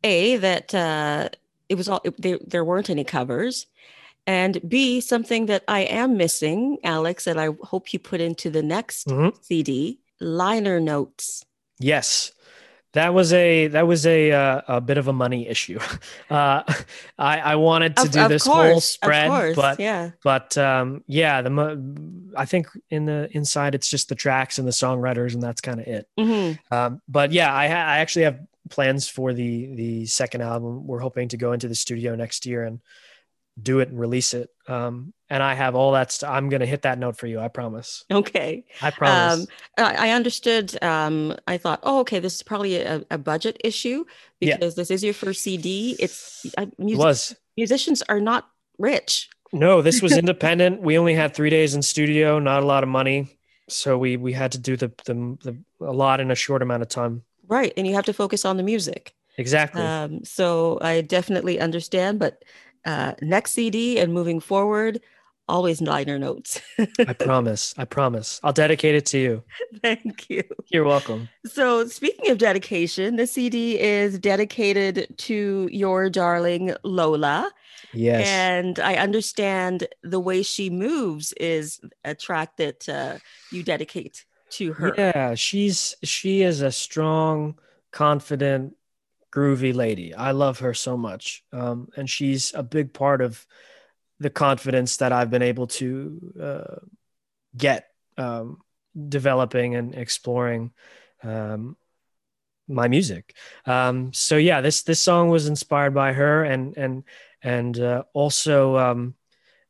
A, 0.06 0.38
that 0.38 0.74
uh, 0.74 1.30
it 1.68 1.76
was 1.76 1.90
all 1.90 2.02
it, 2.06 2.22
there. 2.22 2.40
There 2.46 2.64
weren't 2.64 2.90
any 2.90 3.04
covers, 3.04 3.66
and 4.28 4.60
B, 4.70 5.02
something 5.02 5.48
that 5.48 5.64
I 5.68 5.82
am 5.82 6.16
missing, 6.16 6.78
Alex, 6.84 7.26
that 7.26 7.38
I 7.38 7.50
hope 7.64 7.92
you 7.92 8.00
put 8.00 8.22
into 8.22 8.50
the 8.50 8.64
next 8.64 9.08
Mhm. 9.08 9.34
CD: 9.44 10.00
liner 10.22 10.80
notes. 10.80 11.44
Yes, 11.80 12.32
that 12.94 13.14
was 13.14 13.34
a 13.34 13.68
that 13.68 13.88
was 13.88 14.06
a 14.06 14.32
uh, 14.32 14.62
a 14.68 14.80
bit 14.82 14.98
of 14.98 15.08
a 15.08 15.14
money 15.14 15.48
issue. 15.48 15.80
Uh, 16.30 16.64
I 17.20 17.40
I 17.54 17.56
wanted 17.56 17.96
to 17.98 18.04
Of- 18.04 18.12
do 18.12 18.22
of 18.22 18.30
this 18.30 18.44
course, 18.44 18.56
whole 18.68 18.78
of 18.78 18.84
spread, 18.84 19.28
course, 19.30 19.56
but 19.56 19.80
yeah, 19.80 20.12
but 20.24 20.58
um, 20.58 21.04
yeah, 21.08 21.42
the 21.42 21.50
mo- 21.50 21.96
I 22.38 22.46
think 22.46 22.68
in 22.90 23.06
the 23.06 23.30
inside 23.32 23.76
it's 23.76 23.90
just 23.90 24.10
the 24.10 24.16
tracks 24.16 24.58
and 24.60 24.68
the 24.68 24.72
songwriters, 24.74 25.34
and 25.34 25.42
that's 25.44 25.62
kind 25.62 25.80
of 25.80 25.88
it. 25.88 26.08
Mhm. 26.18 26.58
Um, 26.72 27.02
but 27.08 27.32
yeah, 27.32 27.54
I, 27.54 27.68
ha- 27.68 27.88
I 27.94 27.98
actually 28.00 28.26
have 28.26 28.40
plans 28.70 29.08
for 29.08 29.34
the 29.34 29.76
the 29.76 30.06
second 30.06 30.42
album. 30.42 30.88
We're 30.88 31.00
hoping 31.00 31.30
to 31.30 31.38
go 31.38 31.54
into 31.54 31.68
the 31.68 31.76
studio 31.76 32.16
next 32.16 32.46
year 32.46 32.64
and 32.64 32.80
do 33.62 33.80
it 33.80 33.88
and 33.90 33.98
release 33.98 34.34
it. 34.34 34.50
Um, 34.68 35.14
and 35.30 35.42
I 35.42 35.54
have 35.54 35.76
all 35.76 35.94
that 35.94 36.12
stuff. 36.12 36.30
I'm 36.30 36.50
gonna 36.50 36.66
hit 36.66 36.82
that 36.82 37.00
note 37.00 37.16
for 37.18 37.26
you. 37.28 37.40
I 37.40 37.48
promise. 37.48 38.04
okay. 38.12 38.66
I 38.82 38.92
promise. 38.92 39.42
Um, 39.42 39.86
I, 39.86 40.08
I 40.08 40.10
understood. 40.12 40.82
Um, 40.84 41.36
I 41.48 41.58
thought, 41.58 41.80
oh, 41.84 42.00
okay, 42.02 42.20
this 42.20 42.36
is 42.36 42.44
probably 42.44 42.78
a, 42.82 43.04
a 43.10 43.18
budget 43.18 43.58
issue 43.64 44.04
Yeah. 44.42 44.58
because 44.58 44.76
this 44.76 44.92
is 44.92 45.04
your 45.04 45.14
first 45.14 45.42
CD. 45.42 45.96
It's 46.00 46.46
I, 46.58 46.64
it 46.64 46.98
was. 46.98 47.36
musicians 47.56 48.02
are 48.10 48.20
not 48.20 48.50
rich. 48.78 49.30
No, 49.54 49.82
this 49.82 50.02
was 50.02 50.18
independent. 50.18 50.82
we 50.82 50.98
only 50.98 51.14
had 51.14 51.34
three 51.34 51.50
days 51.50 51.76
in 51.76 51.82
studio, 51.82 52.40
not 52.40 52.62
a 52.62 52.66
lot 52.66 52.84
of 52.84 52.90
money, 52.90 53.38
so 53.70 53.98
we 53.98 54.18
we 54.18 54.34
had 54.34 54.52
to 54.52 54.58
do 54.60 54.76
the 54.76 54.92
the, 55.06 55.14
the 55.44 55.58
a 55.86 55.94
lot 55.94 56.20
in 56.20 56.30
a 56.30 56.36
short 56.36 56.62
amount 56.62 56.82
of 56.82 56.90
time. 56.90 57.24
Right. 57.48 57.74
And 57.78 57.88
you 57.88 57.94
have 57.94 58.06
to 58.06 58.14
focus 58.14 58.46
on 58.46 58.58
the 58.58 58.64
music. 58.64 59.14
Exactly. 59.38 59.82
Um, 59.82 60.24
so 60.24 60.78
I 60.82 61.02
definitely 61.02 61.60
understand. 61.60 62.20
But 62.20 62.44
uh, 62.86 63.14
next 63.22 63.52
CD 63.52 64.00
and 64.00 64.14
moving 64.14 64.40
forward, 64.40 65.02
always 65.48 65.82
liner 65.82 66.18
notes. 66.18 66.62
I 67.00 67.14
promise. 67.14 67.74
I 67.78 67.86
promise. 67.86 68.40
I'll 68.44 68.54
dedicate 68.54 68.96
it 68.96 69.06
to 69.08 69.18
you. 69.18 69.44
Thank 69.82 70.30
you. 70.30 70.44
You're 70.70 70.86
welcome. 70.86 71.30
So, 71.46 71.88
speaking 71.88 72.32
of 72.32 72.38
dedication, 72.38 73.16
the 73.16 73.28
CD 73.28 73.80
is 73.80 74.18
dedicated 74.20 75.08
to 75.18 75.70
your 75.72 76.10
darling 76.10 76.76
Lola. 76.84 77.52
Yes. 77.94 78.28
And 78.28 78.80
I 78.80 78.96
understand 78.96 79.88
the 80.04 80.20
way 80.20 80.44
she 80.44 80.70
moves 80.70 81.34
is 81.34 81.80
a 82.04 82.16
track 82.16 82.58
that 82.58 82.90
uh, 82.90 83.18
you 83.52 83.64
dedicate 83.64 84.26
to 84.52 84.74
her. 84.74 84.94
Yeah, 84.98 85.36
she's 85.36 85.96
she 86.04 86.42
is 86.42 86.62
a 86.62 86.72
strong, 86.72 87.60
confident, 87.92 88.76
groovy 89.32 89.74
lady. 89.74 90.14
I 90.14 90.32
love 90.32 90.60
her 90.60 90.74
so 90.74 90.98
much, 90.98 91.44
um, 91.52 91.90
and 91.96 92.10
she's 92.10 92.54
a 92.54 92.64
big 92.64 92.94
part 92.94 93.22
of 93.22 93.46
the 94.20 94.30
confidence 94.30 94.98
that 94.98 95.12
I've 95.12 95.30
been 95.30 95.42
able 95.42 95.68
to 95.68 96.34
uh, 96.42 96.76
get 97.56 97.90
um, 98.18 98.60
developing 99.10 99.76
and 99.76 99.94
exploring 99.94 100.72
um, 101.24 101.76
my 102.68 102.88
music. 102.88 103.36
Um, 103.66 104.14
so 104.14 104.38
yeah, 104.38 104.62
this 104.62 104.84
this 104.84 105.02
song 105.02 105.30
was 105.30 105.48
inspired 105.48 105.94
by 105.94 106.14
her, 106.14 106.44
and 106.44 106.78
and 106.78 107.04
and 107.42 107.80
uh, 107.80 108.04
also 108.14 108.78
um, 108.78 109.16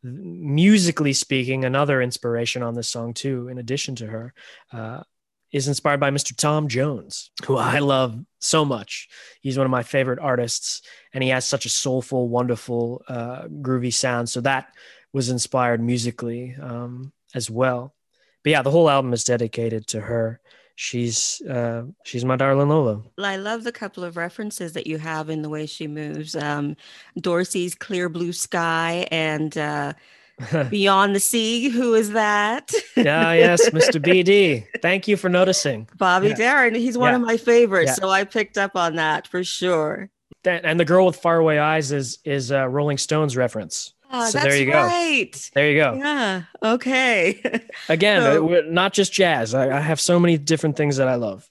musically 0.05 1.13
speaking, 1.13 1.65
another 1.65 2.01
inspiration 2.01 2.61
on 2.63 2.75
this 2.75 2.89
song 2.89 3.13
too, 3.13 3.47
in 3.47 3.57
addition 3.57 3.95
to 3.95 4.07
her, 4.07 4.33
uh, 4.71 5.03
is 5.51 5.67
inspired 5.67 5.99
by 5.99 6.11
Mr. 6.11 6.35
Tom 6.35 6.67
Jones, 6.67 7.31
who 7.45 7.57
I 7.57 7.79
love 7.79 8.19
so 8.39 8.65
much. 8.65 9.07
He's 9.41 9.57
one 9.57 9.65
of 9.65 9.71
my 9.71 9.83
favorite 9.83 10.19
artists, 10.19 10.81
and 11.13 11.23
he 11.23 11.29
has 11.29 11.45
such 11.45 11.65
a 11.65 11.69
soulful, 11.69 12.27
wonderful, 12.29 13.03
uh, 13.07 13.43
groovy 13.43 13.93
sound. 13.93 14.29
So 14.29 14.41
that 14.41 14.73
was 15.13 15.29
inspired 15.29 15.81
musically 15.81 16.55
um, 16.61 17.13
as 17.33 17.49
well. 17.49 17.95
But 18.43 18.51
yeah, 18.51 18.61
the 18.61 18.71
whole 18.71 18.89
album 18.89 19.13
is 19.13 19.23
dedicated 19.23 19.87
to 19.87 20.01
her. 20.01 20.41
She's 20.77 21.41
uh, 21.49 21.83
she's 22.03 22.25
my 22.25 22.35
darling 22.35 22.67
Lola. 22.67 23.01
I 23.17 23.37
love 23.37 23.63
the 23.63 23.71
couple 23.71 24.03
of 24.03 24.17
references 24.17 24.73
that 24.73 24.85
you 24.85 24.97
have 24.97 25.29
in 25.29 25.41
the 25.41 25.49
way 25.49 25.65
she 25.65 25.87
moves. 25.87 26.35
Um, 26.35 26.75
Dorsey's 27.19 27.73
"Clear 27.73 28.09
Blue 28.09 28.33
Sky" 28.33 29.07
and 29.09 29.57
uh, 29.57 29.93
Beyond 30.69 31.15
the 31.15 31.21
Sea. 31.21 31.69
Who 31.69 31.93
is 31.93 32.11
that? 32.11 32.71
yeah, 32.97 33.31
yes, 33.31 33.69
Mr. 33.69 34.03
BD. 34.05 34.65
Thank 34.81 35.07
you 35.07 35.15
for 35.15 35.29
noticing. 35.29 35.87
Bobby 35.97 36.29
yeah. 36.29 36.35
Darin. 36.35 36.75
He's 36.75 36.97
one 36.97 37.11
yeah. 37.11 37.15
of 37.15 37.21
my 37.21 37.37
favorites, 37.37 37.91
yeah. 37.91 37.95
so 37.95 38.09
I 38.09 38.25
picked 38.25 38.57
up 38.57 38.75
on 38.75 38.95
that 38.95 39.27
for 39.27 39.45
sure. 39.45 40.09
That, 40.43 40.65
and 40.65 40.77
the 40.77 40.85
girl 40.85 41.05
with 41.05 41.15
faraway 41.15 41.57
eyes 41.57 41.93
is 41.93 42.19
is 42.25 42.51
a 42.51 42.67
Rolling 42.67 42.97
Stones 42.97 43.37
reference. 43.37 43.94
Oh, 44.17 44.29
so 44.29 44.39
there 44.39 44.55
you 44.55 44.71
go. 44.71 44.83
Right. 44.83 45.51
There 45.53 45.69
you 45.69 45.77
go. 45.77 45.93
Yeah. 45.95 46.43
Okay. 46.63 47.41
Again, 47.89 48.21
so, 48.21 48.53
uh, 48.55 48.61
not 48.67 48.93
just 48.93 49.11
jazz. 49.11 49.53
I, 49.53 49.77
I 49.77 49.81
have 49.81 49.99
so 49.99 50.19
many 50.19 50.37
different 50.37 50.77
things 50.77 50.97
that 50.97 51.07
I 51.07 51.15
love. 51.15 51.49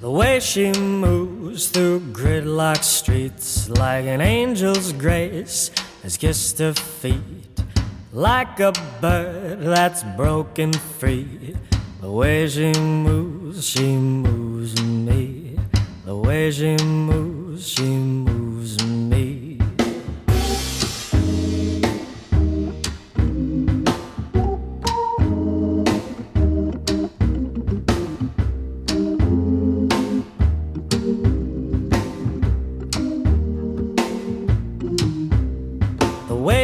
The 0.00 0.10
way 0.10 0.40
she 0.40 0.72
moves 0.72 1.68
through 1.68 2.00
gridlock 2.12 2.82
streets 2.82 3.68
like 3.68 4.06
an 4.06 4.22
angel's 4.22 4.94
grace 4.94 5.70
has 6.02 6.16
kissed 6.16 6.58
her 6.58 6.72
feet 6.72 7.20
like 8.10 8.58
a 8.60 8.72
bird 9.02 9.60
that's 9.60 10.02
broken 10.16 10.72
free. 10.72 11.54
The 12.00 12.10
way 12.10 12.48
she 12.48 12.72
moves, 12.72 13.68
she 13.68 13.94
moves 13.94 14.82
me. 14.82 15.58
The 16.06 16.16
way 16.16 16.50
she 16.50 16.78
moves, 16.78 17.68
she 17.68 17.82
moves 17.82 18.19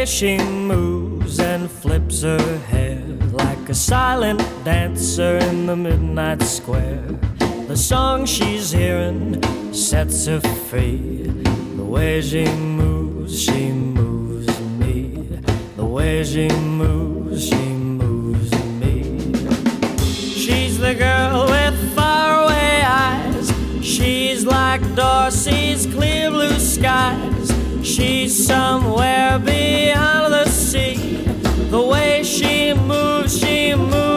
she 0.07 0.39
moves 0.39 1.41
and 1.41 1.69
flips 1.69 2.23
her 2.23 2.59
hair 2.59 3.03
like 3.33 3.69
a 3.69 3.75
silent 3.75 4.41
dancer 4.65 5.37
in 5.39 5.67
the 5.67 5.75
midnight 5.75 6.41
square. 6.43 7.03
The 7.67 7.77
song 7.77 8.25
she's 8.25 8.71
hearing 8.71 9.43
sets 9.75 10.27
her 10.27 10.41
free. 10.41 11.25
The 11.77 11.85
way 11.85 12.21
she 12.21 12.45
moves, 12.45 13.43
she 13.43 13.73
moves 13.73 14.61
me. 14.79 15.41
The 15.77 15.85
way 15.85 16.23
she 16.23 16.49
moves, 16.49 17.49
she 17.49 17.67
moves 17.67 18.53
me. 18.81 19.35
She's 20.05 20.79
the 20.79 20.95
girl 20.95 21.47
with 21.47 21.95
faraway 21.97 22.83
eyes. 22.87 23.53
She's 23.83 24.47
like 24.47 24.83
Dorsey's 24.95 25.87
clear 25.87 26.31
blue 26.31 26.59
skies. 26.61 27.36
She's 27.97 28.47
somewhere 28.47 29.39
beyond 29.39 30.35
the 30.35 30.45
sea. 30.51 31.17
The 31.71 31.81
way 31.81 32.23
she 32.25 32.75
moves, 32.75 33.39
she 33.39 33.75
moves 33.75 34.16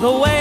The 0.00 0.10
way 0.10 0.39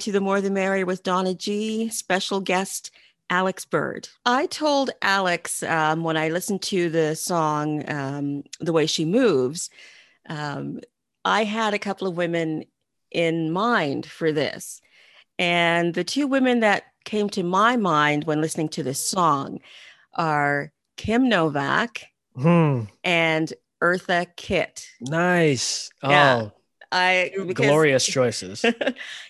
to 0.00 0.12
The 0.12 0.20
More 0.20 0.40
the 0.40 0.50
Merrier 0.50 0.86
with 0.86 1.02
Donna 1.02 1.34
G, 1.34 1.88
special 1.90 2.40
guest 2.40 2.90
Alex 3.28 3.64
Bird. 3.64 4.08
I 4.26 4.46
told 4.46 4.90
Alex 5.02 5.62
um, 5.62 6.02
when 6.02 6.16
I 6.16 6.28
listened 6.28 6.62
to 6.62 6.90
the 6.90 7.14
song, 7.14 7.88
um, 7.88 8.42
The 8.60 8.72
Way 8.72 8.86
She 8.86 9.04
Moves, 9.04 9.70
um, 10.28 10.80
I 11.24 11.44
had 11.44 11.74
a 11.74 11.78
couple 11.78 12.08
of 12.08 12.16
women 12.16 12.64
in 13.10 13.52
mind 13.52 14.06
for 14.06 14.32
this. 14.32 14.80
And 15.38 15.94
the 15.94 16.04
two 16.04 16.26
women 16.26 16.60
that 16.60 16.84
came 17.04 17.28
to 17.30 17.42
my 17.42 17.76
mind 17.76 18.24
when 18.24 18.40
listening 18.40 18.68
to 18.70 18.82
this 18.82 19.00
song 19.00 19.60
are 20.14 20.72
Kim 20.96 21.28
Novak 21.28 22.06
Hmm. 22.36 22.82
and 23.04 23.52
Eartha 23.82 24.26
Kitt. 24.36 24.86
Nice. 25.00 25.90
Yeah. 26.02 26.42
Oh, 26.44 26.52
I 26.92 27.30
because- 27.46 27.66
glorious 27.66 28.04
choices. 28.16 28.64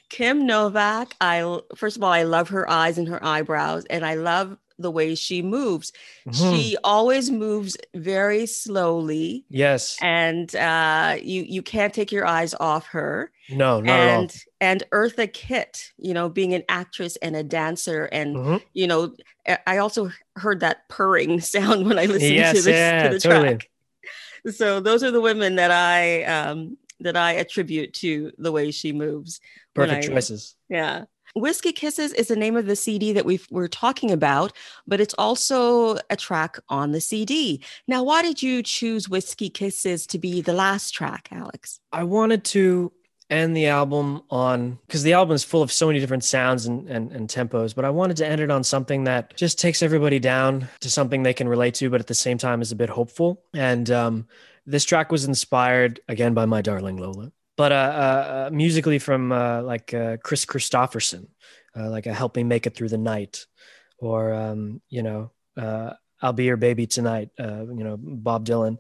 Kim 0.09 0.47
Novak, 0.47 1.15
I 1.21 1.61
first 1.77 1.97
of 1.97 2.03
all, 2.03 2.13
I 2.13 2.23
love 2.25 2.49
her 2.49 2.69
eyes 2.69 2.99
and 2.99 3.09
her 3.09 3.23
eyebrows, 3.25 3.85
and 3.91 4.05
I 4.05 4.15
love 4.15 4.57
the 4.79 4.91
way 4.91 5.15
she 5.15 5.43
moves. 5.43 5.93
Mhm. 6.27 6.57
She 6.57 6.77
always 6.83 7.31
moves 7.31 7.77
very 7.95 8.47
slowly, 8.47 9.45
yes. 9.51 9.99
and 10.01 10.55
uh, 10.57 11.17
you 11.23 11.43
you 11.43 11.63
can't 11.63 11.93
take 11.93 12.11
your 12.11 12.27
eyes 12.27 12.55
off 12.59 12.87
her. 12.89 13.31
No, 13.51 13.81
not 13.81 13.93
and 13.93 14.37
and 14.61 14.83
Eartha 14.91 15.31
Kitt, 15.33 15.93
you 15.99 16.15
know, 16.15 16.29
being 16.29 16.55
an 16.55 16.65
actress 16.69 17.17
and 17.17 17.37
a 17.37 17.43
dancer, 17.43 18.05
and 18.07 18.37
Mhm. 18.37 18.63
you 18.73 18.87
know, 18.87 19.15
I- 19.47 19.59
I 19.67 19.77
also 19.79 20.11
heard 20.37 20.61
that 20.61 20.89
purring 20.89 21.41
sound 21.55 21.87
when 21.87 21.99
I 21.99 22.07
listened 22.07 22.35
Yes, 22.35 22.57
to 22.57 22.63
this 22.63 22.75
yeah, 22.75 23.03
to 23.09 23.15
the 23.15 23.21
totally. 23.21 23.49
track. 23.49 23.69
So 24.55 24.81
those 24.81 25.05
are 25.05 25.11
the 25.11 25.21
women 25.21 25.57
that 25.57 25.71
I 25.71 26.25
um 26.25 26.79
that 27.01 27.17
I 27.17 27.33
attribute 27.33 27.95
to 27.95 28.33
the 28.39 28.53
way 28.53 28.71
she 28.71 28.93
moves. 28.93 29.41
Perfect 29.75 30.05
I- 30.05 30.09
choices. 30.09 30.57
Yeah. 30.69 31.05
Whiskey 31.37 31.73
Kisses 31.73 32.13
is 32.13 32.29
the 32.29 32.37
name 32.37 32.57
of 32.57 32.67
the 32.67 32.77
CD 32.77 33.13
that 33.13 33.25
we 33.25 33.41
we're 33.51 33.69
talking 33.69 34.11
about, 34.11 34.53
but 34.87 35.01
it's 35.01 35.15
also 35.17 35.97
a 36.11 36.17
track 36.17 36.59
on 36.69 36.93
the 36.93 37.01
CD. 37.01 37.63
Now, 37.87 38.03
why 38.03 38.23
did 38.23 38.43
you 38.43 38.63
choose 38.63 39.09
Whiskey 39.09 39.49
Kisses 39.49 40.07
to 40.09 40.19
be 40.19 40.41
the 40.41 40.53
last 40.53 40.91
track, 40.91 41.29
Alex? 41.31 41.79
I 41.93 42.05
wanted 42.05 42.45
to 42.47 42.93
end 43.31 43.57
the 43.57 43.69
album 43.69 44.23
on 44.29 44.77
because 44.89 45.05
the 45.05 45.13
album 45.13 45.37
is 45.37 45.45
full 45.45 45.63
of 45.63 45.71
so 45.71 45.87
many 45.87 46.01
different 46.01 46.25
sounds 46.25 46.67
and, 46.67 46.89
and 46.89 47.13
and 47.13 47.29
tempos, 47.29 47.75
but 47.75 47.85
I 47.85 47.91
wanted 47.91 48.17
to 48.19 48.27
end 48.27 48.41
it 48.41 48.51
on 48.51 48.65
something 48.65 49.05
that 49.05 49.37
just 49.37 49.59
takes 49.59 49.83
everybody 49.83 50.19
down 50.19 50.69
to 50.81 50.91
something 50.91 51.23
they 51.23 51.35
can 51.35 51.49
relate 51.49 51.75
to, 51.75 51.91
but 51.91 52.01
at 52.01 52.09
the 52.09 52.15
same 52.15 52.39
time 52.39 52.61
is 52.61 52.73
a 52.73 52.77
bit 52.77 52.89
hopeful. 52.89 53.41
And 53.55 53.89
um, 53.91 54.27
this 54.71 54.85
track 54.85 55.11
was 55.11 55.25
inspired 55.25 56.01
again 56.09 56.33
by 56.35 56.47
my 56.47 56.63
darling 56.63 56.97
Lola, 56.97 57.33
but 57.57 57.73
uh, 57.73 57.75
uh, 57.75 58.49
uh, 58.49 58.51
musically 58.53 58.99
from 58.99 59.33
uh, 59.33 59.63
like 59.63 59.93
uh, 59.93 60.17
Kris 60.19 60.45
Kristofferson, 60.45 61.29
uh, 61.77 61.91
like 61.91 62.07
a 62.07 62.15
"Help 62.15 62.37
Me 62.37 62.45
Make 62.45 62.67
It 62.67 62.75
Through 62.75 62.89
the 62.89 62.99
Night," 62.99 63.47
or 63.99 64.33
um, 64.33 64.81
you 64.89 65.03
know. 65.03 65.31
I'll 66.23 66.35
be 66.35 66.45
your 66.45 66.59
baby 66.59 66.87
tonight. 66.87 67.31
You 67.39 67.67
know, 67.83 67.97
Bob 67.99 68.45
Dylan. 68.47 68.77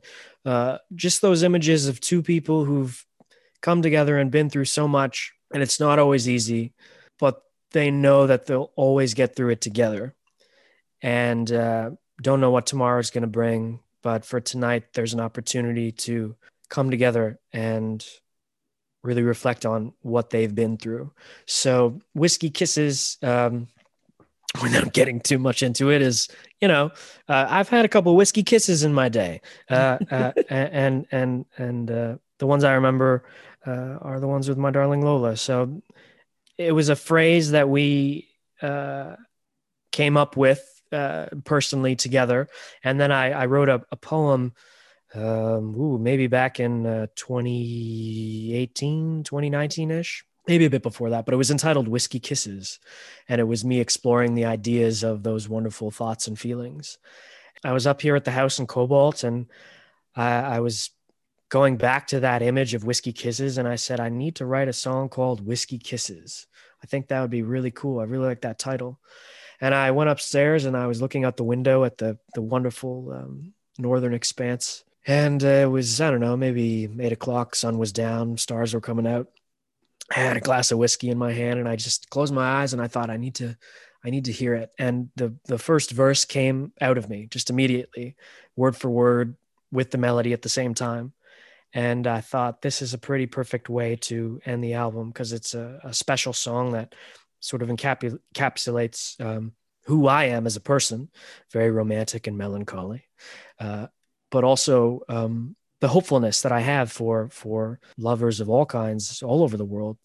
Just 0.94 1.22
those 1.22 1.42
images 1.42 1.88
of 1.88 1.98
two 1.98 2.22
people 2.22 2.66
who've 2.66 3.04
come 3.62 3.80
together 3.80 4.18
and 4.18 4.30
been 4.30 4.50
through 4.50 4.66
so 4.66 4.86
much 4.86 5.32
and 5.52 5.62
it's 5.62 5.80
not 5.80 5.98
always 5.98 6.28
easy 6.28 6.72
but 7.18 7.42
they 7.72 7.90
know 7.90 8.26
that 8.26 8.46
they'll 8.46 8.72
always 8.74 9.12
get 9.12 9.36
through 9.36 9.50
it 9.50 9.60
together 9.60 10.14
and 11.02 11.48
don't 11.48 12.40
know 12.40 12.50
what 12.50 12.66
tomorrow 12.66 12.98
is 12.98 13.10
going 13.10 13.22
to 13.22 13.28
bring 13.28 13.80
but 14.02 14.24
for 14.24 14.40
tonight 14.40 14.84
there's 14.94 15.14
an 15.14 15.20
opportunity 15.20 15.92
to 15.92 16.36
come 16.68 16.90
together 16.90 17.38
and 17.52 18.06
really 19.02 19.22
reflect 19.22 19.64
on 19.64 19.92
what 20.02 20.30
they've 20.30 20.54
been 20.54 20.76
through 20.76 21.12
so 21.46 21.98
whiskey 22.14 22.50
kisses 22.50 23.16
um, 23.22 23.66
without 24.62 24.92
getting 24.92 25.20
too 25.20 25.38
much 25.38 25.62
into 25.62 25.90
it 25.90 26.02
is 26.02 26.28
you 26.60 26.68
know 26.68 26.90
uh, 27.28 27.46
i've 27.48 27.68
had 27.68 27.84
a 27.84 27.88
couple 27.88 28.14
whiskey 28.16 28.42
kisses 28.42 28.82
in 28.82 28.92
my 28.92 29.08
day 29.08 29.40
uh, 29.70 29.96
uh, 30.10 30.32
and 30.48 31.06
and 31.12 31.44
and 31.56 31.90
uh, 31.90 32.16
the 32.38 32.46
ones 32.46 32.64
i 32.64 32.72
remember 32.72 33.24
uh, 33.66 33.98
are 34.00 34.20
the 34.20 34.28
ones 34.28 34.48
with 34.48 34.58
my 34.58 34.70
darling 34.70 35.02
Lola. 35.02 35.36
So 35.36 35.82
it 36.56 36.72
was 36.72 36.88
a 36.88 36.96
phrase 36.96 37.52
that 37.52 37.68
we 37.68 38.28
uh, 38.62 39.16
came 39.92 40.16
up 40.16 40.36
with 40.36 40.79
uh, 40.92 41.26
personally 41.44 41.96
together. 41.96 42.48
And 42.84 43.00
then 43.00 43.12
I, 43.12 43.30
I 43.30 43.46
wrote 43.46 43.68
a, 43.68 43.82
a 43.90 43.96
poem, 43.96 44.52
um, 45.14 45.74
ooh, 45.76 45.98
maybe 45.98 46.26
back 46.26 46.60
in 46.60 46.86
uh, 46.86 47.06
2018, 47.16 49.24
2019 49.24 49.90
ish, 49.90 50.24
maybe 50.46 50.64
a 50.64 50.70
bit 50.70 50.82
before 50.82 51.10
that, 51.10 51.24
but 51.24 51.34
it 51.34 51.38
was 51.38 51.50
entitled 51.50 51.88
Whiskey 51.88 52.20
Kisses. 52.20 52.78
And 53.28 53.40
it 53.40 53.44
was 53.44 53.64
me 53.64 53.80
exploring 53.80 54.34
the 54.34 54.44
ideas 54.44 55.02
of 55.02 55.22
those 55.22 55.48
wonderful 55.48 55.90
thoughts 55.90 56.26
and 56.26 56.38
feelings. 56.38 56.98
I 57.64 57.72
was 57.72 57.86
up 57.86 58.00
here 58.00 58.16
at 58.16 58.24
the 58.24 58.30
house 58.30 58.58
in 58.58 58.66
Cobalt 58.66 59.22
and 59.22 59.46
I, 60.16 60.30
I 60.30 60.60
was 60.60 60.90
going 61.50 61.76
back 61.76 62.06
to 62.06 62.20
that 62.20 62.42
image 62.42 62.74
of 62.74 62.84
whiskey 62.84 63.12
kisses 63.12 63.58
and 63.58 63.68
i 63.68 63.74
said 63.74 64.00
i 64.00 64.08
need 64.08 64.36
to 64.36 64.46
write 64.46 64.68
a 64.68 64.72
song 64.72 65.08
called 65.08 65.44
whiskey 65.44 65.78
kisses 65.78 66.46
i 66.82 66.86
think 66.86 67.08
that 67.08 67.20
would 67.20 67.30
be 67.30 67.42
really 67.42 67.72
cool 67.72 68.00
i 68.00 68.04
really 68.04 68.26
like 68.26 68.40
that 68.40 68.58
title 68.58 68.98
and 69.60 69.74
i 69.74 69.90
went 69.90 70.10
upstairs 70.10 70.64
and 70.64 70.76
i 70.76 70.86
was 70.86 71.00
looking 71.00 71.24
out 71.24 71.36
the 71.36 71.44
window 71.44 71.84
at 71.84 71.98
the 71.98 72.18
the 72.34 72.42
wonderful 72.42 73.12
um, 73.12 73.52
northern 73.78 74.14
expanse. 74.14 74.84
And 75.06 75.42
uh, 75.42 75.46
it 75.46 75.70
was 75.70 76.00
i 76.00 76.10
don't 76.10 76.20
know 76.20 76.36
maybe 76.36 76.88
eight 77.00 77.12
o'clock 77.12 77.54
sun 77.54 77.78
was 77.78 77.92
down 77.92 78.36
stars 78.36 78.74
were 78.74 78.80
coming 78.80 79.06
out. 79.06 79.28
I 80.14 80.20
had 80.20 80.36
a 80.36 80.40
glass 80.40 80.72
of 80.72 80.78
whiskey 80.78 81.08
in 81.08 81.18
my 81.18 81.32
hand 81.32 81.58
and 81.58 81.68
i 81.68 81.76
just 81.76 82.10
closed 82.10 82.34
my 82.34 82.60
eyes 82.60 82.72
and 82.72 82.82
i 82.82 82.86
thought 82.86 83.10
i 83.10 83.16
need 83.16 83.36
to 83.36 83.56
i 84.04 84.10
need 84.10 84.26
to 84.26 84.32
hear 84.32 84.54
it. 84.54 84.70
And 84.78 85.10
the 85.16 85.34
the 85.46 85.58
first 85.58 85.90
verse 85.90 86.24
came 86.24 86.72
out 86.80 86.98
of 86.98 87.08
me 87.08 87.26
just 87.30 87.50
immediately 87.50 88.16
word 88.56 88.76
for 88.76 88.90
word 88.90 89.36
with 89.72 89.90
the 89.90 89.98
melody 89.98 90.32
at 90.32 90.42
the 90.42 90.48
same 90.48 90.74
time. 90.74 91.12
And 91.72 92.06
I 92.06 92.20
thought 92.20 92.62
this 92.62 92.82
is 92.82 92.94
a 92.94 92.98
pretty 92.98 93.26
perfect 93.26 93.68
way 93.68 93.96
to 93.96 94.40
end 94.44 94.64
the 94.64 94.74
album 94.74 95.08
because 95.08 95.32
it's 95.32 95.54
a, 95.54 95.80
a, 95.84 95.94
special 95.94 96.32
song 96.32 96.72
that 96.72 96.96
sort 97.40 97.62
of 97.62 97.68
encapsulates 97.68 99.20
um, 99.20 99.52
who 99.86 100.06
I 100.06 100.24
am 100.26 100.46
as 100.46 100.56
a 100.56 100.60
person, 100.60 101.10
very 101.52 101.70
romantic 101.70 102.26
and 102.26 102.38
melancholy, 102.38 103.04
uh, 103.58 103.88
but 104.30 104.44
also 104.44 105.00
um, 105.08 105.56
the 105.80 105.88
hopefulness 105.88 106.42
that 106.42 106.52
I 106.52 106.60
have 106.60 106.92
for 106.92 107.28
for 107.30 107.80
lovers 107.96 108.40
of 108.40 108.48
all 108.48 108.66
kinds 108.66 109.22
all 109.22 109.42
over 109.42 109.56
the 109.56 109.64
world, 109.64 109.96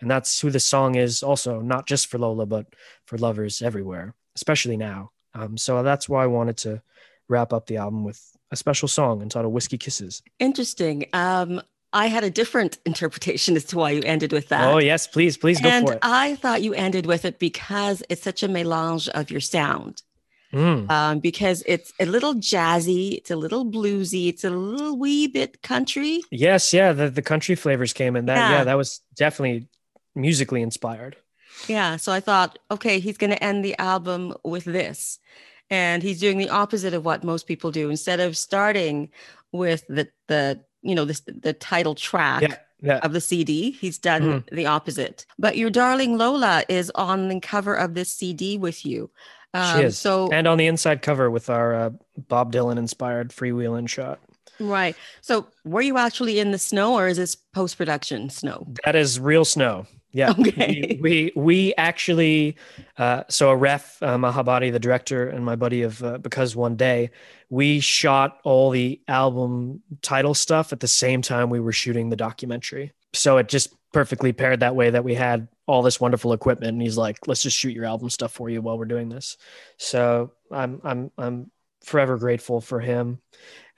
and 0.00 0.10
that's 0.10 0.40
who 0.40 0.50
the 0.50 0.60
song 0.60 0.94
is. 0.94 1.22
Also, 1.22 1.60
not 1.60 1.86
just 1.86 2.06
for 2.06 2.18
Lola, 2.18 2.46
but 2.46 2.66
for 3.06 3.18
lovers 3.18 3.60
everywhere, 3.60 4.14
especially 4.36 4.76
now. 4.76 5.10
Um, 5.34 5.56
so 5.56 5.82
that's 5.82 6.08
why 6.08 6.22
I 6.22 6.28
wanted 6.28 6.56
to 6.58 6.82
wrap 7.28 7.52
up 7.52 7.66
the 7.66 7.78
album 7.78 8.04
with 8.04 8.20
a 8.50 8.56
special 8.56 8.86
song 8.86 9.20
entitled 9.20 9.52
Whiskey 9.52 9.78
Kisses. 9.78 10.22
Interesting. 10.38 11.06
Um, 11.12 11.60
I 11.94 12.08
had 12.08 12.24
a 12.24 12.30
different 12.30 12.78
interpretation 12.84 13.56
as 13.56 13.64
to 13.66 13.78
why 13.78 13.92
you 13.92 14.02
ended 14.04 14.32
with 14.32 14.48
that. 14.48 14.68
Oh, 14.68 14.78
yes, 14.78 15.06
please, 15.06 15.38
please 15.38 15.60
go 15.60 15.68
and 15.68 15.86
for 15.86 15.94
it. 15.94 16.00
I 16.02 16.34
thought 16.36 16.62
you 16.62 16.74
ended 16.74 17.06
with 17.06 17.24
it 17.24 17.38
because 17.38 18.02
it's 18.10 18.22
such 18.22 18.42
a 18.42 18.48
melange 18.48 19.08
of 19.08 19.30
your 19.30 19.40
sound. 19.40 20.02
Mm. 20.52 20.88
Um, 20.88 21.18
because 21.18 21.64
it's 21.66 21.92
a 21.98 22.06
little 22.06 22.34
jazzy, 22.34 23.16
it's 23.16 23.30
a 23.30 23.36
little 23.36 23.64
bluesy, 23.64 24.28
it's 24.28 24.44
a 24.44 24.50
little 24.50 24.96
wee 24.96 25.26
bit 25.26 25.62
country. 25.62 26.22
Yes, 26.30 26.72
yeah, 26.72 26.92
the, 26.92 27.10
the 27.10 27.22
country 27.22 27.56
flavors 27.56 27.92
came 27.92 28.14
in. 28.14 28.26
That 28.26 28.36
yeah. 28.36 28.58
Yeah. 28.58 28.64
that 28.64 28.76
was 28.76 29.00
definitely 29.16 29.68
musically 30.14 30.62
inspired. 30.62 31.16
Yeah. 31.68 31.96
So 31.96 32.12
I 32.12 32.20
thought, 32.20 32.58
okay, 32.70 33.00
he's 33.00 33.16
going 33.18 33.30
to 33.30 33.42
end 33.42 33.64
the 33.64 33.76
album 33.78 34.34
with 34.44 34.64
this. 34.64 35.18
And 35.70 36.02
he's 36.02 36.20
doing 36.20 36.38
the 36.38 36.50
opposite 36.50 36.94
of 36.94 37.04
what 37.04 37.24
most 37.24 37.46
people 37.46 37.70
do. 37.70 37.90
Instead 37.90 38.20
of 38.20 38.36
starting 38.36 39.10
with 39.50 39.84
the, 39.88 40.08
the 40.28 40.60
you 40.84 40.94
know, 40.94 41.04
this, 41.04 41.20
the 41.26 41.52
title 41.52 41.94
track 41.96 42.42
Yeah, 42.42 42.56
yeah. 42.80 42.98
of 42.98 43.12
the 43.12 43.20
CD, 43.20 43.72
he's 43.72 43.98
done 43.98 44.22
Mm-hmm. 44.22 44.54
the 44.54 44.66
opposite. 44.66 45.26
But 45.38 45.56
your 45.56 45.70
darling 45.70 46.16
Lola 46.18 46.62
is 46.68 46.90
on 46.94 47.28
the 47.28 47.40
cover 47.40 47.74
of 47.74 47.94
this 47.94 48.10
CD 48.10 48.58
with 48.58 48.84
you. 48.86 49.10
Um, 49.54 49.78
she 49.80 49.84
is. 49.86 49.98
So 49.98 50.28
and 50.32 50.46
on 50.46 50.58
the 50.58 50.66
inside 50.66 51.00
cover 51.02 51.30
with 51.30 51.48
our 51.48 51.74
uh, 51.74 51.90
Bob 52.28 52.52
Dylan 52.52 52.76
inspired 52.76 53.30
freewheeling 53.30 53.88
shot. 53.88 54.18
Right. 54.60 54.94
So 55.20 55.46
were 55.64 55.80
you 55.82 55.98
actually 55.98 56.38
in 56.38 56.50
the 56.52 56.58
snow 56.58 56.94
or 56.94 57.08
is 57.08 57.16
this 57.16 57.34
post 57.34 57.76
production 57.78 58.30
snow? 58.30 58.66
That 58.84 58.94
is 58.96 59.18
real 59.18 59.44
snow. 59.44 59.86
Yeah. 60.14 60.30
Okay. 60.30 60.98
We, 61.02 61.32
we, 61.34 61.42
we 61.42 61.74
actually, 61.74 62.56
uh, 62.96 63.24
so 63.28 63.50
a 63.50 63.56
ref, 63.56 64.00
uh, 64.00 64.16
Mahabadi, 64.16 64.70
the 64.70 64.78
director, 64.78 65.28
and 65.28 65.44
my 65.44 65.56
buddy 65.56 65.82
of 65.82 66.02
uh, 66.04 66.18
Because 66.18 66.54
One 66.54 66.76
Day, 66.76 67.10
we 67.50 67.80
shot 67.80 68.38
all 68.44 68.70
the 68.70 69.00
album 69.08 69.82
title 70.02 70.32
stuff 70.32 70.72
at 70.72 70.78
the 70.78 70.86
same 70.86 71.20
time 71.20 71.50
we 71.50 71.58
were 71.58 71.72
shooting 71.72 72.10
the 72.10 72.16
documentary. 72.16 72.92
So 73.12 73.38
it 73.38 73.48
just 73.48 73.74
perfectly 73.92 74.32
paired 74.32 74.60
that 74.60 74.76
way 74.76 74.90
that 74.90 75.02
we 75.02 75.14
had 75.14 75.48
all 75.66 75.82
this 75.82 76.00
wonderful 76.00 76.32
equipment. 76.32 76.74
And 76.74 76.82
he's 76.82 76.96
like, 76.96 77.26
let's 77.26 77.42
just 77.42 77.58
shoot 77.58 77.74
your 77.74 77.84
album 77.84 78.08
stuff 78.08 78.32
for 78.32 78.48
you 78.48 78.62
while 78.62 78.78
we're 78.78 78.84
doing 78.84 79.08
this. 79.08 79.36
So 79.78 80.30
I'm, 80.50 80.80
I'm, 80.84 81.10
I'm 81.18 81.50
forever 81.82 82.18
grateful 82.18 82.60
for 82.60 82.78
him. 82.78 83.18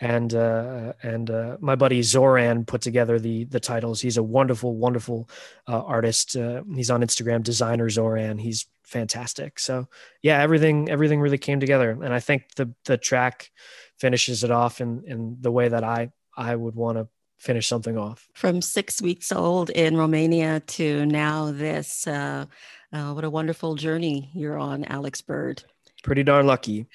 And 0.00 0.34
uh, 0.34 0.92
and 1.02 1.30
uh, 1.30 1.56
my 1.60 1.74
buddy 1.74 2.02
Zoran 2.02 2.64
put 2.64 2.82
together 2.82 3.18
the 3.18 3.44
the 3.44 3.60
titles. 3.60 4.00
He's 4.00 4.16
a 4.16 4.22
wonderful, 4.22 4.76
wonderful 4.76 5.28
uh, 5.66 5.80
artist. 5.82 6.36
Uh, 6.36 6.62
he's 6.74 6.90
on 6.90 7.00
Instagram, 7.00 7.42
designer 7.42 7.88
Zoran. 7.88 8.38
He's 8.38 8.66
fantastic. 8.82 9.58
So 9.58 9.88
yeah, 10.22 10.40
everything 10.40 10.90
everything 10.90 11.20
really 11.20 11.38
came 11.38 11.60
together, 11.60 11.90
and 11.90 12.12
I 12.12 12.20
think 12.20 12.54
the 12.56 12.72
the 12.84 12.98
track 12.98 13.50
finishes 13.98 14.44
it 14.44 14.50
off 14.50 14.80
in 14.80 15.02
in 15.06 15.38
the 15.40 15.50
way 15.50 15.68
that 15.68 15.84
I 15.84 16.12
I 16.36 16.54
would 16.54 16.74
want 16.74 16.98
to 16.98 17.08
finish 17.38 17.66
something 17.66 17.96
off. 17.96 18.28
From 18.34 18.60
six 18.60 19.00
weeks 19.00 19.32
old 19.32 19.70
in 19.70 19.96
Romania 19.96 20.60
to 20.60 21.06
now 21.06 21.52
this, 21.52 22.06
uh, 22.06 22.46
uh, 22.92 23.12
what 23.12 23.24
a 23.24 23.30
wonderful 23.30 23.74
journey 23.74 24.30
you're 24.34 24.58
on, 24.58 24.84
Alex 24.84 25.20
Bird. 25.20 25.62
Pretty 26.02 26.22
darn 26.22 26.46
lucky. 26.46 26.86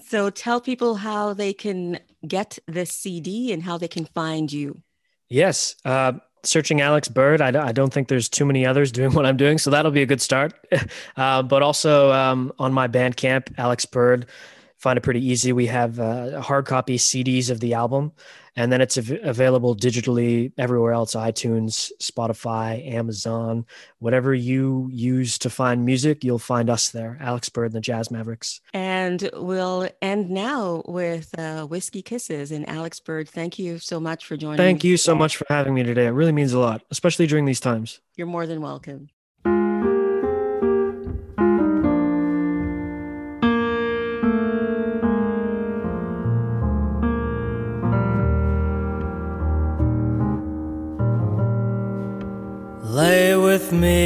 So 0.00 0.30
tell 0.30 0.60
people 0.60 0.96
how 0.96 1.34
they 1.34 1.52
can 1.52 1.98
get 2.26 2.58
this 2.66 2.90
CD 2.90 3.52
and 3.52 3.62
how 3.62 3.76
they 3.76 3.88
can 3.88 4.06
find 4.06 4.50
you. 4.50 4.82
Yes. 5.28 5.76
Uh, 5.84 6.14
searching 6.42 6.80
Alex 6.80 7.08
Bird. 7.08 7.40
I, 7.40 7.68
I, 7.68 7.72
don't 7.72 7.92
think 7.92 8.08
there's 8.08 8.28
too 8.28 8.44
many 8.44 8.66
others 8.66 8.90
doing 8.92 9.12
what 9.12 9.26
I'm 9.26 9.36
doing. 9.36 9.58
So 9.58 9.70
that'll 9.70 9.92
be 9.92 10.02
a 10.02 10.06
good 10.06 10.20
start. 10.20 10.54
uh, 11.16 11.42
but 11.42 11.62
also 11.62 12.12
um, 12.12 12.52
on 12.58 12.72
my 12.72 12.88
Bandcamp, 12.88 13.52
Alex 13.58 13.84
Bird 13.84 14.26
find 14.82 14.96
it 14.96 15.02
pretty 15.02 15.24
easy. 15.24 15.52
We 15.52 15.66
have 15.66 16.00
uh, 16.00 16.40
hard 16.40 16.66
copy 16.66 16.98
CDs 16.98 17.50
of 17.50 17.60
the 17.60 17.74
album, 17.74 18.10
and 18.56 18.72
then 18.72 18.80
it's 18.80 18.98
av- 18.98 19.16
available 19.22 19.76
digitally 19.76 20.52
everywhere 20.58 20.92
else 20.92 21.14
iTunes, 21.14 21.92
Spotify, 22.00 22.84
Amazon, 22.92 23.64
whatever 24.00 24.34
you 24.34 24.88
use 24.90 25.38
to 25.38 25.50
find 25.50 25.84
music, 25.84 26.24
you'll 26.24 26.40
find 26.40 26.68
us 26.68 26.90
there, 26.90 27.16
Alex 27.20 27.48
Bird 27.48 27.66
and 27.66 27.74
the 27.74 27.80
Jazz 27.80 28.10
Mavericks. 28.10 28.60
And 28.74 29.30
we'll 29.34 29.88
end 30.02 30.30
now 30.30 30.82
with 30.86 31.38
uh, 31.38 31.64
Whiskey 31.64 32.02
Kisses. 32.02 32.50
And 32.50 32.68
Alex 32.68 32.98
Bird, 32.98 33.28
thank 33.28 33.60
you 33.60 33.78
so 33.78 34.00
much 34.00 34.26
for 34.26 34.36
joining 34.36 34.56
Thank 34.56 34.82
you 34.82 34.96
so 34.96 35.14
much 35.14 35.36
for 35.36 35.46
having 35.48 35.74
me 35.74 35.84
today. 35.84 36.06
It 36.06 36.10
really 36.10 36.32
means 36.32 36.52
a 36.52 36.58
lot, 36.58 36.82
especially 36.90 37.28
during 37.28 37.44
these 37.44 37.60
times. 37.60 38.00
You're 38.16 38.26
more 38.26 38.48
than 38.48 38.60
welcome. 38.60 39.10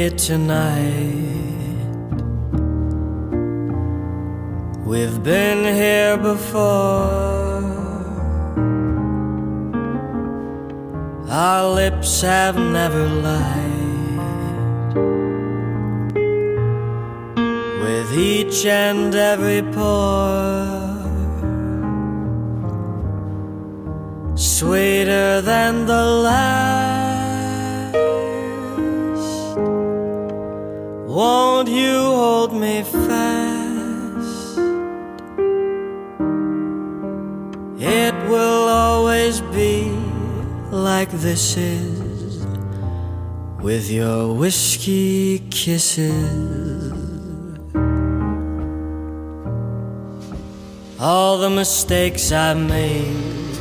Tonight. 0.09 1.37
We've 4.85 5.21
been 5.23 5.63
here 5.75 6.17
before. 6.17 7.27
Our 11.29 11.73
lips 11.73 12.21
have 12.21 12.57
never 12.57 13.05
lied. 13.07 14.93
With 17.83 18.13
each 18.13 18.65
and 18.65 19.13
every 19.13 19.61
pore. 19.73 20.87
Sweeter 24.35 25.41
than 25.41 25.85
the 25.85 26.05
last. 26.05 26.96
Won't 31.17 31.67
you 31.67 31.95
hold 32.21 32.53
me 32.53 32.83
fast? 32.83 34.59
It 37.79 38.13
will 38.29 38.67
always 38.69 39.41
be 39.41 39.89
like 40.69 41.09
this 41.09 41.57
is 41.57 42.45
with 43.63 43.89
your 43.89 44.31
whiskey 44.35 45.39
kisses. 45.49 46.93
All 50.99 51.39
the 51.39 51.49
mistakes 51.49 52.31
I've 52.31 52.57
made, 52.57 53.57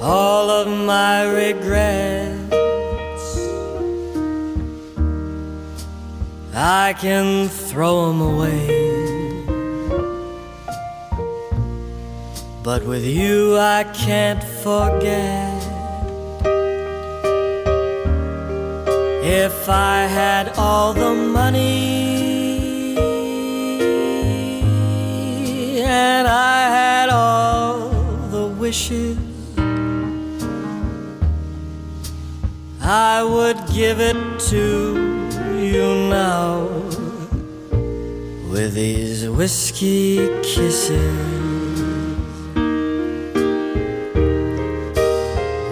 all 0.00 0.50
of 0.50 0.68
my 0.68 1.24
regrets. 1.24 2.35
I 6.58 6.94
can 6.94 7.50
throw 7.50 8.06
them 8.06 8.22
away. 8.22 9.44
But 12.62 12.82
with 12.86 13.04
you, 13.04 13.58
I 13.58 13.84
can't 13.84 14.42
forget. 14.42 15.62
If 19.22 19.68
I 19.68 20.06
had 20.06 20.56
all 20.56 20.94
the 20.94 21.12
money 21.12 22.96
and 25.82 26.26
I 26.26 26.70
had 26.70 27.10
all 27.10 27.90
the 28.30 28.46
wishes, 28.46 29.18
I 32.80 33.22
would 33.22 33.58
give 33.74 34.00
it 34.00 34.40
to 34.48 35.15
with 38.56 38.72
these 38.72 39.28
whiskey 39.28 40.16
kisses. 40.42 40.96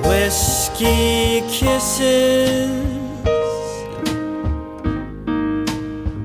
Whiskey 0.06 1.40
kisses. 1.48 2.68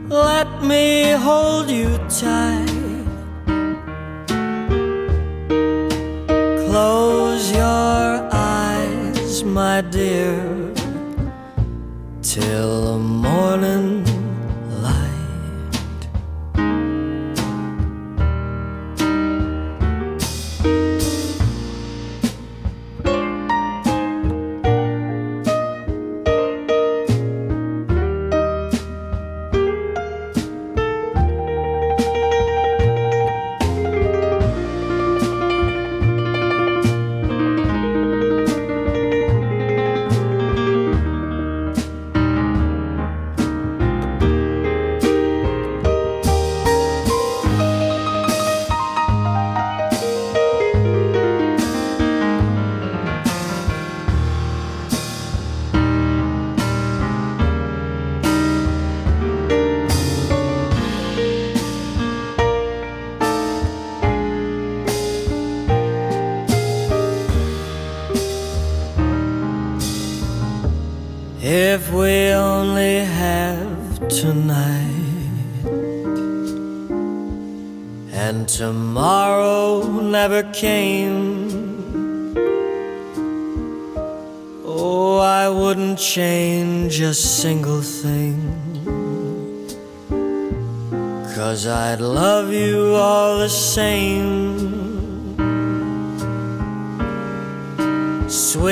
Let 0.10 0.50
me 0.62 1.12
hold 1.12 1.70
you 1.70 1.98
tight. 2.10 2.68
Close 6.66 7.54
your 7.54 8.10
eyes, 8.34 9.46
my 9.46 9.80
dear, 9.80 10.59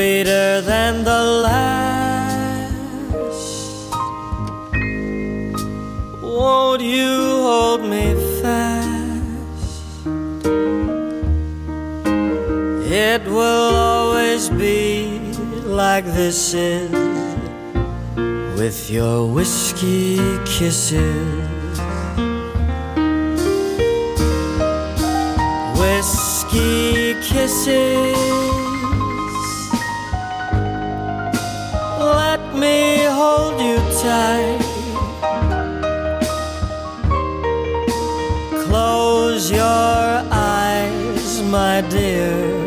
Sweeter 0.08 0.62
than 0.62 1.04
the 1.04 1.22
last. 1.44 2.74
Won't 6.22 6.82
you 6.82 7.18
hold 7.48 7.82
me 7.82 8.16
fast? 8.42 10.06
It 12.90 13.22
will 13.26 13.76
always 13.76 14.48
be 14.50 15.20
like 15.66 16.06
this 16.06 16.54
is 16.54 16.90
with 18.58 18.90
your 18.90 19.28
whiskey 19.28 20.16
kisses. 20.46 21.80
Whiskey 25.78 27.14
kisses. 27.28 28.57
Hold 33.28 33.60
you 33.68 33.78
tight. 34.02 34.62
Close 38.66 39.52
your 39.52 40.08
eyes, 40.32 41.42
my 41.58 41.82
dear, 41.96 42.67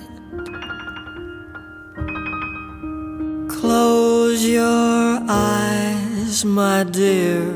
Close 3.50 4.46
your 4.46 5.20
eyes, 5.30 6.46
my 6.46 6.84
dear, 6.84 7.53